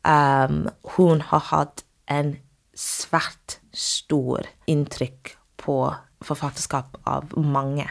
Um, 0.04 0.64
hun 0.96 1.22
har 1.30 1.46
hatt 1.50 1.84
en 2.10 2.36
svært 2.76 3.58
stor 3.72 4.44
inntrykk 4.70 5.34
på 5.62 5.78
forfatterskap 6.24 6.98
av 7.08 7.32
mange. 7.38 7.86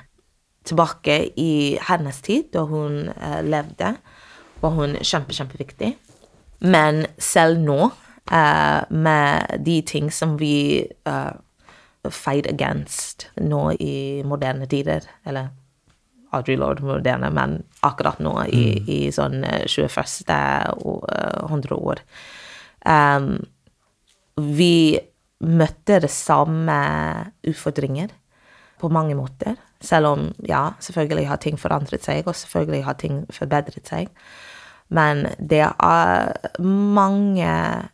Tilbake 0.63 1.17
i 1.39 1.77
hennes 1.89 2.21
tid, 2.23 2.49
da 2.53 2.63
hun 2.67 3.09
uh, 3.09 3.41
levde, 3.43 3.95
var 4.63 4.75
hun 4.77 4.95
kjempe, 5.01 5.35
kjempeviktig. 5.35 5.93
Men 6.63 7.03
selv 7.19 7.59
nå, 7.59 7.89
uh, 8.31 8.81
med 8.89 9.57
de 9.65 9.81
ting 9.87 10.11
som 10.11 10.37
vi 10.39 10.85
uh, 11.09 11.33
fight 12.11 12.47
against 12.47 13.27
nå 13.39 13.71
i 13.79 14.23
moderne 14.27 14.67
tider, 14.71 15.07
eller 15.27 15.51
Audrey 16.33 16.57
Lord 16.57 16.81
moderne, 16.81 17.29
men 17.29 17.59
akkurat 17.85 18.19
nå 18.23 18.33
i, 18.49 18.63
mm. 18.79 18.87
i 18.89 18.99
sånn 19.13 19.43
21. 19.69 19.91
hundreår, 21.51 22.01
um, 22.89 23.35
vi 24.33 24.97
møtte 25.43 25.99
det 26.03 26.11
samme 26.11 26.77
utfordringer 27.45 28.09
på 28.81 28.89
mange 28.91 29.15
måter. 29.19 29.59
Selv 29.83 30.13
om, 30.13 30.27
ja, 30.47 30.69
selvfølgelig 30.79 31.27
har 31.27 31.41
ting 31.43 31.59
forandret 31.59 32.05
seg, 32.05 32.27
og 32.27 32.37
selvfølgelig 32.39 32.83
har 32.87 32.97
ting 33.01 33.23
forbedret 33.33 33.89
seg. 33.89 34.11
Men 34.93 35.25
det 35.39 35.63
er 35.65 36.31
mange 36.63 37.49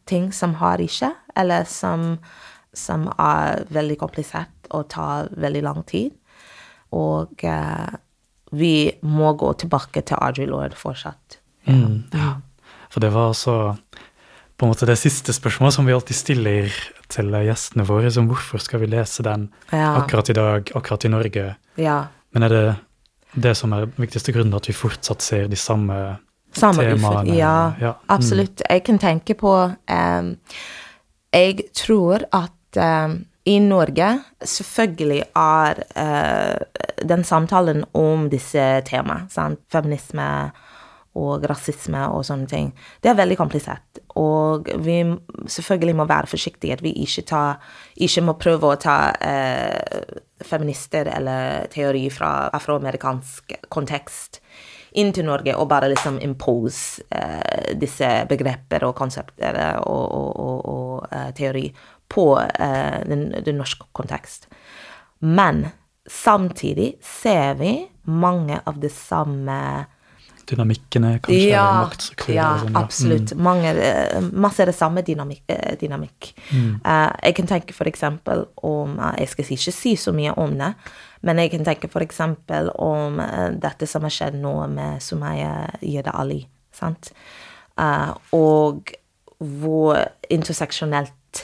ting 0.09 0.29
som 0.35 0.57
har 0.59 0.81
ikke, 0.83 1.11
eller 1.37 1.65
som, 1.69 2.17
som 2.73 3.07
er 3.15 3.65
veldig 3.73 3.97
komplisert 4.01 4.69
og 4.69 4.89
tar 4.93 5.31
veldig 5.37 5.63
lang 5.65 5.81
tid. 5.89 6.11
Og 6.95 7.45
eh, 7.45 7.97
vi 8.51 8.91
må 9.01 9.33
gå 9.37 9.53
tilbake 9.61 10.01
til 10.01 10.17
Audrey 10.21 10.49
Lord 10.49 10.77
fortsatt. 10.77 11.39
Mm, 11.69 12.09
ja. 12.13 12.33
For 12.89 13.03
det 13.03 13.11
var 13.13 13.29
altså 13.29 13.55
på 14.59 14.65
en 14.65 14.73
måte 14.73 14.87
det 14.89 14.97
siste 14.99 15.31
spørsmålet 15.31 15.77
som 15.77 15.87
vi 15.87 15.93
alltid 15.95 16.17
stiller 16.17 16.73
til 17.09 17.31
gjestene 17.31 17.85
våre, 17.87 18.11
som 18.11 18.27
hvorfor 18.27 18.59
skal 18.59 18.81
vi 18.83 18.89
lese 18.91 19.23
den 19.23 19.47
Ja. 19.71 19.95
akkurat 20.01 20.29
i 20.29 20.33
dag, 20.33 20.71
akkurat 20.75 21.05
i 21.05 21.09
Norge? 21.09 21.55
Ja. 21.77 22.07
Men 22.33 22.43
er 22.43 22.49
det 22.49 22.75
det 23.33 23.55
som 23.55 23.73
er 23.73 23.85
viktigste 23.85 24.33
grunnen, 24.33 24.53
at 24.53 24.67
vi 24.67 24.73
fortsatt 24.73 25.21
ser 25.21 25.47
de 25.47 25.55
samme 25.55 26.19
Samme 26.51 26.81
temaene? 26.81 27.37
Ja, 27.37 27.73
Ja, 27.79 27.93
mm. 27.93 28.05
absolutt. 28.07 28.61
Jeg 28.69 28.83
kan 28.83 28.99
tenke 28.99 29.33
på 29.33 29.71
um, 29.89 30.37
Jeg 31.33 31.59
tror 31.73 32.25
at 32.33 33.05
um, 33.05 33.25
i 33.45 33.59
Norge 33.59 34.19
selvfølgelig 34.41 35.23
er 35.35 35.83
uh, 35.95 37.05
den 37.07 37.23
samtalen 37.23 37.85
om 37.93 38.29
disse 38.29 38.81
temaene, 38.85 39.29
feminisme 39.71 40.51
og 41.17 41.45
rasisme 41.49 42.01
og 42.13 42.25
sånne 42.25 42.47
ting, 42.49 42.73
det 43.03 43.11
er 43.11 43.17
veldig 43.17 43.37
komplisert. 43.37 44.01
Og 44.19 44.67
vi 44.83 44.97
selvfølgelig 45.47 45.95
må 45.95 46.07
være 46.09 46.27
forsiktige, 46.27 46.73
at 46.75 46.83
vi 46.83 46.91
ikke, 47.05 47.23
tar, 47.29 47.59
ikke 47.95 48.25
må 48.25 48.35
prøve 48.41 48.73
å 48.73 48.79
ta 48.81 48.97
eh, 49.23 50.17
feminister 50.43 51.07
eller 51.13 51.69
teori 51.71 52.07
fra 52.13 52.49
afroamerikansk 52.57 53.55
kontekst 53.71 54.41
inn 54.97 55.11
til 55.13 55.27
Norge 55.27 55.53
og 55.57 55.69
bare 55.69 55.91
liksom 55.91 56.17
impose 56.25 57.03
eh, 57.13 57.75
disse 57.79 58.07
begreper 58.29 58.87
og 58.87 58.95
konsepter 58.97 59.59
og, 59.83 60.05
og, 60.17 60.31
og, 60.39 60.69
og 60.73 61.13
eh, 61.13 61.29
teori 61.37 61.67
på 62.09 62.25
eh, 62.41 62.99
den, 63.05 63.29
den 63.45 63.61
norske 63.61 63.85
kontekst. 63.93 64.49
Men 65.19 65.67
samtidig 66.09 66.95
ser 67.05 67.59
vi 67.59 67.73
mange 68.09 68.57
av 68.65 68.79
de 68.81 68.89
samme 68.89 69.59
Dynamikkene, 70.49 71.11
kanskje? 71.21 71.49
ja, 71.51 71.65
eller 71.85 72.33
ja, 72.33 72.47
sånn, 72.61 72.71
ja. 72.73 72.81
absolutt. 72.81 73.33
Mange, 73.37 73.73
eh, 73.77 74.29
masse 74.31 74.63
er 74.63 74.71
det 74.71 74.75
samme 74.77 75.03
dynamikk. 75.05 75.43
eh, 75.47 75.75
dynamikk. 75.77 76.31
Eh, 76.53 77.11
jeg 77.23 77.35
kan 77.35 77.47
tenke 77.47 77.73
eksempel 77.87 78.45
om 78.55 78.97
Jeg 79.17 79.29
skal 79.29 79.45
ikke 79.45 79.71
si 79.71 79.95
så 79.95 80.11
mye 80.11 80.33
om 80.37 80.57
det, 80.57 80.73
men 81.21 81.37
jeg 81.37 81.51
kan 81.51 81.65
tenke 81.65 81.89
eksempel 82.01 82.71
om 82.79 83.19
uh, 83.19 83.51
dette 83.51 83.85
som 83.85 84.01
har 84.01 84.09
skjedd 84.09 84.35
nå 84.39 84.67
med 84.67 85.01
Sumaya 85.01 85.69
Yeda 85.81 86.11
Ali. 86.15 86.47
Sant? 86.71 87.11
Og 88.31 88.91
hvor 89.39 89.99
interseksjonelt 90.29 91.43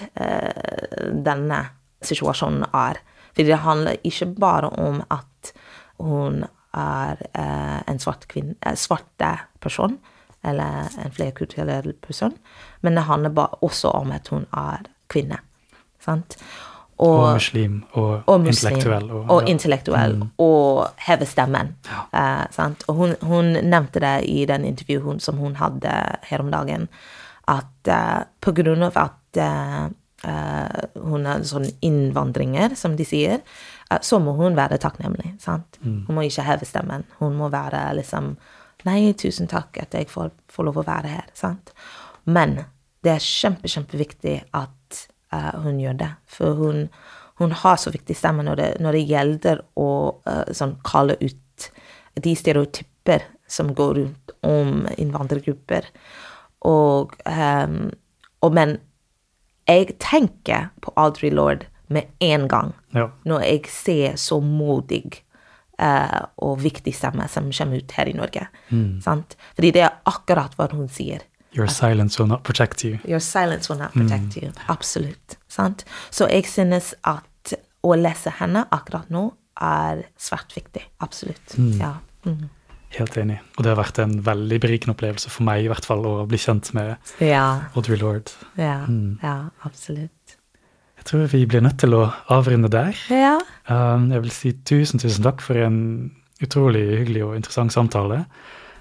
denne 1.11 1.59
situasjonen 2.01 2.63
er. 2.73 2.99
For 3.35 3.43
det 3.43 3.59
handler 3.63 3.99
ikke 4.03 4.25
bare 4.39 4.69
om 4.69 5.01
at 5.11 5.53
hun 5.99 6.45
er 6.75 7.23
eh, 7.33 7.79
en 7.91 7.99
svart 8.01 8.27
kvinne, 8.31 8.55
eh, 8.61 8.77
svarte 8.79 9.31
person, 9.63 9.97
eller 10.45 10.93
en 11.01 11.11
flerkulturell 11.11 11.93
person, 12.05 12.35
men 12.81 12.95
det 12.95 13.07
handler 13.07 13.57
også 13.65 13.89
om 13.97 14.13
at 14.13 14.29
hun 14.29 14.45
er 14.53 14.85
kvinne. 15.09 15.39
Sant? 16.03 16.37
Og, 16.97 17.33
muslim, 17.33 17.81
og, 17.91 18.21
og 18.25 18.39
muslim, 18.39 18.77
intellektuell. 18.77 19.09
Og, 19.11 19.41
ja. 19.41 19.47
intellektuell, 19.51 20.15
og 20.39 21.01
heve 21.07 21.27
stemmen. 21.27 21.73
Eh, 22.15 22.45
sant? 22.55 22.85
Og 22.87 22.95
hun, 22.95 23.15
hun 23.21 23.51
nevnte 23.57 23.99
det 23.99 24.15
i 24.31 24.45
den 24.47 24.67
intervjuet 24.69 25.23
som 25.23 25.41
hun 25.41 25.57
hadde 25.59 25.91
her 26.29 26.43
om 26.43 26.53
dagen, 26.53 26.87
at 27.51 27.91
eh, 27.91 28.21
på 28.39 28.55
grunn 28.55 28.87
av 28.87 28.95
at 29.01 29.41
eh, 29.43 29.83
eh, 30.29 30.85
hun 31.03 31.27
er 31.29 31.43
sånn 31.47 31.67
innvandringer, 31.83 32.77
som 32.79 32.95
de 32.95 33.07
sier, 33.07 33.43
så 34.03 34.19
må 34.19 34.33
hun 34.39 34.57
være 34.57 34.79
takknemlig. 34.81 35.35
Sant? 35.39 35.79
Hun 36.07 36.15
må 36.17 36.25
ikke 36.25 36.45
heve 36.47 36.67
stemmen. 36.67 37.05
Hun 37.19 37.35
må 37.39 37.49
være 37.53 37.87
liksom 38.01 38.35
Nei, 38.85 39.15
tusen 39.17 39.47
takk 39.49 39.79
at 39.81 39.95
jeg 39.97 40.05
får, 40.11 40.27
får 40.51 40.65
lov 40.67 40.75
å 40.77 40.85
være 40.85 41.09
her. 41.09 41.29
Sant? 41.33 41.71
Men 42.29 42.59
det 43.01 43.15
er 43.15 43.23
kjempe, 43.23 43.69
kjempeviktig 43.71 44.35
at 44.53 44.99
uh, 45.33 45.55
hun 45.63 45.79
gjør 45.81 45.97
det. 46.03 46.09
For 46.29 46.53
hun, 46.59 46.83
hun 47.41 47.55
har 47.63 47.79
så 47.81 47.93
viktig 47.93 48.13
stemme 48.17 48.45
når 48.45 48.59
det, 48.59 48.67
når 48.85 48.97
det 48.97 49.03
gjelder 49.09 49.63
å 49.81 49.89
uh, 50.27 50.51
sånn 50.53 50.75
kalle 50.85 51.17
ut 51.21 51.69
de 52.21 52.35
stereotyper 52.37 53.25
som 53.49 53.73
går 53.73 53.93
rundt 53.99 54.35
om 54.45 54.85
innvandrergrupper. 54.97 55.89
Og, 56.65 57.13
um, 57.25 57.89
og 58.45 58.53
Men 58.53 58.77
jeg 59.65 59.97
tenker 59.97 60.69
på 60.81 60.93
Audrey 60.95 61.33
Lord 61.33 61.65
med 61.95 62.11
en 62.23 62.47
gang 62.51 62.73
Ja. 62.95 63.07
når 63.25 63.45
jeg 63.47 63.69
ser 63.71 64.17
så 64.21 64.37
modig 64.43 65.03
uh, 65.79 66.25
og 66.43 66.59
viktig 66.63 66.93
stemme 66.95 67.27
som 67.31 67.49
kommer 67.51 67.81
ut 67.83 67.95
her 67.97 68.11
i 68.11 68.15
Norge. 68.17 68.47
Sant? 69.03 69.35
Fordi 69.55 69.71
det 69.75 69.83
er 69.87 69.97
akkurat 70.11 70.55
hva 70.59 70.69
hun 70.73 70.87
sier. 70.91 71.23
Your 71.55 71.67
silence 71.71 72.19
will 72.19 72.27
not 72.27 72.43
protect 72.43 72.83
you. 72.83 72.97
Your 73.07 73.21
silence 73.23 73.69
will 73.71 73.79
not 73.79 73.93
protect 73.95 74.35
you. 74.35 74.51
Absolutt. 74.67 75.37
Sant? 75.47 75.85
Så 76.11 76.27
jeg 76.27 76.43
synes 76.51 76.93
at 77.07 77.55
å 77.85 77.95
lese 77.95 78.33
henne 78.41 78.65
akkurat 78.75 79.07
nå 79.13 79.29
er 79.63 80.01
svært 80.19 80.51
viktig. 80.57 80.83
Absolutt. 81.05 81.55
Ja. 81.79 81.93
Mm. 82.25 82.49
Helt 82.95 83.15
enig. 83.19 83.37
Og 83.55 83.63
det 83.63 83.71
har 83.71 83.79
vært 83.79 83.99
en 84.03 84.17
veldig 84.23 84.57
berikende 84.63 84.95
opplevelse 84.95 85.31
for 85.31 85.47
meg 85.47 85.63
i 85.65 85.69
hvert 85.71 85.87
fall 85.87 86.03
å 86.07 86.13
bli 86.27 86.39
kjent 86.39 86.73
med 86.75 86.95
ja. 87.23 87.45
Audrey 87.75 87.99
Lord. 88.01 88.31
Ja. 88.59 88.81
Ja, 89.23 89.37
absolutt. 89.67 90.35
Jeg 91.05 91.11
tror 91.11 91.27
vi 91.29 91.43
blir 91.45 91.61
nødt 91.61 91.77
til 91.77 91.93
å 91.93 92.07
avrunde 92.33 92.65
der. 92.73 92.97
Ja. 93.13 93.35
Um, 93.69 94.07
jeg 94.09 94.23
vil 94.23 94.31
si 94.33 94.51
tusen, 94.65 94.97
tusen 94.97 95.21
takk 95.21 95.43
for 95.45 95.59
en 95.61 95.75
utrolig 96.41 96.81
hyggelig 97.03 97.21
og 97.21 97.35
interessant 97.37 97.75
samtale. 97.75 98.23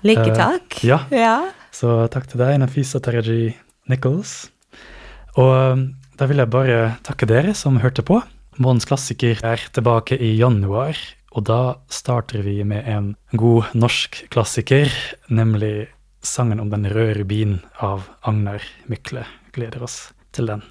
Like 0.08 0.30
takk. 0.30 0.70
takk. 0.72 0.78
ja. 0.88 1.02
ja. 1.12 1.34
Så 1.68 2.06
takk 2.08 2.30
til 2.30 2.40
deg, 2.40 2.56
Nafisa 2.62 2.96
Taraji 3.04 3.50
Nichols. 3.92 4.32
Og 5.36 5.52
um, 5.52 5.82
da 6.16 6.24
vil 6.30 6.40
jeg 6.40 6.52
bare 6.54 6.78
takke 7.04 7.28
dere 7.28 7.52
som 7.52 7.76
hørte 7.84 8.00
på. 8.08 8.22
Månens 8.56 8.88
klassiker 8.88 9.44
er 9.44 9.68
tilbake 9.76 10.16
i 10.16 10.32
januar, 10.38 10.96
og 11.36 11.44
da 11.50 11.60
starter 11.92 12.40
vi 12.46 12.62
med 12.64 12.88
en 12.88 13.10
god 13.36 13.74
norsk 13.76 14.22
klassiker, 14.32 14.88
nemlig 15.28 15.90
sangen 16.24 16.64
om 16.64 16.72
den 16.72 16.88
røde 16.88 17.18
rubin 17.20 17.58
av 17.84 18.08
Agnar 18.24 18.64
Mykle. 18.88 19.26
Gleder 19.52 19.84
oss 19.84 20.06
til 20.32 20.48
den. 20.48 20.64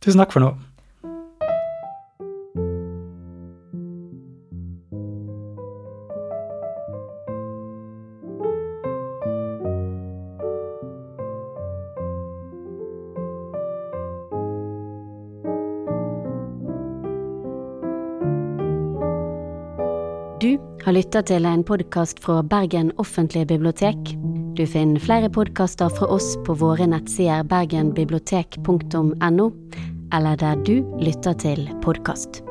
Tusen 0.00 0.20
takk 0.22 0.32
for 0.32 0.40
nå. 0.40 0.54
Du 20.40 20.56
har 20.86 20.96
lytta 20.96 21.20
til 21.28 21.44
en 21.44 21.60
podkast 21.68 22.22
fra 22.24 22.40
Bergen 22.40 22.94
offentlige 22.96 23.52
bibliotek. 23.52 24.16
Du 24.60 24.66
finner 24.66 25.00
flere 25.00 25.30
podkaster 25.32 25.88
fra 25.88 26.06
oss 26.12 26.34
på 26.44 26.52
våre 26.60 26.84
nettsider 26.92 27.46
bergenbibliotek.no, 27.48 29.46
eller 30.12 30.36
der 30.36 30.60
du 30.68 30.84
lytter 31.00 31.32
til 31.40 31.64
podkast. 31.80 32.42